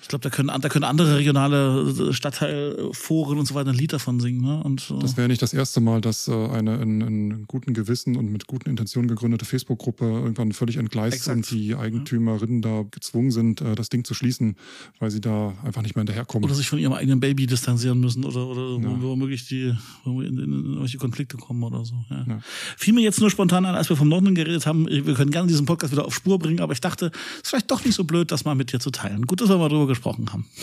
Ich 0.04 0.08
glaube, 0.08 0.23
da 0.23 0.28
können, 0.28 0.50
da 0.61 0.68
können 0.68 0.84
andere 0.84 1.16
regionale 1.16 2.12
Stadtteilforen 2.12 3.38
und 3.38 3.46
so 3.46 3.54
weiter 3.54 3.70
ein 3.70 3.75
Lied 3.75 3.94
davon 3.94 4.20
singen. 4.20 4.42
Ne? 4.42 4.62
Und, 4.62 4.90
äh 4.90 4.99
das 5.00 5.16
wäre 5.16 5.28
nicht 5.28 5.40
das 5.40 5.54
erste 5.54 5.80
Mal, 5.80 6.02
dass 6.02 6.28
äh, 6.28 6.32
eine 6.32 6.76
in, 6.76 7.00
in 7.00 7.46
guten 7.46 7.73
Gewissen 7.73 8.16
und 8.16 8.30
mit 8.30 8.46
guten 8.46 8.68
Intentionen 8.68 9.08
gegründete 9.08 9.46
Facebook-Gruppe 9.46 10.04
irgendwann 10.04 10.52
völlig 10.52 10.76
entgleist 10.76 11.16
Exakt. 11.16 11.37
und 11.38 11.50
die 11.50 11.75
Eigentümerinnen 11.75 12.61
ja. 12.62 12.82
da 12.82 12.88
gezwungen 12.90 13.30
sind, 13.30 13.62
äh, 13.62 13.75
das 13.75 13.88
Ding 13.88 14.04
zu 14.04 14.12
schließen, 14.12 14.56
weil 14.99 15.11
sie 15.11 15.23
da 15.23 15.54
einfach 15.64 15.80
nicht 15.80 15.96
mehr 15.96 16.02
hinterherkommen. 16.02 16.44
Oder 16.44 16.54
sich 16.54 16.68
von 16.68 16.78
ihrem 16.78 16.92
eigenen 16.92 17.18
Baby 17.18 17.46
distanzieren 17.46 17.99
müssen 17.99 18.26
oder, 18.26 18.46
oder 18.46 18.78
ja. 18.87 19.00
womöglich 19.00 19.49
die 19.49 19.75
in, 20.04 20.20
in, 20.20 20.38
in 20.38 20.64
irgendwelche 20.64 20.99
Konflikte 20.99 21.38
kommen 21.38 21.62
oder 21.62 21.82
so. 21.87 21.94
Ja. 22.11 22.26
Ja. 22.28 22.40
Fiel 22.76 22.92
mir 22.92 23.00
jetzt 23.00 23.20
nur 23.20 23.30
spontan 23.30 23.64
an, 23.64 23.75
als 23.75 23.88
wir 23.88 23.96
vom 23.96 24.11
Norden 24.11 24.34
geredet 24.34 24.66
haben, 24.66 24.87
wir 24.87 25.14
können 25.14 25.30
gerne 25.30 25.49
diesen 25.49 25.64
Podcast 25.64 25.94
wieder 25.94 26.04
auf 26.04 26.14
Spur 26.14 26.38
bringen, 26.38 26.61
aber 26.61 26.75
ich 26.75 26.82
dachte, 26.82 27.06
es 27.06 27.44
ist 27.44 27.49
vielleicht 27.49 27.70
doch 27.70 27.82
nicht 27.87 27.94
so 27.94 28.04
blöd, 28.04 28.30
das 28.30 28.44
mal 28.44 28.54
mit 28.54 28.70
dir 28.70 28.80
zu 28.80 28.90
teilen. 28.90 29.23
Gut, 29.23 29.40
dass 29.40 29.49
wir 29.49 29.56
mal 29.56 29.70
drüber 29.70 29.93
gesprochen 29.94 30.32
haben. 30.32 30.46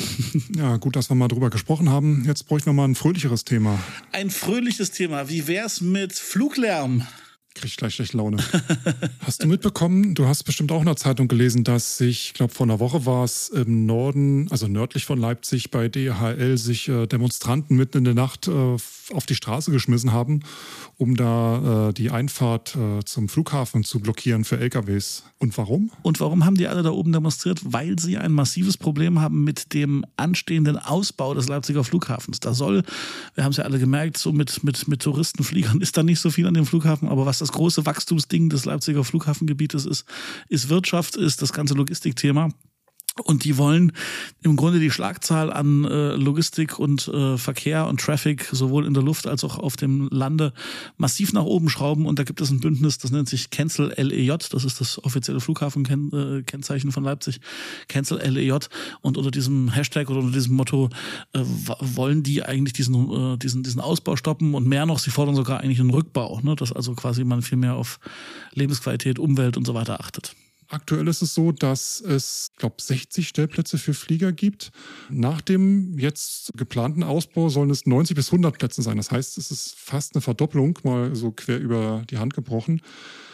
Ja, 0.56 0.78
gut, 0.78 0.96
dass 0.96 1.10
wir 1.10 1.16
mal 1.16 1.28
drüber 1.28 1.50
gesprochen 1.50 1.90
haben. 1.90 2.24
Jetzt 2.26 2.48
bräuchten 2.48 2.68
wir 2.68 2.74
mal 2.74 2.86
ein 2.86 2.96
fröhlicheres 2.96 3.46
Thema. 3.46 3.80
Ein 4.12 4.30
fröhliches 4.30 4.92
Thema. 4.92 5.30
Wie 5.30 5.48
wär's 5.48 5.82
mit 5.82 6.14
Fluglärm? 6.14 7.08
Krieg 7.54 7.72
ich 7.72 7.78
gleich 7.78 7.96
schlecht 7.96 8.14
Laune. 8.14 8.38
hast 9.26 9.44
du 9.44 9.48
mitbekommen, 9.48 10.14
du 10.16 10.26
hast 10.26 10.44
bestimmt 10.44 10.72
auch 10.72 10.80
in 10.80 10.86
der 10.86 10.96
Zeitung 10.96 11.28
gelesen, 11.28 11.64
dass 11.64 11.98
sich, 11.98 12.28
ich 12.28 12.34
glaube 12.34 12.54
vor 12.54 12.66
einer 12.66 12.80
Woche 12.80 13.06
war 13.06 13.24
es 13.26 13.50
im 13.50 13.86
Norden, 13.86 14.48
also 14.52 14.68
nördlich 14.68 15.06
von 15.06 15.20
Leipzig 15.20 15.70
bei 15.70 15.90
DHL 15.90 16.58
sich 16.58 16.88
äh, 16.88 17.08
Demonstranten 17.08 17.76
mitten 17.76 18.00
in 18.00 18.04
der 18.06 18.14
Nacht 18.14 18.48
äh, 18.48 18.78
auf 19.14 19.26
die 19.26 19.36
Straße 19.36 19.72
geschmissen 19.72 20.12
haben, 20.12 20.42
um 20.98 21.16
da 21.16 21.90
äh, 21.90 21.94
die 21.94 22.12
Einfahrt 22.12 22.76
äh, 22.76 23.04
zum 23.06 23.30
Flughafen 23.30 23.84
zu 23.84 24.00
blockieren 24.00 24.44
für 24.44 24.60
LKWs. 24.60 25.24
Und 25.40 25.58
warum? 25.58 25.92
Und 26.04 26.20
warum 26.20 26.46
haben 26.46 26.56
die 26.56 26.68
alle 26.68 26.84
da 26.84 26.92
oben 26.92 27.12
demonstriert? 27.12 27.60
Weil 27.64 27.98
sie 28.00 28.18
ein 28.18 28.32
massives 28.32 28.78
Problem 28.78 29.20
haben 29.20 29.44
mit 29.44 29.74
dem 29.74 30.06
anstehenden 30.18 30.78
Ausbau 30.78 31.34
des 31.34 31.48
Leipziger 31.48 31.84
Flughafens. 31.84 32.40
Da 32.40 32.54
soll, 32.54 32.84
wir 33.36 33.44
haben 33.44 33.52
es 33.52 33.58
ja 33.58 33.64
alle 33.64 33.80
gemerkt, 33.80 34.18
so 34.18 34.32
mit, 34.32 34.64
mit, 34.64 34.88
mit 34.88 35.02
Touristenfliegern 35.02 35.82
ist 35.82 35.98
da 35.98 36.04
nicht 36.04 36.20
so 36.20 36.30
viel 36.30 36.48
an 36.48 36.54
dem 36.54 36.66
Flughafen, 36.66 37.08
aber 37.08 37.26
was 37.26 37.40
das 37.40 37.52
große 37.52 37.86
Wachstumsding 37.86 38.50
des 38.50 38.66
Leipziger 38.66 39.04
Flughafengebietes 39.04 39.86
ist, 39.86 40.06
ist 40.48 40.70
Wirtschaft, 40.70 41.16
ist 41.16 41.42
das 41.42 41.54
ganze 41.54 41.74
Logistikthema. 41.74 42.50
Und 43.26 43.44
die 43.44 43.58
wollen 43.58 43.92
im 44.42 44.56
Grunde 44.56 44.80
die 44.80 44.90
Schlagzahl 44.90 45.52
an 45.52 45.84
äh, 45.84 46.16
Logistik 46.16 46.80
und 46.80 47.10
äh, 47.10 47.38
Verkehr 47.38 47.88
und 47.88 48.00
Traffic 48.00 48.48
sowohl 48.52 48.86
in 48.86 48.94
der 48.94 49.04
Luft 49.04 49.28
als 49.28 49.44
auch 49.44 49.60
auf 49.60 49.76
dem 49.76 50.08
Lande 50.12 50.54
massiv 50.96 51.34
nach 51.34 51.44
oben 51.44 51.70
schrauben. 51.70 52.06
Und 52.06 52.20
da 52.20 52.24
gibt 52.24 52.40
es 52.40 52.52
ein 52.52 52.62
Bündnis, 52.62 53.00
das 53.00 53.12
nennt 53.12 53.28
sich 53.28 53.50
Cancel 53.50 53.94
LEJ. 53.98 54.38
Das 54.52 54.64
ist 54.64 54.80
das 54.80 55.04
offizielle 55.04 55.42
Flughafenkennzeichen 55.42 56.90
äh, 56.90 56.94
von 56.94 57.04
Leipzig. 57.04 57.42
Cancel 57.90 58.18
LEJ. 58.18 58.54
Und 59.02 59.18
unter 59.18 59.32
diesem 59.32 59.70
Hashtag 59.70 60.10
oder 60.10 60.20
unter 60.20 60.32
diesem 60.32 60.56
Motto 60.56 60.90
äh, 61.34 61.42
wollen 61.82 62.24
die 62.24 62.44
eigentlich 62.44 62.74
diesen, 62.74 63.34
äh, 63.34 63.38
diesen, 63.38 63.62
diesen 63.62 63.82
Ausbau 63.82 64.16
stoppen 64.16 64.56
und 64.56 64.68
mehr 64.68 64.86
noch, 64.86 65.00
sie 65.00 65.12
fordern 65.12 65.36
sogar 65.36 65.60
eigentlich 65.60 65.82
einen 65.82 65.90
Rückbau, 65.90 66.40
ne? 66.44 66.56
dass 66.56 66.72
also 66.72 66.94
quasi 66.94 67.26
man 67.26 67.42
viel 67.42 67.58
mehr 67.58 67.76
auf 67.76 68.00
Lebensqualität, 68.54 69.20
Umwelt 69.20 69.58
und 69.58 69.68
so 69.68 69.74
weiter 69.74 70.00
achtet. 70.00 70.34
Aktuell 70.72 71.10
ist 71.10 71.22
es 71.22 71.34
so, 71.34 71.52
dass 71.52 72.00
es, 72.00 72.54
glaube 72.56 72.76
60 72.80 73.28
Stellplätze 73.28 73.78
für 73.78 73.94
Flieger 73.94 74.32
gibt. 74.32 74.72
Nach 75.10 75.42
dem 75.42 76.00
jetzt 76.00 76.54
geplanten 76.56 77.04
Ausbau 77.04 77.50
sollen 77.50 77.70
es 77.72 77.86
90 77.86 78.16
bis 78.16 78.28
100 78.28 78.58
Plätze 78.58 78.82
sein. 78.82 78.96
Das 78.96 79.12
heißt, 79.12 79.38
es 79.38 79.52
ist 79.52 79.76
fast 79.78 80.16
eine 80.16 80.22
Verdopplung, 80.22 80.80
mal 80.84 81.14
so 81.14 81.32
quer 81.32 81.60
über 81.60 82.04
die 82.10 82.20
Hand 82.20 82.34
gebrochen. 82.34 82.82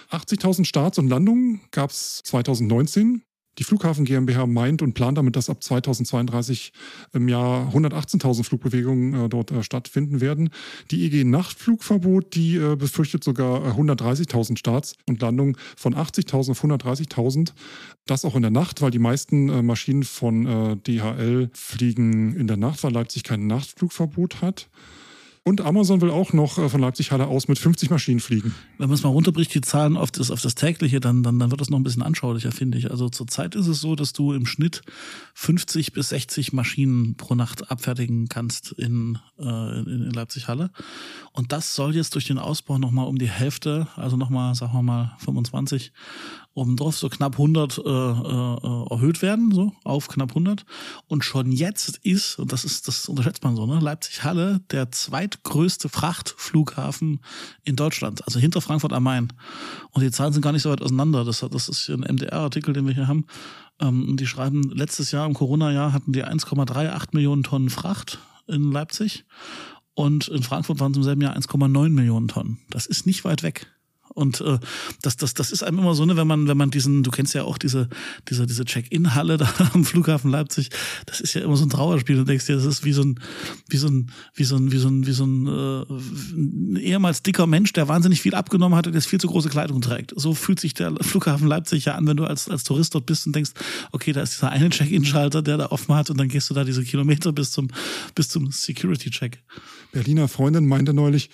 80.000 0.09 0.65
Starts 0.65 0.97
und 0.97 1.09
Landungen 1.09 1.61
gab 1.69 1.91
es 1.91 2.21
2019. 2.23 3.21
Die 3.57 3.63
Flughafen 3.63 4.05
GmbH 4.05 4.45
meint 4.45 4.81
und 4.81 4.93
plant 4.93 5.17
damit, 5.17 5.35
dass 5.35 5.49
ab 5.49 5.63
2032 5.63 6.71
im 7.13 7.27
Jahr 7.27 7.73
118.000 7.73 8.43
Flugbewegungen 8.43 9.25
äh, 9.25 9.29
dort 9.29 9.51
äh, 9.51 9.63
stattfinden 9.63 10.21
werden. 10.21 10.49
Die 10.91 11.05
EG 11.05 11.23
Nachtflugverbot, 11.23 12.35
die 12.35 12.57
äh, 12.57 12.75
befürchtet 12.75 13.23
sogar 13.23 13.77
130.000 13.77 14.53
äh, 14.53 14.57
Starts 14.57 14.95
und 15.07 15.21
Landungen 15.21 15.57
von 15.75 15.95
80.000 15.95 16.51
auf 16.51 16.63
130.000. 16.63 17.53
Das 18.05 18.25
auch 18.25 18.35
in 18.35 18.43
der 18.43 18.51
Nacht, 18.51 18.81
weil 18.81 18.91
die 18.91 18.99
meisten 18.99 19.49
äh, 19.49 19.61
Maschinen 19.61 20.03
von 20.03 20.45
äh, 20.45 20.75
DHL 20.77 21.49
fliegen 21.53 22.35
in 22.35 22.47
der 22.47 22.57
Nacht, 22.57 22.83
weil 22.83 22.93
Leipzig 22.93 23.23
kein 23.23 23.47
Nachtflugverbot 23.47 24.41
hat. 24.41 24.69
Und 25.47 25.61
Amazon 25.61 26.01
will 26.01 26.11
auch 26.11 26.33
noch 26.33 26.57
äh, 26.57 26.67
von 26.67 26.81
Leipzig-Halle 26.81 27.27
aus 27.27 27.47
mit 27.47 27.57
50 27.57 27.89
Maschinen 27.89 28.19
fliegen. 28.19 28.53
Wenn 28.77 28.89
man 28.89 28.95
es 28.95 29.03
mal 29.03 29.09
runterbricht, 29.09 29.53
die 29.53 29.61
Zahlen 29.61 29.95
auf 29.95 30.11
das, 30.11 30.29
auf 30.29 30.41
das 30.41 30.55
tägliche, 30.55 30.99
dann, 30.99 31.23
dann, 31.23 31.39
dann 31.39 31.51
wird 31.51 31.61
das 31.61 31.69
noch 31.69 31.79
ein 31.79 31.83
bisschen 31.83 32.01
anschaulicher, 32.03 32.51
finde 32.51 32.77
ich. 32.77 32.91
Also 32.91 33.07
zurzeit 33.07 33.55
ist 33.55 33.67
es 33.67 33.79
so, 33.79 33.95
dass 33.95 34.11
du 34.11 34.33
im 34.33 34.45
Schnitt 34.45 34.81
50 35.35 35.93
bis 35.93 36.09
60 36.09 36.51
Maschinen 36.51 37.15
pro 37.15 37.33
Nacht 37.33 37.71
abfertigen 37.71 38.27
kannst 38.27 38.73
in, 38.73 39.19
äh, 39.39 39.79
in, 39.79 40.07
in 40.07 40.11
Leipzig-Halle. 40.11 40.69
Und 41.31 41.53
das 41.53 41.75
soll 41.75 41.95
jetzt 41.95 42.15
durch 42.15 42.25
den 42.25 42.39
Ausbau 42.39 42.77
nochmal 42.77 43.07
um 43.07 43.17
die 43.17 43.29
Hälfte, 43.29 43.87
also 43.95 44.17
nochmal, 44.17 44.53
sagen 44.53 44.73
wir 44.73 44.83
mal, 44.83 45.15
25 45.19 45.93
obendrauf 46.57 46.97
so 46.97 47.07
knapp 47.07 47.33
100 47.33 47.77
äh, 47.77 47.81
äh, 47.81 48.91
erhöht 48.91 49.21
werden, 49.21 49.51
so 49.51 49.73
auf 49.83 50.07
knapp 50.07 50.31
100. 50.31 50.65
Und 51.07 51.23
schon 51.23 51.51
jetzt 51.51 51.97
ist, 51.97 52.39
und 52.39 52.51
das 52.51 52.65
ist, 52.65 52.87
das 52.87 53.07
unterschätzt 53.07 53.43
man 53.43 53.55
so, 53.55 53.65
ne, 53.65 53.79
Leipzig-Halle 53.79 54.61
der 54.71 54.91
zweitgrößte 54.91 55.87
Frachtflughafen 55.87 57.21
in 57.63 57.75
Deutschland, 57.75 58.25
also 58.25 58.39
hinter 58.39 58.61
Frankfurt 58.61 58.91
am 58.91 59.03
Main. 59.03 59.31
Und 59.91 60.01
die 60.01 60.11
Zahlen 60.11 60.33
sind 60.33 60.41
gar 60.41 60.51
nicht 60.51 60.63
so 60.63 60.71
weit 60.71 60.81
auseinander. 60.81 61.23
Das, 61.23 61.39
das 61.39 61.69
ist 61.69 61.89
ein 61.89 62.01
MDR-Artikel, 62.01 62.73
den 62.73 62.87
wir 62.87 62.93
hier 62.93 63.07
haben. 63.07 63.25
Ähm, 63.79 64.17
die 64.17 64.27
schreiben, 64.27 64.63
letztes 64.63 65.11
Jahr 65.11 65.27
im 65.27 65.35
Corona-Jahr 65.35 65.93
hatten 65.93 66.11
die 66.11 66.25
1,38 66.25 67.09
Millionen 67.11 67.43
Tonnen 67.43 67.69
Fracht 67.69 68.19
in 68.47 68.71
Leipzig. 68.71 69.25
Und 69.93 70.27
in 70.27 70.43
Frankfurt 70.43 70.79
waren 70.79 70.91
es 70.91 70.97
im 70.97 71.03
selben 71.03 71.21
Jahr 71.21 71.35
1,9 71.35 71.89
Millionen 71.89 72.27
Tonnen. 72.27 72.59
Das 72.69 72.85
ist 72.85 73.05
nicht 73.05 73.25
weit 73.25 73.43
weg. 73.43 73.67
Und 74.13 74.41
äh, 74.41 74.59
das, 75.01 75.17
das, 75.17 75.33
das 75.33 75.51
ist 75.51 75.63
einem 75.63 75.79
immer 75.79 75.95
so, 75.95 76.05
ne, 76.05 76.17
wenn 76.17 76.27
man, 76.27 76.47
wenn 76.47 76.57
man 76.57 76.71
diesen, 76.71 77.03
du 77.03 77.11
kennst 77.11 77.33
ja 77.33 77.43
auch 77.43 77.57
diese, 77.57 77.89
diese, 78.29 78.45
diese 78.45 78.65
Check-in-Halle 78.65 79.37
da 79.37 79.49
am 79.73 79.85
Flughafen 79.85 80.31
Leipzig, 80.31 80.69
das 81.05 81.21
ist 81.21 81.33
ja 81.33 81.41
immer 81.41 81.57
so 81.57 81.65
ein 81.65 81.69
Trauerspiel. 81.69 82.15
Du 82.15 82.23
denkst 82.23 82.45
dir, 82.45 82.55
das 82.55 82.65
ist 82.65 82.83
wie 82.83 82.93
so 82.93 83.03
ein, 83.03 83.19
wie 83.69 83.77
so 83.77 83.87
ein, 83.87 84.11
wie 84.33 84.43
so 84.43 84.55
ein, 84.55 84.71
wie 84.71 84.77
so 84.77 84.87
ein, 84.87 85.07
wie 85.07 85.11
so 85.11 85.25
ein, 85.25 86.77
äh, 86.77 86.79
ehemals 86.79 87.23
dicker 87.23 87.47
Mensch, 87.47 87.73
der 87.73 87.87
wahnsinnig 87.87 88.21
viel 88.21 88.35
abgenommen 88.35 88.77
hat 88.77 88.87
und 88.87 88.93
jetzt 88.93 89.07
viel 89.07 89.19
zu 89.19 89.27
große 89.27 89.49
Kleidung 89.49 89.81
trägt. 89.81 90.13
So 90.15 90.33
fühlt 90.33 90.59
sich 90.59 90.73
der 90.73 90.95
Flughafen 91.01 91.47
Leipzig 91.47 91.85
ja 91.85 91.95
an, 91.95 92.07
wenn 92.07 92.17
du 92.17 92.25
als, 92.25 92.49
als 92.49 92.63
Tourist 92.63 92.95
dort 92.95 93.05
bist 93.05 93.27
und 93.27 93.35
denkst, 93.35 93.51
okay, 93.91 94.13
da 94.13 94.21
ist 94.21 94.35
dieser 94.35 94.49
eine 94.49 94.69
Check-in-Schalter, 94.69 95.41
der 95.41 95.57
da 95.57 95.67
offen 95.67 95.95
hat 95.95 96.09
und 96.09 96.17
dann 96.17 96.27
gehst 96.27 96.49
du 96.49 96.53
da 96.53 96.63
diese 96.63 96.83
Kilometer 96.83 97.31
bis 97.31 97.51
zum, 97.51 97.69
bis 98.15 98.29
zum 98.29 98.51
Security-Check. 98.51 99.39
Berliner 99.91 100.27
Freundin 100.27 100.65
meinte 100.65 100.93
neulich, 100.93 101.29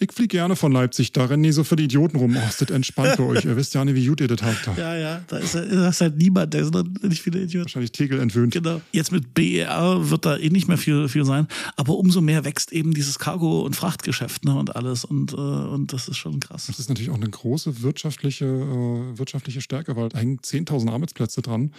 ich 0.00 0.12
fliege 0.12 0.28
gerne 0.28 0.54
von 0.54 0.70
Leipzig, 0.72 1.12
da 1.12 1.24
rennen 1.24 1.42
die 1.42 1.52
so 1.52 1.64
für 1.64 1.76
die 1.76 1.84
Idioten 1.84 2.16
rum. 2.16 2.36
Oh, 2.36 2.48
ist 2.48 2.60
das 2.60 2.70
entspannt 2.70 3.16
bei 3.16 3.24
euch. 3.24 3.44
Ihr 3.44 3.56
wisst 3.56 3.74
ja 3.74 3.84
nicht, 3.84 3.94
wie 3.94 4.06
gut 4.06 4.20
ihr 4.20 4.28
das 4.28 4.42
habt. 4.42 4.66
Da. 4.66 4.74
Ja, 4.76 4.96
ja, 4.96 5.22
da 5.26 5.38
ist, 5.38 5.54
da 5.54 5.88
ist 5.88 6.00
halt 6.00 6.16
niemand, 6.16 6.54
da 6.54 6.64
sind 6.64 7.02
nicht 7.02 7.22
viele 7.22 7.40
Idioten. 7.40 7.66
Wahrscheinlich 7.66 7.92
Tegel 7.92 8.20
entwöhnt. 8.20 8.52
Genau. 8.52 8.80
Jetzt 8.92 9.10
mit 9.10 9.34
BER 9.34 10.10
wird 10.10 10.24
da 10.24 10.36
eh 10.36 10.50
nicht 10.50 10.68
mehr 10.68 10.78
viel, 10.78 11.08
viel 11.08 11.24
sein. 11.24 11.48
Aber 11.76 11.96
umso 11.96 12.20
mehr 12.20 12.44
wächst 12.44 12.72
eben 12.72 12.94
dieses 12.94 13.18
Cargo- 13.18 13.62
und 13.62 13.74
Frachtgeschäft 13.74 14.44
ne, 14.44 14.56
und 14.56 14.76
alles. 14.76 15.04
Und, 15.04 15.32
äh, 15.32 15.36
und 15.36 15.92
das 15.92 16.08
ist 16.08 16.16
schon 16.16 16.38
krass. 16.40 16.66
Das 16.66 16.78
ist 16.78 16.88
natürlich 16.88 17.10
auch 17.10 17.16
eine 17.16 17.28
große 17.28 17.82
wirtschaftliche, 17.82 18.46
äh, 18.46 19.18
wirtschaftliche 19.18 19.60
Stärke, 19.60 19.96
weil 19.96 20.10
da 20.10 20.18
hängen 20.18 20.38
10.000 20.38 20.90
Arbeitsplätze 20.90 21.42
dran. 21.42 21.72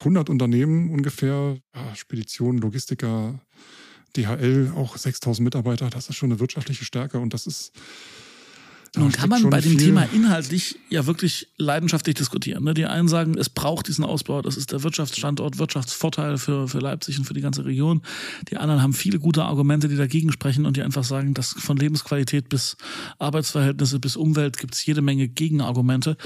100 0.00 0.28
Unternehmen 0.28 0.90
ungefähr, 0.90 1.56
ja, 1.74 1.94
Speditionen, 1.94 2.60
Logistiker, 2.60 3.40
DHL 4.16 4.72
auch 4.76 4.96
6000 4.96 5.44
Mitarbeiter, 5.44 5.90
das 5.90 6.08
ist 6.08 6.16
schon 6.16 6.30
eine 6.30 6.40
wirtschaftliche 6.40 6.84
Stärke 6.84 7.18
und 7.18 7.34
das 7.34 7.46
ist 7.46 7.72
Nun 8.94 9.10
kann 9.10 9.30
man 9.30 9.48
bei 9.48 9.62
dem 9.62 9.78
Thema 9.78 10.02
inhaltlich 10.12 10.78
ja 10.90 11.06
wirklich 11.06 11.48
leidenschaftlich 11.56 12.14
diskutieren. 12.14 12.62
Ne? 12.64 12.74
Die 12.74 12.84
einen 12.84 13.08
sagen, 13.08 13.38
es 13.38 13.48
braucht 13.48 13.88
diesen 13.88 14.04
Ausbau, 14.04 14.42
das 14.42 14.58
ist 14.58 14.70
der 14.70 14.82
Wirtschaftsstandort, 14.82 15.58
Wirtschaftsvorteil 15.58 16.36
für, 16.36 16.68
für 16.68 16.78
Leipzig 16.78 17.18
und 17.18 17.24
für 17.24 17.32
die 17.32 17.40
ganze 17.40 17.64
Region. 17.64 18.02
Die 18.50 18.58
anderen 18.58 18.82
haben 18.82 18.92
viele 18.92 19.18
gute 19.18 19.44
Argumente, 19.44 19.88
die 19.88 19.96
dagegen 19.96 20.30
sprechen 20.30 20.66
und 20.66 20.76
die 20.76 20.82
einfach 20.82 21.04
sagen, 21.04 21.32
dass 21.32 21.54
von 21.56 21.78
Lebensqualität 21.78 22.50
bis 22.50 22.76
Arbeitsverhältnisse 23.18 23.98
bis 23.98 24.14
Umwelt 24.14 24.58
gibt 24.58 24.74
es 24.74 24.84
jede 24.84 25.00
Menge 25.00 25.26
Gegenargumente. 25.26 26.18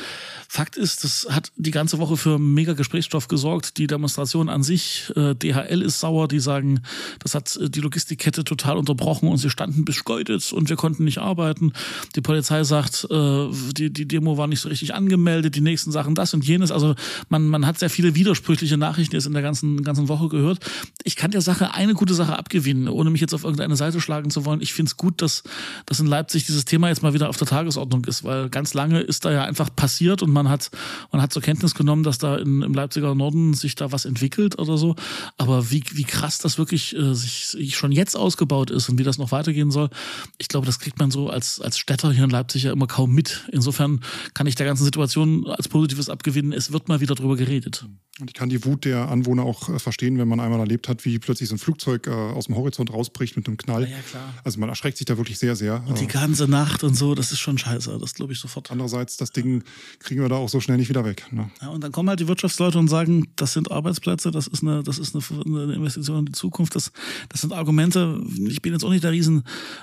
Fakt 0.48 0.76
ist, 0.76 1.04
das 1.04 1.28
hat 1.30 1.52
die 1.54 1.70
ganze 1.70 1.98
Woche 1.98 2.16
für 2.16 2.40
mega 2.40 2.72
Gesprächsstoff 2.72 3.28
gesorgt. 3.28 3.78
Die 3.78 3.86
Demonstration 3.86 4.48
an 4.48 4.64
sich, 4.64 5.12
äh, 5.14 5.36
DHL 5.36 5.82
ist 5.82 6.00
sauer, 6.00 6.26
die 6.26 6.40
sagen, 6.40 6.80
das 7.20 7.36
hat 7.36 7.54
äh, 7.54 7.70
die 7.70 7.80
Logistikkette 7.80 8.42
total 8.42 8.76
unterbrochen 8.76 9.28
und 9.28 9.38
sie 9.38 9.50
standen 9.50 9.84
bis 9.84 9.94
Schkeuditz 9.94 10.50
und 10.50 10.68
wir 10.68 10.74
konnten 10.74 11.04
nicht 11.04 11.18
arbeiten. 11.18 11.72
Die 12.16 12.20
Polizei 12.20 12.55
Polizei 12.56 12.64
sagt, 12.64 13.06
äh, 13.10 13.72
die, 13.72 13.92
die 13.92 14.08
Demo 14.08 14.36
war 14.36 14.46
nicht 14.46 14.60
so 14.60 14.68
richtig 14.68 14.94
angemeldet, 14.94 15.54
die 15.54 15.60
nächsten 15.60 15.92
Sachen 15.92 16.14
das 16.14 16.32
und 16.34 16.44
jenes. 16.44 16.70
Also 16.70 16.94
man, 17.28 17.46
man 17.48 17.66
hat 17.66 17.78
sehr 17.78 17.90
viele 17.90 18.14
widersprüchliche 18.14 18.76
Nachrichten 18.76 19.14
jetzt 19.14 19.26
in 19.26 19.32
der 19.32 19.42
ganzen, 19.42 19.82
ganzen 19.82 20.08
Woche 20.08 20.28
gehört. 20.28 20.58
Ich 21.04 21.16
kann 21.16 21.30
der 21.30 21.40
Sache 21.40 21.74
eine 21.74 21.94
gute 21.94 22.14
Sache 22.14 22.38
abgewinnen, 22.38 22.88
ohne 22.88 23.10
mich 23.10 23.20
jetzt 23.20 23.34
auf 23.34 23.44
irgendeine 23.44 23.76
Seite 23.76 24.00
schlagen 24.00 24.30
zu 24.30 24.44
wollen. 24.44 24.60
Ich 24.60 24.72
finde 24.72 24.90
es 24.90 24.96
gut, 24.96 25.22
dass, 25.22 25.42
dass 25.86 26.00
in 26.00 26.06
Leipzig 26.06 26.46
dieses 26.46 26.64
Thema 26.64 26.88
jetzt 26.88 27.02
mal 27.02 27.14
wieder 27.14 27.28
auf 27.28 27.36
der 27.36 27.46
Tagesordnung 27.46 28.04
ist, 28.04 28.24
weil 28.24 28.48
ganz 28.48 28.74
lange 28.74 29.00
ist 29.00 29.24
da 29.24 29.32
ja 29.32 29.44
einfach 29.44 29.74
passiert 29.74 30.22
und 30.22 30.30
man 30.30 30.48
hat, 30.48 30.70
man 31.12 31.20
hat 31.20 31.32
zur 31.32 31.42
Kenntnis 31.42 31.74
genommen, 31.74 32.02
dass 32.02 32.18
da 32.18 32.36
in, 32.36 32.62
im 32.62 32.74
Leipziger 32.74 33.14
Norden 33.14 33.54
sich 33.54 33.74
da 33.74 33.92
was 33.92 34.04
entwickelt 34.04 34.58
oder 34.58 34.78
so. 34.78 34.96
Aber 35.36 35.70
wie, 35.70 35.82
wie 35.92 36.04
krass 36.04 36.38
das 36.38 36.58
wirklich 36.58 36.96
äh, 36.96 37.14
sich, 37.14 37.46
sich 37.48 37.76
schon 37.76 37.92
jetzt 37.92 38.16
ausgebaut 38.16 38.70
ist 38.70 38.88
und 38.88 38.98
wie 38.98 39.04
das 39.04 39.18
noch 39.18 39.32
weitergehen 39.32 39.70
soll, 39.70 39.90
ich 40.38 40.48
glaube, 40.48 40.66
das 40.66 40.78
kriegt 40.78 40.98
man 40.98 41.10
so 41.10 41.28
als, 41.28 41.60
als 41.60 41.78
Städter 41.78 42.12
hier 42.12 42.24
in 42.24 42.30
Leipzig 42.30 42.45
Leipzig 42.46 42.62
ja 42.62 42.72
immer 42.72 42.86
kaum 42.86 43.12
mit. 43.12 43.44
Insofern 43.50 44.00
kann 44.32 44.46
ich 44.46 44.54
der 44.54 44.66
ganzen 44.66 44.84
Situation 44.84 45.48
als 45.48 45.66
Positives 45.66 46.08
abgewinnen. 46.08 46.52
Es 46.52 46.70
wird 46.70 46.88
mal 46.88 47.00
wieder 47.00 47.16
drüber 47.16 47.36
geredet. 47.36 47.86
Und 48.18 48.30
ich 48.30 48.34
kann 48.34 48.48
die 48.48 48.64
Wut 48.64 48.86
der 48.86 49.10
Anwohner 49.10 49.42
auch 49.42 49.68
äh, 49.68 49.78
verstehen, 49.78 50.16
wenn 50.16 50.26
man 50.26 50.40
einmal 50.40 50.58
erlebt 50.58 50.88
hat, 50.88 51.04
wie 51.04 51.18
plötzlich 51.18 51.50
so 51.50 51.54
ein 51.54 51.58
Flugzeug 51.58 52.06
äh, 52.06 52.10
aus 52.10 52.46
dem 52.46 52.56
Horizont 52.56 52.90
rausbricht 52.90 53.36
mit 53.36 53.46
einem 53.46 53.58
Knall. 53.58 53.82
Ja, 53.82 53.88
ja, 53.90 53.96
klar. 54.10 54.34
Also 54.42 54.58
man 54.58 54.70
erschreckt 54.70 54.96
sich 54.96 55.04
da 55.04 55.18
wirklich 55.18 55.38
sehr, 55.38 55.54
sehr. 55.54 55.84
Und 55.86 56.00
die 56.00 56.04
äh, 56.04 56.08
ganze 56.08 56.48
Nacht 56.48 56.82
und 56.82 56.94
so, 56.94 57.14
das 57.14 57.30
ist 57.30 57.40
schon 57.40 57.58
scheiße. 57.58 57.98
Das 58.00 58.14
glaube 58.14 58.32
ich 58.32 58.38
sofort. 58.38 58.70
Andererseits, 58.70 59.18
das 59.18 59.32
Ding 59.32 59.64
kriegen 59.98 60.22
wir 60.22 60.30
da 60.30 60.36
auch 60.36 60.48
so 60.48 60.60
schnell 60.60 60.78
nicht 60.78 60.88
wieder 60.88 61.04
weg. 61.04 61.30
Ne? 61.30 61.50
Ja, 61.60 61.68
und 61.68 61.84
dann 61.84 61.92
kommen 61.92 62.08
halt 62.08 62.18
die 62.18 62.26
Wirtschaftsleute 62.26 62.78
und 62.78 62.88
sagen, 62.88 63.28
das 63.36 63.52
sind 63.52 63.70
Arbeitsplätze, 63.70 64.30
das 64.30 64.46
ist 64.46 64.62
eine, 64.62 64.82
das 64.82 64.98
ist 64.98 65.14
eine, 65.14 65.44
eine 65.44 65.74
Investition 65.74 66.20
in 66.20 66.26
die 66.26 66.32
Zukunft, 66.32 66.74
das, 66.74 66.92
das 67.28 67.42
sind 67.42 67.52
Argumente. 67.52 68.18
Ich 68.48 68.62
bin 68.62 68.72
jetzt 68.72 68.84
auch 68.84 68.90
nicht 68.90 69.04
der 69.04 69.12
riesen 69.12 69.42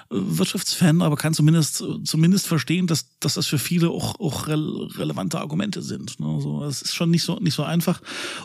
Wirtschaftsfan, 0.10 1.04
aber 1.04 1.18
kann 1.18 1.36
zumindest, 1.36 1.84
zumindest 2.04 2.48
verstehen, 2.48 2.88
dass, 2.88 3.06
dass 3.20 3.36
das 3.36 3.46
für 3.46 3.60
viele 3.60 3.92
auch, 3.92 4.20
auch 4.20 4.48
relevante 4.48 5.40
Argumente 5.40 5.84
sind. 5.84 6.20
Ne? 6.20 6.42
So, 6.42 6.64
es 6.64 6.82
ist 6.82 6.96
schon 6.96 7.12
nicht 7.12 7.24
so, 7.24 7.36
nicht 7.40 7.54
so 7.54 7.62
einfach. 7.62 8.02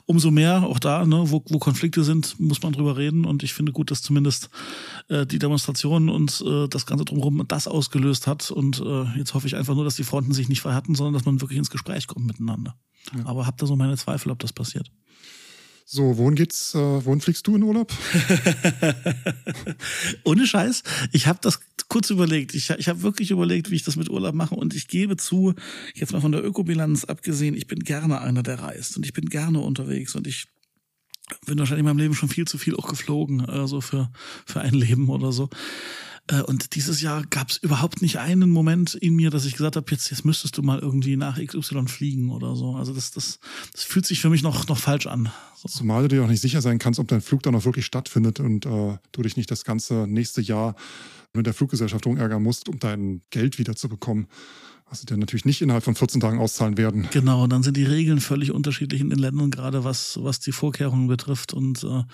Umso 0.07 0.31
mehr 0.31 0.65
auch 0.65 0.79
da, 0.79 1.05
ne, 1.05 1.25
wo, 1.27 1.43
wo 1.49 1.59
Konflikte 1.59 2.05
sind, 2.05 2.39
muss 2.41 2.63
man 2.63 2.73
drüber 2.73 2.97
reden. 2.97 3.25
Und 3.25 3.43
ich 3.43 3.55
finde 3.55 3.73
gut, 3.73 3.91
dass 3.91 4.03
zumindest 4.03 4.51
äh, 5.09 5.27
die 5.27 5.39
Demonstration 5.39 6.09
und 6.09 6.43
äh, 6.47 6.69
das 6.69 6.87
Ganze 6.87 7.05
drumherum 7.05 7.45
das 7.49 7.69
ausgelöst 7.69 8.27
hat. 8.27 8.51
Und 8.51 8.81
äh, 8.81 9.05
jetzt 9.19 9.35
hoffe 9.35 9.47
ich 9.47 9.57
einfach 9.57 9.75
nur, 9.75 9.85
dass 9.85 9.97
die 9.97 10.05
Fronten 10.05 10.33
sich 10.33 10.49
nicht 10.49 10.61
verhärten, 10.61 10.95
sondern 10.95 11.15
dass 11.15 11.25
man 11.25 11.41
wirklich 11.41 11.59
ins 11.59 11.71
Gespräch 11.71 12.07
kommt 12.07 12.27
miteinander. 12.27 12.75
Ja. 13.17 13.27
Aber 13.27 13.47
habt 13.47 13.63
da 13.63 13.67
so 13.67 13.77
meine 13.77 13.97
Zweifel, 13.97 14.31
ob 14.31 14.39
das 14.39 14.53
passiert. 14.53 14.91
So, 15.91 16.19
wohin 16.19 16.35
geht's, 16.35 16.75
äh, 16.75 16.79
wohin 16.79 17.23
fliegst 17.23 17.47
du 17.47 17.57
in 17.57 17.63
Urlaub? 17.63 17.91
Ohne 20.25 20.47
Scheiß. 20.47 20.83
Ich 21.13 21.27
habe 21.27 21.39
das 21.41 21.61
kurz 21.89 22.11
überlegt. 22.11 22.55
Ich, 22.55 22.69
ich 22.69 22.91
habe 22.91 23.01
wirklich 23.01 23.31
überlegt, 23.31 23.71
wie 23.71 23.77
ich 23.77 23.85
das 23.85 23.97
mit 23.97 24.11
Urlaub 24.11 24.35
mache. 24.35 24.55
Und 24.55 24.75
ich 24.75 24.89
gebe 24.89 25.17
zu, 25.17 25.55
jetzt 25.95 26.13
mal 26.13 26.21
von 26.21 26.33
der 26.33 26.45
Ökobilanz 26.45 27.05
abgesehen, 27.05 27.55
ich 27.55 27.69
bin 27.69 27.79
gerne 27.79 28.21
einer, 28.21 28.43
der 28.43 28.61
reist. 28.61 28.99
Und 28.99 29.07
ich 29.07 29.15
bin 29.15 29.31
gerne 29.31 29.61
unterwegs. 29.61 30.15
Und 30.15 30.27
ich 30.27 30.49
bin 31.47 31.59
wahrscheinlich 31.59 31.81
in 31.81 31.87
meinem 31.87 32.01
Leben 32.01 32.15
schon 32.15 32.29
viel 32.29 32.47
zu 32.47 32.59
viel 32.59 32.77
auch 32.77 32.87
geflogen, 32.87 33.47
also 33.47 33.81
für, 33.81 34.13
für 34.45 34.61
ein 34.61 34.75
Leben 34.75 35.09
oder 35.09 35.33
so. 35.33 35.49
Äh, 36.29 36.43
und 36.43 36.75
dieses 36.75 37.01
Jahr 37.01 37.25
gab 37.27 37.51
es 37.51 37.57
überhaupt 37.59 38.03
nicht 38.03 38.19
einen 38.19 38.51
Moment 38.51 38.95
in 38.95 39.15
mir, 39.17 39.31
dass 39.31 39.45
ich 39.45 39.55
gesagt 39.55 39.77
habe, 39.77 39.91
jetzt, 39.91 40.11
jetzt 40.11 40.25
müsstest 40.25 40.57
du 40.57 40.63
mal 40.63 40.79
irgendwie 40.79 41.17
nach 41.17 41.39
XY 41.43 41.89
fliegen 41.89 42.31
oder 42.31 42.55
so. 42.55 42.77
Also 42.77 42.95
das, 42.95 43.11
das, 43.11 43.41
das 43.73 43.83
fühlt 43.83 44.07
sich 44.07 44.21
für 44.21 44.31
mich 44.31 44.43
noch, 44.43 44.69
noch 44.69 44.79
falsch 44.79 45.07
an. 45.07 45.31
So. 45.57 45.69
Zumal 45.69 46.03
du 46.03 46.09
dir 46.09 46.25
auch 46.25 46.29
nicht 46.29 46.41
sicher 46.41 46.63
sein 46.63 46.79
kannst, 46.79 47.01
ob 47.01 47.09
dein 47.09 47.21
Flug 47.21 47.43
dann 47.43 47.55
auch 47.55 47.65
wirklich 47.65 47.87
stattfindet 47.87 48.41
und 48.41 48.67
äh, 48.67 48.99
du 49.13 49.23
dich 49.23 49.37
nicht 49.37 49.51
das 49.51 49.65
ganze 49.65 50.07
nächste 50.07 50.41
Jahr 50.41 50.77
mit 51.35 51.47
der 51.47 51.55
Fluggesellschaft 51.55 52.07
ärgern 52.07 52.43
musst, 52.43 52.69
um 52.69 52.79
dein 52.79 53.23
Geld 53.31 53.59
wieder 53.59 53.77
zu 53.77 53.89
bekommen 53.89 54.29
was 54.91 55.01
sie 55.01 55.07
dann 55.07 55.19
natürlich 55.19 55.45
nicht 55.45 55.61
innerhalb 55.61 55.85
von 55.85 55.95
14 55.95 56.21
Tagen 56.21 56.39
auszahlen 56.39 56.79
werden. 56.79 57.09
Genau, 57.11 57.47
dann 57.47 57.63
sind 57.63 57.77
die 57.77 57.85
Regeln 57.85 58.21
völlig 58.21 58.53
unterschiedlich 58.53 59.03
in 59.03 59.11
den 59.11 59.19
Ländern, 59.19 59.51
gerade 59.51 59.85
was, 59.85 60.19
was 60.23 60.41
die 60.41 60.53
Vorkehrungen 60.53 61.09
betrifft. 61.09 61.53
Und 61.53 61.85
äh, 61.85 62.05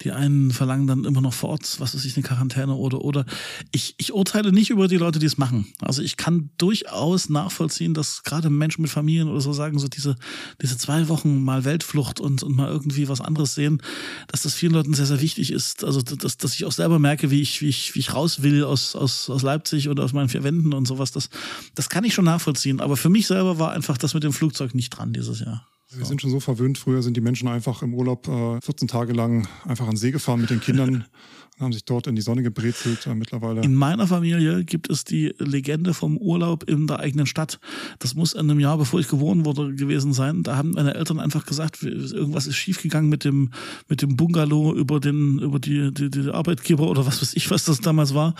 die 0.00 0.12
einen 0.12 0.50
verlangen 0.50 0.86
dann 0.86 1.04
immer 1.04 1.20
noch 1.20 1.34
vor 1.34 1.50
Ort, 1.50 1.76
was 1.80 1.94
weiß 1.94 2.04
ich, 2.04 2.16
eine 2.16 2.24
Quarantäne 2.24 2.74
oder 2.74 3.02
oder. 3.02 3.26
Ich, 3.72 3.94
ich 3.98 4.14
urteile 4.14 4.52
nicht 4.52 4.70
über 4.70 4.88
die 4.88 4.96
Leute, 4.96 5.18
die 5.18 5.26
es 5.26 5.36
machen. 5.36 5.66
Also 5.80 6.00
ich 6.00 6.16
kann 6.16 6.50
durchaus 6.56 7.28
nachvollziehen, 7.28 7.92
dass 7.92 8.22
gerade 8.22 8.48
Menschen 8.48 8.80
mit 8.80 8.90
Familien 8.90 9.28
oder 9.28 9.42
so 9.42 9.52
sagen, 9.52 9.78
so 9.78 9.88
diese, 9.88 10.16
diese 10.62 10.78
zwei 10.78 11.08
Wochen 11.08 11.44
mal 11.44 11.64
Weltflucht 11.64 12.20
und, 12.20 12.42
und 12.42 12.56
mal 12.56 12.68
irgendwie 12.68 13.08
was 13.08 13.20
anderes 13.20 13.54
sehen, 13.54 13.82
dass 14.28 14.42
das 14.42 14.54
vielen 14.54 14.72
Leuten 14.72 14.94
sehr, 14.94 15.06
sehr 15.06 15.20
wichtig 15.20 15.50
ist. 15.50 15.84
Also 15.84 16.00
dass, 16.00 16.38
dass 16.38 16.54
ich 16.54 16.64
auch 16.64 16.72
selber 16.72 16.98
merke, 16.98 17.30
wie 17.30 17.42
ich, 17.42 17.60
wie 17.60 17.68
ich, 17.68 17.94
wie 17.94 17.98
ich 17.98 18.14
raus 18.14 18.42
will 18.42 18.64
aus, 18.64 18.96
aus, 18.96 19.28
aus 19.28 19.42
Leipzig 19.42 19.90
oder 19.90 20.04
aus 20.04 20.14
meinen 20.14 20.30
vier 20.30 20.42
Wänden 20.42 20.72
und 20.72 20.86
sowas. 20.86 21.12
Das, 21.12 21.28
das 21.74 21.90
kann 21.90 22.04
ich 22.04 22.13
ich 22.14 22.16
schon 22.16 22.24
nachvollziehen. 22.24 22.80
Aber 22.80 22.96
für 22.96 23.08
mich 23.10 23.26
selber 23.26 23.58
war 23.58 23.72
einfach 23.72 23.98
das 23.98 24.14
mit 24.14 24.22
dem 24.22 24.32
Flugzeug 24.32 24.74
nicht 24.74 24.90
dran 24.90 25.12
dieses 25.12 25.40
Jahr. 25.40 25.66
Wir 25.90 26.06
sind 26.06 26.20
schon 26.20 26.30
so 26.30 26.40
verwöhnt. 26.40 26.78
Früher 26.78 27.02
sind 27.02 27.16
die 27.16 27.20
Menschen 27.20 27.46
einfach 27.46 27.82
im 27.82 27.94
Urlaub 27.94 28.26
äh, 28.28 28.60
14 28.60 28.88
Tage 28.88 29.12
lang 29.12 29.46
einfach 29.64 29.86
an 29.86 29.96
See 29.96 30.10
gefahren 30.10 30.40
mit 30.40 30.50
den 30.50 30.60
Kindern 30.60 31.04
haben 31.60 31.72
sich 31.72 31.84
dort 31.84 32.06
in 32.06 32.16
die 32.16 32.22
Sonne 32.22 32.42
gebrezelt 32.42 33.06
äh, 33.06 33.14
mittlerweile. 33.14 33.62
In 33.62 33.74
meiner 33.74 34.06
Familie 34.06 34.64
gibt 34.64 34.90
es 34.90 35.04
die 35.04 35.34
Legende 35.38 35.94
vom 35.94 36.16
Urlaub 36.16 36.68
in 36.68 36.86
der 36.86 36.98
eigenen 36.98 37.26
Stadt. 37.26 37.60
Das 38.00 38.14
muss 38.14 38.32
in 38.32 38.50
einem 38.50 38.58
Jahr, 38.58 38.76
bevor 38.76 38.98
ich 38.98 39.08
geboren 39.08 39.44
wurde, 39.44 39.74
gewesen 39.74 40.12
sein. 40.12 40.42
Da 40.42 40.56
haben 40.56 40.72
meine 40.72 40.94
Eltern 40.94 41.20
einfach 41.20 41.46
gesagt, 41.46 41.82
irgendwas 41.82 42.46
ist 42.46 42.56
schiefgegangen 42.56 43.08
mit 43.08 43.24
dem, 43.24 43.52
mit 43.88 44.02
dem 44.02 44.16
Bungalow 44.16 44.74
über 44.74 44.98
den, 44.98 45.38
über 45.38 45.60
die, 45.60 45.92
die, 45.94 46.10
die 46.10 46.30
Arbeitgeber 46.30 46.88
oder 46.88 47.06
was 47.06 47.22
weiß 47.22 47.34
ich, 47.34 47.50
was 47.50 47.64
das 47.64 47.80
damals 47.80 48.14
war. 48.14 48.34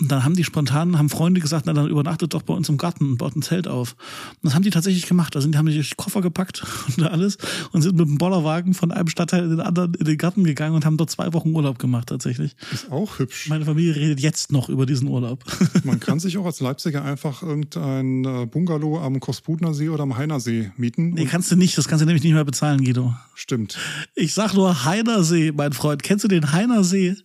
Und 0.00 0.12
dann 0.12 0.24
haben 0.24 0.36
die 0.36 0.44
spontan, 0.44 0.96
haben 0.96 1.08
Freunde 1.08 1.40
gesagt, 1.40 1.66
na 1.66 1.72
dann 1.72 1.88
übernachtet 1.88 2.34
doch 2.34 2.42
bei 2.42 2.54
uns 2.54 2.68
im 2.68 2.76
Garten 2.76 3.10
und 3.10 3.16
baut 3.18 3.34
ein 3.34 3.42
Zelt 3.42 3.66
auf. 3.66 3.96
Und 4.34 4.44
das 4.44 4.54
haben 4.54 4.62
die 4.62 4.70
tatsächlich 4.70 5.06
gemacht. 5.06 5.34
Also 5.34 5.48
die 5.48 5.58
haben 5.58 5.70
sich 5.70 5.96
Koffer 5.96 6.20
gepackt 6.20 6.62
und 6.96 7.02
alles 7.02 7.36
und 7.72 7.82
sind 7.82 7.96
mit 7.96 8.06
dem 8.06 8.18
Bollerwagen 8.18 8.74
von 8.74 8.92
einem 8.92 9.08
Stadtteil 9.08 9.44
in 9.44 9.50
den 9.50 9.60
anderen 9.60 9.94
in 9.94 10.04
den 10.04 10.18
Garten 10.18 10.44
gegangen 10.44 10.76
und 10.76 10.84
haben 10.84 10.96
dort 10.96 11.10
zwei 11.10 11.32
Wochen 11.32 11.50
Urlaub 11.50 11.80
gemacht 11.80 12.08
tatsächlich. 12.08 12.54
Ist 12.72 12.90
auch 12.90 13.18
hübsch. 13.18 13.48
Meine 13.48 13.64
Familie 13.64 13.96
redet 13.96 14.20
jetzt 14.20 14.52
noch 14.52 14.68
über 14.68 14.86
diesen 14.86 15.08
Urlaub. 15.08 15.44
Man 15.84 16.00
kann 16.00 16.20
sich 16.20 16.36
auch 16.38 16.46
als 16.46 16.60
Leipziger 16.60 17.04
einfach 17.04 17.42
irgendein 17.42 18.24
äh, 18.24 18.46
Bungalow 18.46 18.98
am 19.00 19.18
Kosputner 19.20 19.74
See 19.74 19.88
oder 19.88 20.02
am 20.02 20.16
Heinersee 20.16 20.70
mieten. 20.76 21.10
Nee, 21.10 21.26
kannst 21.26 21.50
du 21.50 21.56
nicht. 21.56 21.76
Das 21.78 21.88
kannst 21.88 22.02
du 22.02 22.06
nämlich 22.06 22.22
nicht 22.22 22.34
mehr 22.34 22.44
bezahlen, 22.44 22.84
Guido. 22.84 23.14
Stimmt. 23.34 23.78
Ich 24.14 24.34
sag 24.34 24.54
nur 24.54 24.84
Heinersee, 24.84 25.52
mein 25.52 25.72
Freund. 25.72 26.02
Kennst 26.02 26.24
du 26.24 26.28
den 26.28 26.52
Heinersee? 26.52 27.16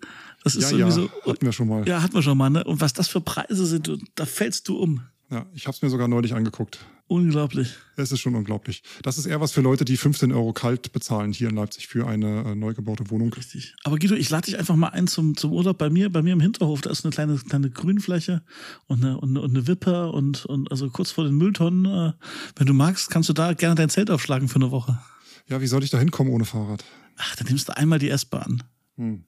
Das 0.44 0.56
ist 0.56 0.72
ja, 0.72 0.78
ja, 0.78 0.92
so, 0.92 1.10
hatten 1.26 1.46
wir 1.46 1.52
schon 1.52 1.68
mal. 1.68 1.88
Ja, 1.88 2.02
hatten 2.04 2.14
wir 2.14 2.22
schon 2.22 2.38
mal. 2.38 2.50
Ne? 2.50 2.64
Und 2.64 2.80
was 2.80 2.94
das 2.94 3.08
für 3.08 3.20
Preise 3.20 3.66
sind, 3.66 3.92
da 4.14 4.26
fällst 4.26 4.68
du 4.68 4.78
um. 4.78 5.02
Ja, 5.32 5.46
ich 5.54 5.66
habe 5.66 5.76
es 5.76 5.82
mir 5.82 5.90
sogar 5.90 6.08
neulich 6.08 6.34
angeguckt. 6.34 6.80
Unglaublich. 7.08 7.76
Es 7.98 8.12
ist 8.12 8.20
schon 8.20 8.34
unglaublich. 8.34 8.82
Das 9.04 9.20
ist 9.20 9.28
eher 9.28 9.40
was 9.40 9.52
für 9.52 9.62
Leute, 9.62 9.86
die 9.86 9.96
15 9.96 10.32
Euro 10.32 10.54
kalt 10.54 10.92
bezahlen 10.92 11.32
hier 11.34 11.50
in 11.50 11.56
Leipzig 11.56 11.88
für 11.88 12.08
eine 12.08 12.44
äh, 12.44 12.56
neu 12.56 12.74
gebaute 12.74 13.12
Wohnung. 13.12 13.32
Richtig. 13.32 13.76
Aber 13.84 14.00
Guido, 14.00 14.16
ich 14.16 14.32
lade 14.32 14.46
dich 14.46 14.58
einfach 14.58 14.76
mal 14.76 14.90
ein 14.90 15.06
zum, 15.08 15.38
zum 15.38 15.54
Urlaub 15.54 15.78
bei 15.78 15.92
mir, 15.92 16.12
bei 16.12 16.24
mir 16.24 16.34
im 16.34 16.40
Hinterhof. 16.40 16.82
Da 16.82 16.90
ist 16.90 17.06
eine 17.06 17.12
kleine, 17.12 17.38
kleine 17.38 17.70
Grünfläche 17.70 18.42
und 18.88 19.04
eine, 19.04 19.20
und 19.20 19.30
eine, 19.30 19.42
und 19.42 19.52
eine 19.52 19.68
Wippe 19.68 20.10
und, 20.12 20.46
und 20.46 20.72
also 20.72 20.90
kurz 20.90 21.12
vor 21.12 21.26
den 21.26 21.36
Mülltonnen. 21.36 21.86
Äh, 21.86 22.14
wenn 22.56 22.66
du 22.66 22.74
magst, 22.74 23.12
kannst 23.12 23.30
du 23.30 23.34
da 23.34 23.54
gerne 23.54 23.76
dein 23.76 23.90
Zelt 23.90 24.10
aufschlagen 24.10 24.48
für 24.48 24.56
eine 24.56 24.72
Woche. 24.72 25.00
Ja, 25.48 25.62
wie 25.62 25.68
soll 25.68 25.84
ich 25.84 25.92
da 25.92 26.00
hinkommen 26.00 26.34
ohne 26.34 26.46
Fahrrad? 26.46 26.84
Ach, 27.18 27.36
dann 27.36 27.48
nimmst 27.48 27.70
du 27.70 27.78
einmal 27.78 28.00
die 28.00 28.10
S-Bahn. 28.10 28.64
Hm. 28.98 29.26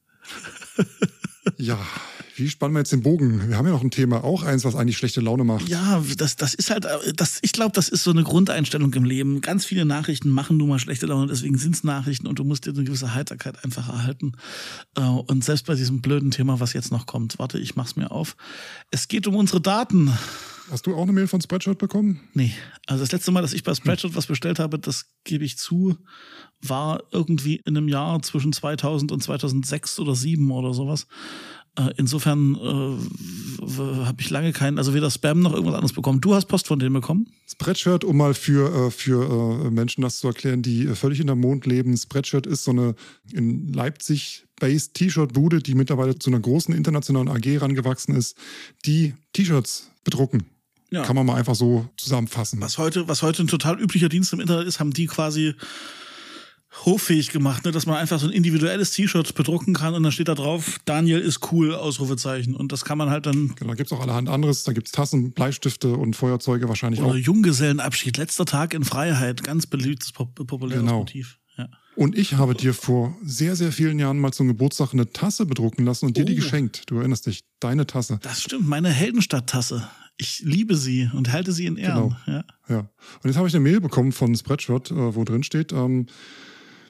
ja, 1.57 1.77
wie 2.37 2.49
spannen 2.49 2.75
wir 2.75 2.79
jetzt 2.79 2.91
den 2.91 3.01
Bogen? 3.01 3.49
Wir 3.49 3.57
haben 3.57 3.65
ja 3.65 3.71
noch 3.71 3.83
ein 3.83 3.91
Thema, 3.91 4.23
auch 4.23 4.43
eins, 4.43 4.63
was 4.63 4.75
eigentlich 4.75 4.97
schlechte 4.97 5.21
Laune 5.21 5.43
macht. 5.43 5.67
Ja, 5.67 6.03
das, 6.17 6.35
das 6.35 6.53
ist 6.53 6.69
halt, 6.69 6.87
das, 7.15 7.39
ich 7.41 7.51
glaube, 7.51 7.71
das 7.73 7.89
ist 7.89 8.03
so 8.03 8.11
eine 8.11 8.23
Grundeinstellung 8.23 8.93
im 8.93 9.03
Leben. 9.03 9.41
Ganz 9.41 9.65
viele 9.65 9.85
Nachrichten 9.85 10.29
machen 10.29 10.57
nun 10.57 10.69
mal 10.69 10.79
schlechte 10.79 11.07
Laune, 11.07 11.27
deswegen 11.27 11.57
sind 11.57 11.75
es 11.75 11.83
Nachrichten 11.83 12.27
und 12.27 12.37
du 12.39 12.43
musst 12.43 12.65
dir 12.65 12.71
eine 12.71 12.83
gewisse 12.83 13.15
Heiterkeit 13.15 13.63
einfach 13.63 13.89
erhalten. 13.89 14.33
Äh, 14.95 15.01
und 15.01 15.43
selbst 15.43 15.65
bei 15.65 15.75
diesem 15.75 16.01
blöden 16.01 16.31
Thema, 16.31 16.59
was 16.59 16.73
jetzt 16.73 16.91
noch 16.91 17.07
kommt, 17.07 17.39
warte, 17.39 17.57
ich 17.57 17.75
mach's 17.75 17.95
mir 17.95 18.11
auf. 18.11 18.35
Es 18.91 19.07
geht 19.07 19.25
um 19.27 19.35
unsere 19.35 19.59
Daten. 19.59 20.11
Hast 20.69 20.85
du 20.85 20.95
auch 20.95 21.03
eine 21.03 21.13
Mail 21.13 21.27
von 21.27 21.39
Spreadshirt 21.39 21.77
bekommen? 21.77 22.19
Nee. 22.33 22.53
Also 22.87 23.01
das 23.01 23.13
letzte 23.13 23.31
Mal, 23.31 23.41
dass 23.41 23.53
ich 23.53 23.63
bei 23.63 23.73
Spreadshirt 23.73 24.15
was 24.15 24.27
bestellt 24.27 24.59
habe, 24.59 24.77
das 24.77 25.05
gebe 25.23 25.45
ich 25.45 25.57
zu, 25.57 25.97
war 26.61 27.03
irgendwie 27.11 27.55
in 27.55 27.77
einem 27.77 27.87
Jahr 27.87 28.21
zwischen 28.21 28.51
2000 28.51 29.11
und 29.13 29.23
2006 29.23 29.99
oder 29.99 30.13
2007 30.13 30.51
oder 30.51 30.73
sowas. 30.73 31.07
Äh, 31.77 31.93
insofern 31.97 32.55
äh, 32.55 34.05
habe 34.05 34.19
ich 34.19 34.29
lange 34.31 34.51
keinen, 34.51 34.79
also 34.79 34.93
weder 34.95 35.11
Spam 35.11 35.41
noch 35.41 35.53
irgendwas 35.53 35.75
anderes 35.75 35.93
bekommen. 35.93 36.21
Du 36.21 36.33
hast 36.33 36.45
Post 36.47 36.67
von 36.67 36.79
denen 36.79 36.93
bekommen? 36.93 37.27
Spreadshirt, 37.47 38.03
um 38.03 38.17
mal 38.17 38.33
für, 38.33 38.87
äh, 38.87 38.91
für 38.91 39.65
äh, 39.65 39.69
Menschen 39.69 40.01
das 40.01 40.17
zu 40.17 40.27
erklären, 40.27 40.63
die 40.63 40.85
äh, 40.85 40.95
völlig 40.95 41.19
in 41.19 41.27
der 41.27 41.35
Mond 41.35 41.67
leben. 41.67 41.95
Spreadshirt 41.95 42.47
ist 42.47 42.63
so 42.63 42.71
eine 42.71 42.95
in 43.31 43.71
Leipzig 43.71 44.45
based 44.59 44.95
T-Shirt-Bude, 44.95 45.61
die 45.61 45.75
mittlerweile 45.75 46.17
zu 46.17 46.31
einer 46.31 46.39
großen 46.39 46.73
internationalen 46.73 47.29
AG 47.29 47.45
herangewachsen 47.45 48.15
ist, 48.15 48.35
die 48.85 49.13
T-Shirts 49.33 49.91
bedrucken. 50.03 50.47
Ja. 50.89 51.03
Kann 51.03 51.15
man 51.15 51.25
mal 51.25 51.35
einfach 51.35 51.55
so 51.55 51.87
zusammenfassen. 51.97 52.59
Was 52.61 52.77
heute, 52.79 53.07
was 53.07 53.21
heute 53.21 53.43
ein 53.43 53.47
total 53.47 53.79
üblicher 53.79 54.09
Dienst 54.09 54.33
im 54.33 54.39
Internet 54.39 54.67
ist, 54.67 54.79
haben 54.79 54.91
die 54.91 55.05
quasi 55.05 55.53
hoffähig 56.85 57.31
gemacht, 57.31 57.65
ne? 57.65 57.71
dass 57.71 57.85
man 57.85 57.97
einfach 57.97 58.19
so 58.19 58.27
ein 58.27 58.33
individuelles 58.33 58.91
T-Shirt 58.91 59.33
bedrucken 59.35 59.73
kann 59.73 59.93
und 59.93 60.03
dann 60.03 60.11
steht 60.11 60.27
da 60.27 60.35
drauf, 60.35 60.79
Daniel 60.85 61.19
ist 61.19 61.51
cool, 61.51 61.73
Ausrufezeichen. 61.75 62.55
Und 62.55 62.71
das 62.71 62.85
kann 62.85 62.97
man 62.97 63.09
halt 63.09 63.25
dann. 63.25 63.55
Genau, 63.55 63.71
da 63.71 63.75
gibt 63.75 63.91
es 63.91 63.97
auch 63.97 64.01
allerhand 64.01 64.29
anderes. 64.29 64.63
Da 64.63 64.73
gibt 64.73 64.87
es 64.87 64.91
Tassen, 64.91 65.31
Bleistifte 65.31 65.95
und 65.95 66.15
Feuerzeuge 66.15 66.67
wahrscheinlich 66.69 67.01
oder 67.01 67.11
auch. 67.11 67.15
Junggesellenabschied, 67.15 68.17
letzter 68.17 68.45
Tag 68.45 68.73
in 68.73 68.83
Freiheit, 68.83 69.43
ganz 69.43 69.67
beliebtes, 69.67 70.11
populäres 70.11 70.81
genau. 70.81 70.99
Motiv. 70.99 71.39
Ja. 71.57 71.69
Und 71.95 72.15
ich 72.15 72.33
habe 72.33 72.53
dir 72.53 72.73
vor 72.73 73.17
sehr, 73.23 73.55
sehr 73.55 73.71
vielen 73.71 73.97
Jahren 73.97 74.19
mal 74.19 74.31
zum 74.31 74.47
Geburtstag 74.47 74.93
eine 74.93 75.11
Tasse 75.11 75.47
bedrucken 75.47 75.83
lassen 75.83 76.05
und 76.05 76.11
oh. 76.11 76.21
dir 76.21 76.25
die 76.25 76.33
oh. 76.33 76.35
geschenkt. 76.37 76.83
Du 76.87 76.99
erinnerst 76.99 77.25
dich, 77.25 77.43
deine 77.59 77.87
Tasse. 77.87 78.19
Das 78.21 78.41
stimmt, 78.41 78.67
meine 78.67 78.89
Heldenstadt-Tasse. 78.89 79.87
Ich 80.17 80.39
liebe 80.39 80.75
sie 80.75 81.09
und 81.13 81.31
halte 81.31 81.51
sie 81.51 81.65
in 81.65 81.77
Ehren. 81.77 82.15
Genau. 82.25 82.37
Ja. 82.37 82.43
ja. 82.69 82.79
Und 82.79 83.25
jetzt 83.25 83.37
habe 83.37 83.47
ich 83.47 83.55
eine 83.55 83.63
Mail 83.63 83.81
bekommen 83.81 84.11
von 84.11 84.35
Spreadshot, 84.35 84.91
äh, 84.91 85.15
wo 85.15 85.23
drin 85.23 85.43
steht, 85.43 85.73
ähm, 85.73 86.07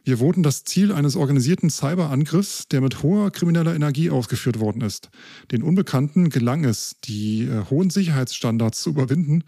wir 0.07 0.19
wurden 0.19 0.41
das 0.41 0.63
Ziel 0.63 0.93
eines 0.93 1.17
organisierten 1.17 1.69
Cyberangriffs, 1.69 2.69
der 2.69 2.79
mit 2.79 3.03
hoher 3.03 3.29
krimineller 3.29 3.75
Energie 3.75 4.09
ausgeführt 4.09 4.57
worden 4.57 4.81
ist. 4.81 5.09
Den 5.51 5.63
Unbekannten 5.63 6.29
gelang 6.29 6.63
es, 6.63 6.95
die 7.03 7.41
äh, 7.41 7.65
hohen 7.69 7.89
Sicherheitsstandards 7.89 8.81
zu 8.81 8.91
überwinden 8.91 9.43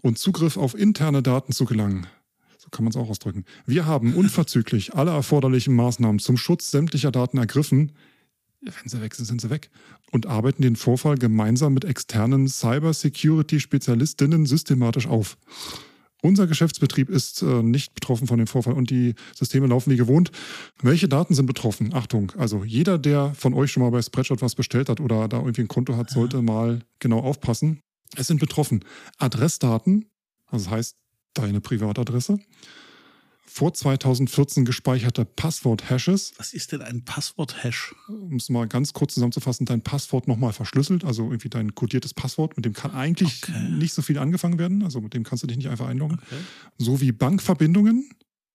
und 0.00 0.18
Zugriff 0.18 0.56
auf 0.56 0.74
interne 0.74 1.22
Daten 1.22 1.52
zu 1.52 1.66
gelangen. 1.66 2.06
So 2.56 2.70
kann 2.70 2.84
man 2.84 2.92
es 2.92 2.96
auch 2.96 3.10
ausdrücken. 3.10 3.44
Wir 3.66 3.84
haben 3.84 4.14
unverzüglich 4.16 4.94
alle 4.94 5.10
erforderlichen 5.10 5.74
Maßnahmen 5.74 6.18
zum 6.18 6.38
Schutz 6.38 6.70
sämtlicher 6.70 7.12
Daten 7.12 7.36
ergriffen. 7.36 7.92
Wenn 8.62 8.88
sie 8.88 9.02
weg 9.02 9.14
sind, 9.14 9.26
sind 9.26 9.42
sie 9.42 9.50
weg. 9.50 9.68
Und 10.12 10.24
arbeiten 10.24 10.62
den 10.62 10.76
Vorfall 10.76 11.16
gemeinsam 11.16 11.74
mit 11.74 11.84
externen 11.84 12.48
Cybersecurity-Spezialistinnen 12.48 14.46
systematisch 14.46 15.08
auf. 15.08 15.36
Unser 16.22 16.46
Geschäftsbetrieb 16.46 17.08
ist 17.08 17.42
äh, 17.42 17.62
nicht 17.62 17.94
betroffen 17.94 18.26
von 18.26 18.38
dem 18.38 18.46
Vorfall 18.46 18.74
und 18.74 18.90
die 18.90 19.14
Systeme 19.34 19.66
laufen 19.66 19.90
wie 19.90 19.96
gewohnt. 19.96 20.30
Welche 20.82 21.08
Daten 21.08 21.34
sind 21.34 21.46
betroffen? 21.46 21.94
Achtung, 21.94 22.32
also 22.36 22.64
jeder, 22.64 22.98
der 22.98 23.34
von 23.34 23.54
euch 23.54 23.72
schon 23.72 23.82
mal 23.82 23.90
bei 23.90 24.02
Spreadshot 24.02 24.42
was 24.42 24.54
bestellt 24.54 24.88
hat 24.88 25.00
oder 25.00 25.28
da 25.28 25.38
irgendwie 25.38 25.62
ein 25.62 25.68
Konto 25.68 25.96
hat, 25.96 26.10
sollte 26.10 26.42
mal 26.42 26.80
genau 26.98 27.20
aufpassen. 27.20 27.80
Es 28.16 28.26
sind 28.26 28.40
betroffen 28.40 28.84
Adressdaten, 29.18 30.06
also 30.46 30.64
das 30.66 30.74
heißt 30.74 30.96
deine 31.34 31.60
Privatadresse, 31.60 32.40
vor 33.50 33.74
2014 33.74 34.64
gespeicherte 34.64 35.24
Passwort-Hashes. 35.24 36.34
Was 36.38 36.52
ist 36.52 36.70
denn 36.70 36.82
ein 36.82 37.04
Passwort-Hash? 37.04 37.94
Um 38.08 38.36
es 38.36 38.48
mal 38.48 38.68
ganz 38.68 38.92
kurz 38.92 39.14
zusammenzufassen, 39.14 39.66
dein 39.66 39.82
Passwort 39.82 40.28
nochmal 40.28 40.52
verschlüsselt, 40.52 41.04
also 41.04 41.24
irgendwie 41.24 41.48
dein 41.48 41.74
kodiertes 41.74 42.14
Passwort, 42.14 42.56
mit 42.56 42.64
dem 42.64 42.74
kann 42.74 42.92
eigentlich 42.92 43.42
okay. 43.42 43.68
nicht 43.68 43.92
so 43.92 44.02
viel 44.02 44.18
angefangen 44.18 44.58
werden, 44.58 44.84
also 44.84 45.00
mit 45.00 45.14
dem 45.14 45.24
kannst 45.24 45.42
du 45.42 45.48
dich 45.48 45.56
nicht 45.56 45.68
einfach 45.68 45.88
einloggen. 45.88 46.20
Okay. 46.26 46.40
Sowie 46.78 47.10
Bankverbindungen, 47.10 48.08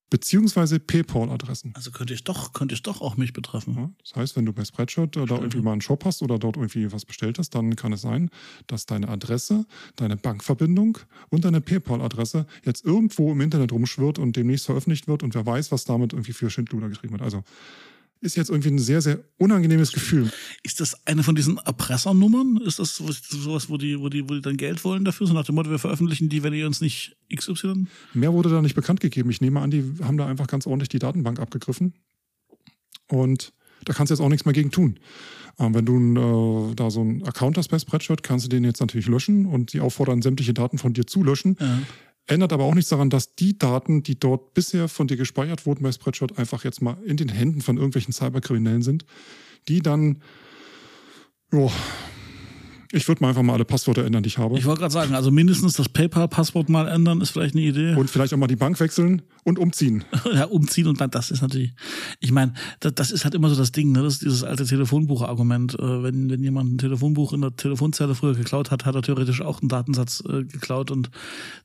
beziehungsweise 0.09 0.79
PayPal-Adressen. 0.79 1.73
Also 1.75 1.91
könnte 1.91 2.13
ich 2.13 2.23
doch, 2.23 2.53
könnte 2.53 2.75
ich 2.75 2.83
doch 2.83 3.01
auch 3.01 3.17
mich 3.17 3.33
betreffen. 3.33 3.75
Ja, 3.75 3.89
das 4.01 4.15
heißt, 4.15 4.35
wenn 4.35 4.45
du 4.45 4.53
bei 4.53 4.63
Spreadshirt 4.63 5.15
da 5.15 5.21
irgendwie 5.21 5.61
mal 5.61 5.71
einen 5.71 5.81
Shop 5.81 6.05
hast 6.05 6.21
oder 6.21 6.37
dort 6.37 6.57
irgendwie 6.57 6.91
was 6.91 7.05
bestellt 7.05 7.39
hast, 7.39 7.55
dann 7.55 7.75
kann 7.75 7.93
es 7.93 8.01
sein, 8.01 8.29
dass 8.67 8.85
deine 8.85 9.09
Adresse, 9.09 9.65
deine 9.95 10.17
Bankverbindung 10.17 10.99
und 11.29 11.45
deine 11.45 11.61
PayPal-Adresse 11.61 12.45
jetzt 12.63 12.85
irgendwo 12.85 13.31
im 13.31 13.41
Internet 13.41 13.71
rumschwirrt 13.71 14.19
und 14.19 14.35
demnächst 14.35 14.67
veröffentlicht 14.67 15.07
wird 15.07 15.23
und 15.23 15.33
wer 15.33 15.45
weiß, 15.45 15.71
was 15.71 15.85
damit 15.85 16.13
irgendwie 16.13 16.33
für 16.33 16.49
Schindluder 16.49 16.89
geschrieben 16.89 17.13
wird. 17.13 17.23
Also 17.23 17.43
ist 18.21 18.35
jetzt 18.35 18.49
irgendwie 18.49 18.69
ein 18.69 18.79
sehr, 18.79 19.01
sehr 19.01 19.19
unangenehmes 19.37 19.91
Gefühl. 19.91 20.31
Ist 20.63 20.79
das 20.79 21.05
eine 21.05 21.23
von 21.23 21.35
diesen 21.35 21.57
Erpressernummern? 21.57 22.57
Ist 22.65 22.79
das 22.79 22.95
sowas, 22.95 23.69
wo 23.69 23.77
die, 23.77 23.99
wo 23.99 24.09
die, 24.09 24.27
wo 24.27 24.33
die 24.33 24.41
dann 24.41 24.57
Geld 24.57 24.83
wollen 24.83 25.05
dafür? 25.05 25.27
So 25.27 25.33
nach 25.33 25.45
dem 25.45 25.55
Motto, 25.55 25.69
wir 25.69 25.79
veröffentlichen 25.79 26.29
die, 26.29 26.43
wenn 26.43 26.53
ihr 26.53 26.65
uns 26.65 26.81
nicht 26.81 27.17
XY? 27.33 27.85
Mehr 28.13 28.33
wurde 28.33 28.49
da 28.49 28.61
nicht 28.61 28.75
bekannt 28.75 28.99
gegeben. 28.99 29.29
Ich 29.29 29.41
nehme 29.41 29.61
an, 29.61 29.71
die 29.71 29.83
haben 30.03 30.17
da 30.17 30.25
einfach 30.25 30.47
ganz 30.47 30.65
ordentlich 30.65 30.89
die 30.89 30.99
Datenbank 30.99 31.39
abgegriffen. 31.39 31.93
Und 33.07 33.53
da 33.83 33.93
kannst 33.93 34.09
du 34.09 34.15
jetzt 34.15 34.21
auch 34.21 34.29
nichts 34.29 34.45
mehr 34.45 34.53
gegen 34.53 34.71
tun. 34.71 34.99
Ähm, 35.59 35.73
wenn 35.73 35.85
du 35.85 36.71
äh, 36.71 36.75
da 36.75 36.89
so 36.89 37.01
einen 37.01 37.23
Account 37.23 37.57
hast 37.57 37.69
bei 37.69 37.79
Spreadshirt, 37.79 38.23
kannst 38.23 38.45
du 38.45 38.49
den 38.49 38.63
jetzt 38.63 38.81
natürlich 38.81 39.07
löschen 39.07 39.45
und 39.45 39.69
sie 39.69 39.79
auffordern, 39.79 40.21
sämtliche 40.21 40.53
Daten 40.53 40.77
von 40.77 40.93
dir 40.93 41.05
zu 41.05 41.23
löschen. 41.23 41.57
Ja. 41.59 41.79
Ändert 42.27 42.53
aber 42.53 42.63
auch 42.63 42.73
nichts 42.73 42.89
daran, 42.89 43.09
dass 43.09 43.35
die 43.35 43.57
Daten, 43.57 44.01
die 44.01 44.19
dort 44.19 44.53
bisher 44.55 44.87
von 44.87 45.07
dir 45.07 45.17
gespeichert 45.17 45.65
wurden 45.65 45.83
bei 45.83 45.91
Spreadshot, 45.91 46.37
einfach 46.39 46.63
jetzt 46.63 46.81
mal 46.81 46.97
in 47.05 47.17
den 47.17 47.29
Händen 47.29 47.61
von 47.61 47.77
irgendwelchen 47.77 48.13
Cyberkriminellen 48.13 48.81
sind, 48.81 49.05
die 49.67 49.81
dann 49.81 50.21
jo, 51.51 51.71
ich 52.95 53.07
würde 53.09 53.21
mal 53.21 53.29
einfach 53.29 53.43
mal 53.43 53.53
alle 53.53 53.65
Passwörter 53.65 54.05
ändern, 54.05 54.23
die 54.23 54.27
ich 54.27 54.37
habe. 54.37 54.57
Ich 54.57 54.65
wollte 54.65 54.79
gerade 54.79 54.93
sagen, 54.93 55.13
also 55.15 55.29
mindestens 55.29 55.73
das 55.73 55.89
PayPal-Passwort 55.89 56.69
mal 56.69 56.87
ändern, 56.87 57.19
ist 57.19 57.31
vielleicht 57.31 57.53
eine 57.53 57.63
Idee. 57.63 57.93
Und 57.95 58.09
vielleicht 58.09 58.33
auch 58.33 58.37
mal 58.37 58.47
die 58.47 58.55
Bank 58.55 58.79
wechseln 58.79 59.21
und 59.43 59.59
umziehen. 59.59 60.05
ja, 60.33 60.45
umziehen 60.45 60.87
und 60.87 61.01
dann, 61.01 61.11
das 61.11 61.29
ist 61.29 61.41
natürlich, 61.41 61.73
ich 62.21 62.31
meine, 62.31 62.53
das, 62.79 62.95
das, 62.95 63.11
ist 63.11 63.25
halt 63.25 63.35
immer 63.35 63.49
so 63.49 63.55
das 63.55 63.73
Ding, 63.73 63.91
ne? 63.91 64.01
das 64.01 64.13
ist 64.13 64.21
dieses 64.21 64.43
alte 64.43 64.65
Telefonbuch-Argument. 64.65 65.77
Äh, 65.77 66.03
wenn, 66.03 66.29
wenn 66.29 66.41
jemand 66.41 66.73
ein 66.73 66.77
Telefonbuch 66.77 67.33
in 67.33 67.41
der 67.41 67.55
Telefonzelle 67.55 68.15
früher 68.15 68.33
geklaut 68.33 68.71
hat, 68.71 68.85
hat 68.85 68.95
er 68.95 69.01
theoretisch 69.01 69.41
auch 69.41 69.61
einen 69.61 69.69
Datensatz 69.69 70.23
äh, 70.27 70.45
geklaut 70.45 70.89
und 70.89 71.09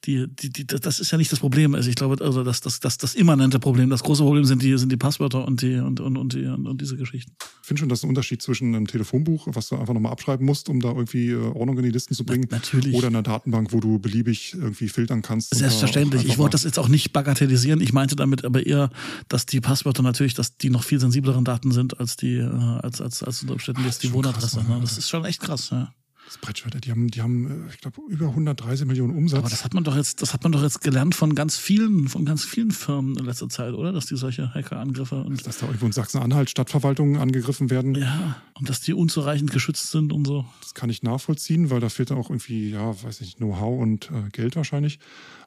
die, 0.05 0.27
die, 0.29 0.51
die, 0.51 0.67
das 0.67 0.99
ist 0.99 1.13
ja 1.13 1.19
nicht 1.19 1.31
das 1.31 1.39
Problem. 1.39 1.77
Also 1.77 1.89
ich 1.89 1.97
glaube, 1.97 2.23
also 2.25 2.43
das, 2.43 2.61
das, 2.61 2.81
das, 2.81 2.99
das 2.99 3.15
immanente 3.15 3.61
Problem, 3.61 3.89
das 3.89 4.03
große 4.03 4.23
Problem 4.23 4.45
sind 4.45 4.63
die, 4.63 4.77
sind 4.77 4.91
die 4.91 4.97
Passwörter 4.97 5.47
und 5.47 5.63
die, 5.63 5.77
und, 5.77 6.01
und, 6.01 6.17
und, 6.17 6.35
die, 6.35 6.47
und, 6.47 6.67
und 6.67 6.81
diese 6.81 6.97
Geschichten. 6.97 7.33
Ich 7.63 7.69
finde 7.69 7.81
schon, 7.81 7.89
das 7.89 8.01
ist 8.01 8.05
ein 8.05 8.09
Unterschied 8.09 8.43
zwischen 8.43 8.75
einem 8.75 8.89
Telefonbuch, 8.89 9.47
was 9.53 9.69
du 9.69 9.77
einfach 9.77 9.95
nochmal 9.95 10.13
abschreiben 10.13 10.45
musst, 10.45 10.69
um 10.69 10.81
da 10.81 10.89
irgendwie 10.89 11.20
irgendwie 11.21 11.49
äh, 11.49 11.59
Ordnung 11.59 11.79
in 11.79 11.85
die 11.85 11.91
Listen 11.91 12.15
zu 12.15 12.25
bringen. 12.25 12.47
Natürlich. 12.51 12.95
Oder 12.95 13.09
eine 13.09 13.23
Datenbank, 13.23 13.73
wo 13.73 13.81
du 13.81 13.99
beliebig 13.99 14.55
irgendwie 14.55 14.89
filtern 14.89 15.23
kannst. 15.23 15.55
Selbstverständlich. 15.55 16.25
Ich 16.25 16.39
wollte 16.39 16.53
das 16.53 16.65
jetzt 16.65 16.79
auch 16.79 16.89
nicht 16.89 17.13
bagatellisieren. 17.13 17.81
Ich 17.81 17.93
meinte 17.93 18.17
damit 18.17 18.45
aber 18.45 18.65
eher, 18.65 18.91
dass 19.29 19.47
die 19.47 19.61
Passwörter 19.61 20.03
natürlich, 20.03 20.35
dass 20.35 20.57
die 20.57 20.71
noch 20.71 20.85
viel 20.85 21.01
sensibleren 21.01 21.45
Daten 21.45 21.73
sind 21.73 21.99
als 22.01 22.17
die, 22.17 22.37
äh, 22.37 22.49
als, 22.49 23.01
als, 23.01 23.23
als 23.23 23.43
unter 23.43 23.55
Umständen 23.55 23.85
jetzt 23.85 24.03
die 24.03 24.13
Wohnadresse. 24.13 24.59
Krass, 24.59 24.69
ne? 24.69 24.79
Das 24.81 24.99
ist 24.99 25.09
schon 25.09 25.25
echt 25.25 25.41
krass, 25.41 25.71
ja. 25.71 25.93
Spreadshirt, 26.31 26.85
die 26.85 26.91
haben, 26.91 27.09
die 27.09 27.23
haben, 27.23 27.67
äh, 27.67 27.73
ich 27.73 27.81
glaube, 27.81 28.01
über 28.09 28.29
130 28.29 28.87
Millionen 28.87 29.17
Umsatz. 29.17 29.41
Aber 29.41 29.51
das 29.51 29.65
hat 29.65 29.75
man 29.75 29.85
doch 29.85 29.97
jetzt, 29.97 30.23
das 30.23 30.33
hat 30.33 30.43
man 30.45 30.53
doch 30.53 30.63
jetzt 30.63 30.81
gelernt 30.81 31.15
von 31.15 31.35
ganz 31.35 31.57
vielen, 31.57 32.09
von 32.09 32.25
ganz 32.25 32.45
vielen 32.45 32.71
Firmen 32.71 33.17
in 33.17 33.25
letzter 33.25 33.49
Zeit, 33.49 33.75
oder? 33.75 33.93
Dass 33.93 34.07
die 34.07 34.17
solche 34.17 34.55
Hackerangriffe 34.55 35.23
und. 35.23 35.47
Dass 35.47 35.59
da 35.59 35.67
irgendwo 35.67 35.87
in 35.87 35.93
Sachsen-Anhalt 35.93 36.49
Stadtverwaltungen 36.49 37.17
angegriffen 37.17 37.71
werden. 37.71 37.97
Ja, 37.97 38.41
und 38.55 38.69
dass 38.69 38.81
die 38.81 38.95
unzureichend 38.95 39.51
geschützt 39.51 39.91
sind 39.91 40.13
und 40.13 40.27
so. 40.27 40.45
Das 40.61 40.75
kann 40.75 40.89
ich 40.89 41.03
nachvollziehen, 41.03 41.71
weil 41.71 41.81
da 41.81 41.89
fehlt 41.89 42.13
auch 42.13 42.31
irgendwie, 42.31 42.71
ja, 42.71 43.03
weiß 43.03 43.21
ich, 43.23 43.37
Know-how 43.37 43.81
und 43.81 44.11
äh, 44.11 44.29
Geld 44.31 44.57
wahrscheinlich. 44.57 45.01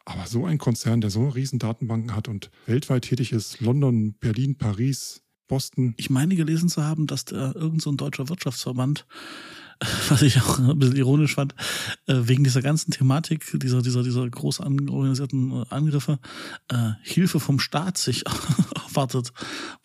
Aber 0.06 0.28
so 0.28 0.46
ein 0.46 0.58
Konzern, 0.58 1.00
der 1.00 1.10
so 1.10 1.30
riesen 1.30 1.60
Datenbanken 1.60 2.16
hat 2.16 2.28
und 2.28 2.52
weltweit 2.66 3.04
tätig 3.04 3.32
ist, 3.32 3.62
London, 3.62 4.16
Berlin, 4.20 4.58
Paris, 4.58 5.22
Boston. 5.48 5.94
Ich 5.98 6.10
meine 6.10 6.36
gelesen 6.36 6.68
zu 6.68 6.84
haben, 6.84 7.08
dass 7.08 7.26
da 7.26 7.54
irgend 7.54 7.82
so 7.82 7.90
ein 7.92 7.98
deutscher 7.98 8.28
Wirtschaftsverband 8.28 9.06
was 10.10 10.22
ich 10.22 10.42
auch 10.42 10.60
ein 10.60 10.80
bisschen 10.80 10.96
ironisch 10.96 11.36
fand, 11.36 11.54
äh, 12.08 12.16
wegen 12.24 12.44
dieser 12.44 12.62
ganzen 12.62 12.92
Thematik, 12.92 13.46
dieser, 13.54 13.82
dieser, 13.82 14.04
dieser 14.04 14.30
groß 14.30 14.60
organisierten 14.60 15.52
äh, 15.52 15.66
Angriffe, 15.70 16.20
äh, 16.70 16.92
Hilfe 17.02 17.40
vom 17.40 17.60
Staat 17.60 17.98
sich 17.98 18.24
erwartet, 18.86 19.32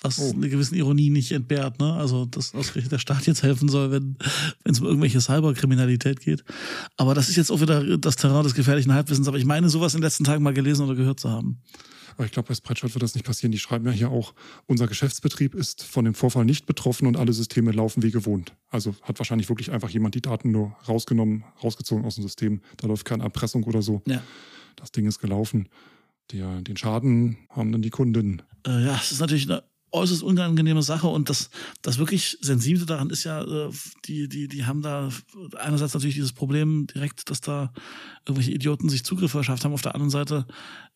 was 0.00 0.18
oh. 0.18 0.32
eine 0.32 0.48
gewisse 0.48 0.76
Ironie 0.76 1.10
nicht 1.10 1.32
entbehrt. 1.32 1.80
Ne? 1.80 1.92
Also, 1.94 2.26
dass 2.26 2.54
ausgerechnet 2.54 2.92
der 2.92 2.98
Staat 2.98 3.26
jetzt 3.26 3.42
helfen 3.42 3.68
soll, 3.68 3.90
wenn 3.90 4.16
es 4.64 4.80
um 4.80 4.86
irgendwelche 4.86 5.20
Cyberkriminalität 5.20 6.20
geht. 6.20 6.44
Aber 6.96 7.14
das 7.14 7.28
ist 7.28 7.36
jetzt 7.36 7.50
auch 7.50 7.60
wieder 7.60 7.98
das 7.98 8.16
Terrain 8.16 8.44
des 8.44 8.54
gefährlichen 8.54 8.92
Halbwissens. 8.92 9.28
Aber 9.28 9.38
ich 9.38 9.44
meine, 9.44 9.68
sowas 9.68 9.94
in 9.94 10.00
den 10.00 10.04
letzten 10.04 10.24
Tagen 10.24 10.42
mal 10.42 10.54
gelesen 10.54 10.84
oder 10.84 10.94
gehört 10.94 11.20
zu 11.20 11.30
haben. 11.30 11.60
Aber 12.18 12.26
ich 12.26 12.32
glaube, 12.32 12.48
bei 12.48 12.54
Spreadshirt 12.54 12.92
wird 12.94 13.02
das 13.04 13.14
nicht 13.14 13.24
passieren. 13.24 13.52
Die 13.52 13.60
schreiben 13.60 13.86
ja 13.86 13.92
hier 13.92 14.10
auch, 14.10 14.34
unser 14.66 14.88
Geschäftsbetrieb 14.88 15.54
ist 15.54 15.84
von 15.84 16.04
dem 16.04 16.14
Vorfall 16.14 16.44
nicht 16.44 16.66
betroffen 16.66 17.06
und 17.06 17.16
alle 17.16 17.32
Systeme 17.32 17.70
laufen 17.70 18.02
wie 18.02 18.10
gewohnt. 18.10 18.54
Also 18.70 18.96
hat 19.02 19.20
wahrscheinlich 19.20 19.48
wirklich 19.48 19.70
einfach 19.70 19.88
jemand 19.88 20.16
die 20.16 20.20
Daten 20.20 20.50
nur 20.50 20.74
rausgenommen, 20.88 21.44
rausgezogen 21.62 22.04
aus 22.04 22.16
dem 22.16 22.22
System. 22.22 22.60
Da 22.76 22.88
läuft 22.88 23.04
keine 23.04 23.22
Erpressung 23.22 23.62
oder 23.62 23.82
so. 23.82 24.02
Ja. 24.04 24.20
Das 24.74 24.90
Ding 24.90 25.06
ist 25.06 25.20
gelaufen. 25.20 25.68
Der, 26.32 26.60
den 26.60 26.76
Schaden 26.76 27.38
haben 27.50 27.70
dann 27.70 27.82
die 27.82 27.90
Kunden. 27.90 28.42
Äh, 28.66 28.84
ja, 28.84 28.96
es 28.96 29.12
ist 29.12 29.20
natürlich 29.20 29.48
eine 29.48 29.62
äußerst 29.92 30.22
unangenehme 30.22 30.82
Sache 30.82 31.08
und 31.08 31.30
das, 31.30 31.50
das 31.82 31.98
wirklich 31.98 32.38
Sensible 32.40 32.86
daran 32.86 33.10
ist 33.10 33.24
ja, 33.24 33.42
äh, 33.42 33.70
die, 34.04 34.28
die, 34.28 34.48
die 34.48 34.66
haben 34.66 34.82
da 34.82 35.08
einerseits 35.56 35.94
natürlich 35.94 36.14
dieses 36.14 36.32
Problem 36.32 36.86
direkt, 36.86 37.30
dass 37.30 37.40
da 37.40 37.72
irgendwelche 38.26 38.52
Idioten 38.52 38.88
sich 38.88 39.04
Zugriff 39.04 39.30
verschafft 39.30 39.64
haben. 39.64 39.72
Auf 39.72 39.82
der 39.82 39.94
anderen 39.94 40.10
Seite 40.10 40.46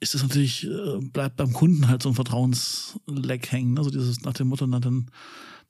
ist 0.01 0.15
das 0.15 0.23
natürlich, 0.23 0.67
äh, 0.67 0.99
bleibt 1.01 1.37
beim 1.37 1.53
Kunden 1.53 1.89
halt 1.89 2.03
so 2.03 2.11
ein 2.11 2.15
Vertrauensleck 2.15 3.51
hängen. 3.51 3.79
Also 3.79 3.91
dieses 3.91 4.23
nach 4.23 4.35
dem 4.35 4.49
Motto, 4.49 4.67
na 4.67 4.81
dann, 4.81 5.11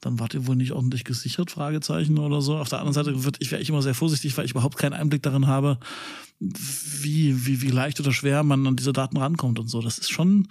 dann 0.02 0.18
wart 0.18 0.34
ihr 0.34 0.46
wohl 0.46 0.56
nicht 0.56 0.72
ordentlich 0.72 1.04
gesichert, 1.04 1.52
Fragezeichen 1.52 2.18
oder 2.18 2.42
so. 2.42 2.58
Auf 2.58 2.68
der 2.68 2.80
anderen 2.80 2.92
Seite 2.92 3.24
wird, 3.24 3.36
ich 3.38 3.52
wäre 3.52 3.62
ich 3.62 3.68
immer 3.68 3.82
sehr 3.82 3.94
vorsichtig, 3.94 4.36
weil 4.36 4.44
ich 4.44 4.50
überhaupt 4.50 4.76
keinen 4.76 4.94
Einblick 4.94 5.22
darin 5.22 5.46
habe, 5.46 5.78
wie, 6.40 7.46
wie, 7.46 7.62
wie 7.62 7.68
leicht 7.68 8.00
oder 8.00 8.12
schwer 8.12 8.42
man 8.42 8.66
an 8.66 8.74
diese 8.74 8.92
Daten 8.92 9.16
rankommt 9.16 9.60
und 9.60 9.68
so. 9.68 9.80
Das 9.80 9.98
ist 9.98 10.10
schon, 10.10 10.48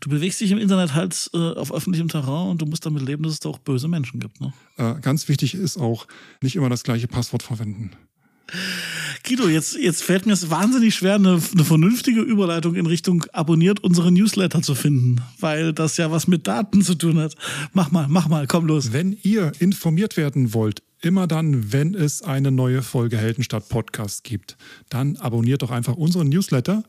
du 0.00 0.08
bewegst 0.08 0.40
dich 0.40 0.50
im 0.50 0.58
Internet 0.58 0.94
halt 0.94 1.30
äh, 1.34 1.52
auf 1.52 1.72
öffentlichem 1.72 2.08
Terrain 2.08 2.48
und 2.48 2.62
du 2.62 2.66
musst 2.66 2.86
damit 2.86 3.02
leben, 3.02 3.22
dass 3.24 3.34
es 3.34 3.40
da 3.40 3.50
auch 3.50 3.58
böse 3.58 3.88
Menschen 3.88 4.20
gibt. 4.20 4.40
Ne? 4.40 4.54
Äh, 4.78 4.94
ganz 5.02 5.28
wichtig 5.28 5.54
ist 5.54 5.76
auch, 5.76 6.06
nicht 6.40 6.56
immer 6.56 6.70
das 6.70 6.82
gleiche 6.82 7.06
Passwort 7.06 7.42
verwenden. 7.42 7.90
Guido, 9.26 9.48
jetzt, 9.48 9.76
jetzt 9.76 10.02
fällt 10.02 10.26
mir 10.26 10.34
es 10.34 10.50
wahnsinnig 10.50 10.94
schwer, 10.94 11.14
eine, 11.14 11.40
eine 11.52 11.64
vernünftige 11.64 12.20
Überleitung 12.20 12.74
in 12.74 12.86
Richtung 12.86 13.24
abonniert 13.32 13.82
unsere 13.82 14.12
Newsletter 14.12 14.60
zu 14.62 14.74
finden, 14.74 15.22
weil 15.40 15.72
das 15.72 15.96
ja 15.96 16.10
was 16.10 16.26
mit 16.26 16.46
Daten 16.46 16.82
zu 16.82 16.94
tun 16.94 17.18
hat. 17.18 17.34
Mach 17.72 17.90
mal, 17.90 18.06
mach 18.08 18.28
mal, 18.28 18.46
komm 18.46 18.66
los. 18.66 18.92
Wenn 18.92 19.16
ihr 19.22 19.52
informiert 19.58 20.16
werden 20.16 20.52
wollt, 20.52 20.82
immer 21.00 21.26
dann, 21.26 21.72
wenn 21.72 21.94
es 21.94 22.22
eine 22.22 22.50
neue 22.50 22.82
Folge 22.82 23.16
Heldenstadt 23.16 23.68
Podcast 23.68 24.24
gibt, 24.24 24.56
dann 24.88 25.16
abonniert 25.16 25.62
doch 25.62 25.70
einfach 25.70 25.96
unseren 25.96 26.28
Newsletter. 26.28 26.84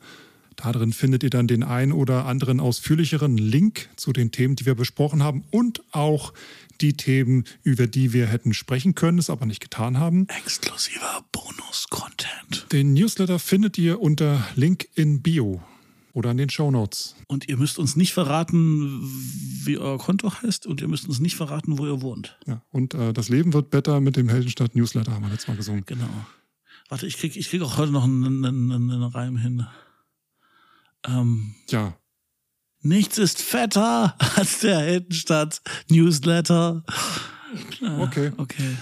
Darin 0.55 0.93
findet 0.93 1.23
ihr 1.23 1.29
dann 1.29 1.47
den 1.47 1.63
ein 1.63 1.91
oder 1.91 2.25
anderen 2.25 2.59
ausführlicheren 2.59 3.37
Link 3.37 3.89
zu 3.97 4.13
den 4.13 4.31
Themen, 4.31 4.55
die 4.55 4.65
wir 4.65 4.75
besprochen 4.75 5.21
haben 5.21 5.43
und 5.51 5.81
auch 5.91 6.33
die 6.81 6.93
Themen, 6.93 7.45
über 7.63 7.87
die 7.87 8.13
wir 8.13 8.27
hätten 8.27 8.53
sprechen 8.53 8.95
können, 8.95 9.17
es 9.17 9.29
aber 9.29 9.45
nicht 9.45 9.61
getan 9.61 9.99
haben. 9.99 10.27
Exklusiver 10.29 11.25
Bonus-Content. 11.31 12.67
Den 12.71 12.93
Newsletter 12.93 13.39
findet 13.39 13.77
ihr 13.77 14.01
unter 14.01 14.45
Link 14.55 14.87
in 14.95 15.21
Bio 15.21 15.61
oder 16.13 16.31
in 16.31 16.37
den 16.37 16.49
Show 16.49 16.71
Notes. 16.71 17.15
Und 17.27 17.49
ihr 17.49 17.57
müsst 17.57 17.77
uns 17.77 17.95
nicht 17.95 18.13
verraten, 18.13 19.01
wie 19.65 19.77
euer 19.77 19.97
Konto 19.97 20.31
heißt 20.41 20.65
und 20.65 20.81
ihr 20.81 20.87
müsst 20.87 21.07
uns 21.07 21.19
nicht 21.19 21.35
verraten, 21.35 21.77
wo 21.77 21.85
ihr 21.85 22.01
wohnt. 22.01 22.37
Ja, 22.47 22.61
und 22.71 22.93
äh, 22.93 23.11
das 23.11 23.29
Leben 23.29 23.53
wird 23.53 23.69
besser 23.69 23.99
mit 23.99 24.15
dem 24.15 24.29
Heldenstadt 24.29 24.75
Newsletter, 24.75 25.11
haben 25.11 25.23
wir 25.23 25.29
letztes 25.29 25.49
Mal 25.49 25.57
gesungen. 25.57 25.83
Genau. 25.85 26.09
Warte, 26.87 27.05
ich 27.05 27.17
krieg, 27.17 27.35
ich 27.35 27.49
krieg 27.49 27.61
auch 27.61 27.77
heute 27.77 27.91
noch 27.91 28.03
einen, 28.03 28.45
einen, 28.45 28.71
einen 28.71 29.03
Reim 29.03 29.37
hin. 29.37 29.65
Ähm, 31.05 31.55
ja, 31.69 31.97
Nichts 32.85 33.17
ist 33.17 33.41
fetter 33.41 34.15
als 34.35 34.59
der 34.59 34.77
Heldenstadt 34.77 35.59
Newsletter. 35.89 36.83
Okay. 37.81 37.97
Okay, 37.97 38.31
okay. 38.37 38.77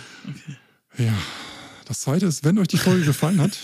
Ja. 0.98 1.14
Das 1.86 2.02
zweite 2.02 2.26
ist, 2.26 2.44
wenn 2.44 2.60
euch 2.60 2.68
die 2.68 2.78
Folge 2.78 3.06
gefallen 3.06 3.40
hat. 3.40 3.58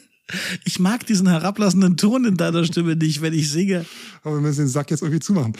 ich 0.64 0.78
mag 0.78 1.04
diesen 1.04 1.28
herablassenden 1.28 1.98
Ton 1.98 2.24
in 2.24 2.38
deiner 2.38 2.64
Stimme 2.64 2.96
nicht, 2.96 3.20
wenn 3.20 3.34
ich 3.34 3.50
singe. 3.50 3.84
Aber 4.22 4.36
wir 4.36 4.40
müssen 4.40 4.60
den 4.60 4.68
Sack 4.68 4.90
jetzt 4.90 5.02
irgendwie 5.02 5.20
zumachen. 5.20 5.52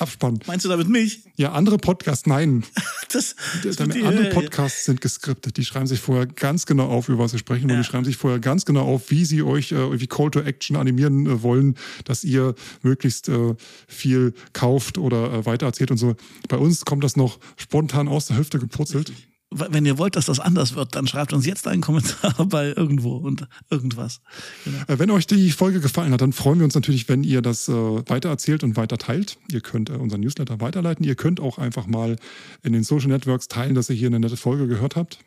Abspann. 0.00 0.40
Meinst 0.46 0.64
du 0.64 0.68
damit 0.68 0.88
mich? 0.88 1.24
Ja, 1.36 1.52
andere 1.52 1.76
Podcasts, 1.78 2.26
nein. 2.26 2.64
das, 3.12 3.36
das 3.62 3.76
die, 3.76 4.02
andere 4.02 4.30
Podcasts 4.30 4.86
sind 4.86 5.00
geskriptet. 5.00 5.56
Die 5.56 5.64
schreiben 5.64 5.86
sich 5.86 6.00
vorher 6.00 6.26
ganz 6.26 6.66
genau 6.66 6.88
auf, 6.88 7.08
über 7.08 7.24
was 7.24 7.32
sie 7.32 7.38
sprechen. 7.38 7.68
Ja. 7.68 7.76
Und 7.76 7.82
die 7.82 7.84
schreiben 7.86 8.04
sich 8.04 8.16
vorher 8.16 8.40
ganz 8.40 8.64
genau 8.64 8.86
auf, 8.86 9.10
wie 9.10 9.24
sie 9.24 9.42
euch 9.42 9.72
äh, 9.72 10.00
wie 10.00 10.06
Call 10.06 10.30
to 10.30 10.40
Action 10.40 10.76
animieren 10.76 11.26
äh, 11.26 11.42
wollen, 11.42 11.76
dass 12.04 12.24
ihr 12.24 12.54
möglichst 12.82 13.28
äh, 13.28 13.54
viel 13.88 14.32
kauft 14.52 14.96
oder 14.98 15.32
äh, 15.32 15.46
weitererzählt 15.46 15.90
und 15.90 15.98
so. 15.98 16.16
Bei 16.48 16.56
uns 16.56 16.84
kommt 16.84 17.04
das 17.04 17.16
noch 17.16 17.38
spontan 17.56 18.08
aus 18.08 18.26
der 18.26 18.38
Hüfte 18.38 18.58
gepurzelt. 18.58 19.10
Richtig 19.10 19.29
wenn 19.50 19.84
ihr 19.84 19.98
wollt, 19.98 20.16
dass 20.16 20.26
das 20.26 20.38
anders 20.38 20.74
wird, 20.74 20.94
dann 20.94 21.06
schreibt 21.06 21.32
uns 21.32 21.44
jetzt 21.44 21.66
einen 21.66 21.82
Kommentar 21.82 22.34
bei 22.46 22.68
irgendwo 22.68 23.16
und 23.16 23.48
irgendwas. 23.68 24.20
Genau. 24.64 24.78
Äh, 24.86 24.98
wenn 24.98 25.10
euch 25.10 25.26
die 25.26 25.50
Folge 25.50 25.80
gefallen 25.80 26.12
hat, 26.12 26.20
dann 26.20 26.32
freuen 26.32 26.58
wir 26.58 26.64
uns 26.64 26.74
natürlich, 26.74 27.08
wenn 27.08 27.24
ihr 27.24 27.42
das 27.42 27.68
äh, 27.68 27.72
weitererzählt 27.72 28.62
und 28.62 28.76
weiter 28.76 28.96
teilt. 28.98 29.38
Ihr 29.50 29.60
könnt 29.60 29.90
äh, 29.90 29.94
unseren 29.94 30.20
Newsletter 30.20 30.60
weiterleiten. 30.60 31.04
Ihr 31.04 31.16
könnt 31.16 31.40
auch 31.40 31.58
einfach 31.58 31.86
mal 31.86 32.16
in 32.62 32.72
den 32.72 32.84
Social 32.84 33.08
Networks 33.08 33.48
teilen, 33.48 33.74
dass 33.74 33.90
ihr 33.90 33.96
hier 33.96 34.08
eine 34.08 34.20
nette 34.20 34.36
Folge 34.36 34.68
gehört 34.68 34.94
habt. 34.96 35.18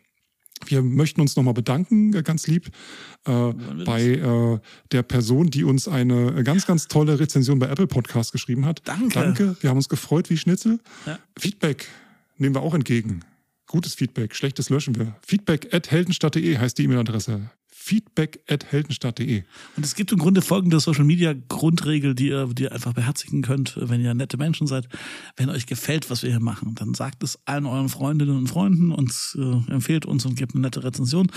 Wir 0.66 0.82
möchten 0.82 1.20
uns 1.20 1.36
nochmal 1.36 1.54
bedanken, 1.54 2.14
äh, 2.14 2.22
ganz 2.22 2.46
lieb, 2.46 2.70
äh, 3.26 3.52
bei 3.84 4.02
äh, 4.02 4.58
der 4.92 5.02
Person, 5.02 5.50
die 5.50 5.64
uns 5.64 5.88
eine 5.88 6.42
ganz, 6.44 6.66
ganz 6.66 6.88
tolle 6.88 7.18
Rezension 7.20 7.58
bei 7.58 7.68
Apple 7.68 7.86
Podcast 7.86 8.32
geschrieben 8.32 8.64
hat. 8.64 8.82
Danke. 8.84 9.18
Danke. 9.18 9.56
Wir 9.60 9.70
haben 9.70 9.76
uns 9.76 9.88
gefreut 9.88 10.30
wie 10.30 10.36
Schnitzel. 10.36 10.80
Ja. 11.06 11.18
Feedback 11.38 11.88
nehmen 12.38 12.54
wir 12.54 12.62
auch 12.62 12.74
entgegen. 12.74 13.20
Gutes 13.66 13.94
Feedback, 13.94 14.34
schlechtes 14.34 14.68
löschen 14.70 14.94
wir. 14.94 15.16
Feedback 15.26 15.72
at 15.72 15.90
heldenstadt.de 15.90 16.58
heißt 16.58 16.78
die 16.78 16.84
E-Mail-Adresse 16.84 17.50
feedback 17.84 18.40
at 18.48 18.64
heldenstadt.de. 18.72 19.42
Und 19.76 19.84
es 19.84 19.94
gibt 19.94 20.10
im 20.10 20.18
Grunde 20.18 20.40
folgende 20.40 20.80
Social 20.80 21.04
Media 21.04 21.34
Grundregel, 21.48 22.14
die 22.14 22.28
ihr, 22.28 22.46
die 22.46 22.62
ihr 22.62 22.72
einfach 22.72 22.94
beherzigen 22.94 23.42
könnt, 23.42 23.76
wenn 23.78 24.00
ihr 24.00 24.14
nette 24.14 24.38
Menschen 24.38 24.66
seid. 24.66 24.88
Wenn 25.36 25.50
euch 25.50 25.66
gefällt, 25.66 26.08
was 26.08 26.22
wir 26.22 26.30
hier 26.30 26.40
machen, 26.40 26.74
dann 26.76 26.94
sagt 26.94 27.22
es 27.22 27.38
allen 27.44 27.66
euren 27.66 27.90
Freundinnen 27.90 28.38
und 28.38 28.46
Freunden 28.46 28.90
und 28.90 29.12
äh, 29.36 29.70
empfehlt 29.70 30.06
uns 30.06 30.24
und 30.24 30.34
gebt 30.36 30.54
eine 30.54 30.62
nette 30.62 30.82
Rezension. 30.82 31.30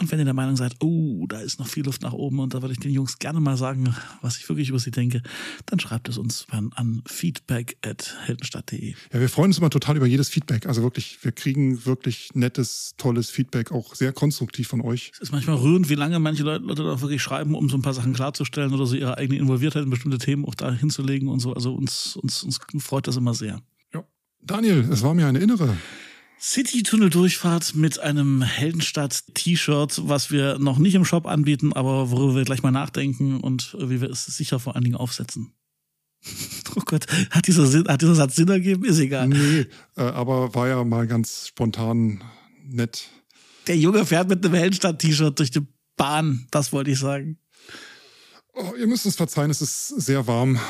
Und 0.00 0.10
wenn 0.10 0.18
ihr 0.18 0.24
der 0.24 0.32
Meinung 0.32 0.56
seid, 0.56 0.76
oh, 0.82 1.26
da 1.26 1.40
ist 1.40 1.58
noch 1.58 1.68
viel 1.68 1.84
Luft 1.84 2.00
nach 2.00 2.14
oben 2.14 2.38
und 2.38 2.54
da 2.54 2.62
würde 2.62 2.72
ich 2.72 2.80
den 2.80 2.92
Jungs 2.92 3.18
gerne 3.18 3.40
mal 3.40 3.58
sagen, 3.58 3.94
was 4.22 4.38
ich 4.38 4.48
wirklich 4.48 4.70
über 4.70 4.78
sie 4.78 4.92
denke, 4.92 5.22
dann 5.66 5.78
schreibt 5.78 6.08
es 6.08 6.16
uns 6.16 6.46
an 6.50 7.02
feedback 7.06 7.76
at 7.82 8.16
heldenstadt.de. 8.24 8.94
Ja, 9.12 9.20
wir 9.20 9.28
freuen 9.28 9.50
uns 9.50 9.58
immer 9.58 9.68
total 9.68 9.98
über 9.98 10.06
jedes 10.06 10.30
Feedback. 10.30 10.66
Also 10.66 10.82
wirklich, 10.82 11.18
wir 11.22 11.32
kriegen 11.32 11.84
wirklich 11.84 12.30
nettes, 12.32 12.94
tolles 12.96 13.28
Feedback, 13.28 13.72
auch 13.72 13.94
sehr 13.94 14.12
konstruktiv 14.12 14.68
von 14.68 14.80
euch. 14.80 15.10
Es 15.14 15.20
ist 15.20 15.32
manchmal 15.32 15.56
rührend, 15.56 15.81
wie 15.88 15.94
lange 15.94 16.18
manche 16.18 16.42
Leute, 16.42 16.64
Leute 16.64 16.82
da 16.82 17.00
wirklich 17.00 17.22
schreiben, 17.22 17.54
um 17.54 17.68
so 17.68 17.76
ein 17.76 17.82
paar 17.82 17.94
Sachen 17.94 18.12
klarzustellen 18.12 18.72
oder 18.72 18.86
so 18.86 18.94
ihre 18.94 19.18
eigene 19.18 19.38
Involviertheit 19.38 19.84
in 19.84 19.90
bestimmte 19.90 20.18
Themen 20.18 20.44
auch 20.44 20.54
da 20.54 20.72
hinzulegen 20.72 21.28
und 21.28 21.40
so. 21.40 21.52
Also 21.52 21.74
uns, 21.74 22.16
uns, 22.16 22.42
uns 22.42 22.60
freut 22.78 23.06
das 23.06 23.16
immer 23.16 23.34
sehr. 23.34 23.62
Ja. 23.92 24.04
Daniel, 24.42 24.88
es 24.90 25.02
war 25.02 25.14
mir 25.14 25.26
eine 25.26 25.38
innere. 25.38 25.76
City-Tunnel-Durchfahrt 26.42 27.76
mit 27.76 28.00
einem 28.00 28.42
Heldenstadt-T-Shirt, 28.42 30.08
was 30.08 30.32
wir 30.32 30.58
noch 30.58 30.78
nicht 30.78 30.96
im 30.96 31.04
Shop 31.04 31.26
anbieten, 31.26 31.72
aber 31.72 32.10
worüber 32.10 32.34
wir 32.34 32.44
gleich 32.44 32.64
mal 32.64 32.72
nachdenken 32.72 33.38
und 33.38 33.76
wie 33.78 34.00
wir 34.00 34.10
es 34.10 34.26
sicher 34.26 34.58
vor 34.58 34.74
allen 34.74 34.84
Dingen 34.84 34.96
aufsetzen. 34.96 35.52
Oh 36.74 36.80
Gott, 36.86 37.06
hat 37.30 37.48
dieser, 37.48 37.66
Sinn, 37.66 37.86
hat 37.86 38.00
dieser 38.00 38.14
Satz 38.14 38.34
Sinn 38.34 38.48
ergeben? 38.48 38.86
Ist 38.86 38.98
egal. 38.98 39.28
Nee, 39.28 39.66
äh, 39.96 40.02
aber 40.02 40.54
war 40.54 40.68
ja 40.68 40.82
mal 40.84 41.06
ganz 41.06 41.48
spontan 41.48 42.22
nett. 42.66 43.10
Der 43.66 43.76
Junge 43.76 44.06
fährt 44.06 44.30
mit 44.30 44.42
einem 44.42 44.54
Heldenstadt-T-Shirt 44.54 45.38
durch 45.38 45.50
die 45.50 45.60
Bahn, 45.96 46.46
das 46.50 46.72
wollte 46.72 46.90
ich 46.90 46.98
sagen. 46.98 47.38
Oh, 48.54 48.74
ihr 48.78 48.86
müsst 48.86 49.06
uns 49.06 49.16
verzeihen, 49.16 49.50
es 49.50 49.62
ist 49.62 49.88
sehr 49.88 50.26
warm 50.26 50.60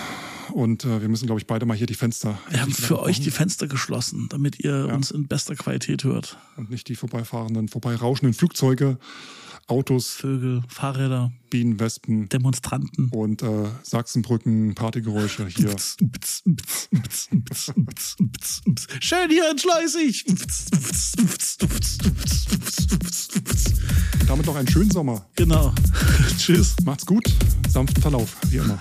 und 0.52 0.84
äh, 0.84 1.00
wir 1.00 1.08
müssen, 1.08 1.26
glaube 1.26 1.40
ich, 1.40 1.46
beide 1.46 1.66
mal 1.66 1.76
hier 1.76 1.86
die 1.86 1.94
Fenster. 1.94 2.38
Wir 2.48 2.60
haben 2.60 2.72
für 2.72 3.00
euch 3.00 3.20
die 3.20 3.30
Fenster 3.30 3.66
geschlossen, 3.66 4.28
damit 4.30 4.60
ihr 4.60 4.86
ja. 4.86 4.94
uns 4.94 5.10
in 5.10 5.26
bester 5.26 5.56
Qualität 5.56 6.04
hört. 6.04 6.38
Und 6.56 6.70
nicht 6.70 6.88
die 6.88 6.94
vorbeifahrenden, 6.94 7.68
vorbeirauschenden 7.68 8.34
Flugzeuge. 8.34 8.98
Autos, 9.66 10.08
Vögel, 10.08 10.62
Fahrräder, 10.68 11.32
Bienen, 11.50 11.78
Wespen, 11.80 12.28
Demonstranten 12.28 13.08
und 13.10 13.42
äh, 13.42 13.68
Sachsenbrücken, 13.82 14.74
Partygeräusche 14.74 15.46
hier. 15.46 15.74
Schön 19.00 19.30
hier 19.30 19.50
in 19.50 19.58
Schleusig. 19.58 20.24
Damit 24.26 24.46
noch 24.46 24.56
einen 24.56 24.68
schönen 24.68 24.90
Sommer. 24.90 25.26
Genau. 25.36 25.74
Tschüss. 26.38 26.74
Macht's 26.84 27.06
gut. 27.06 27.24
Sanften 27.68 28.02
Verlauf, 28.02 28.36
wie 28.48 28.56
immer. 28.58 28.78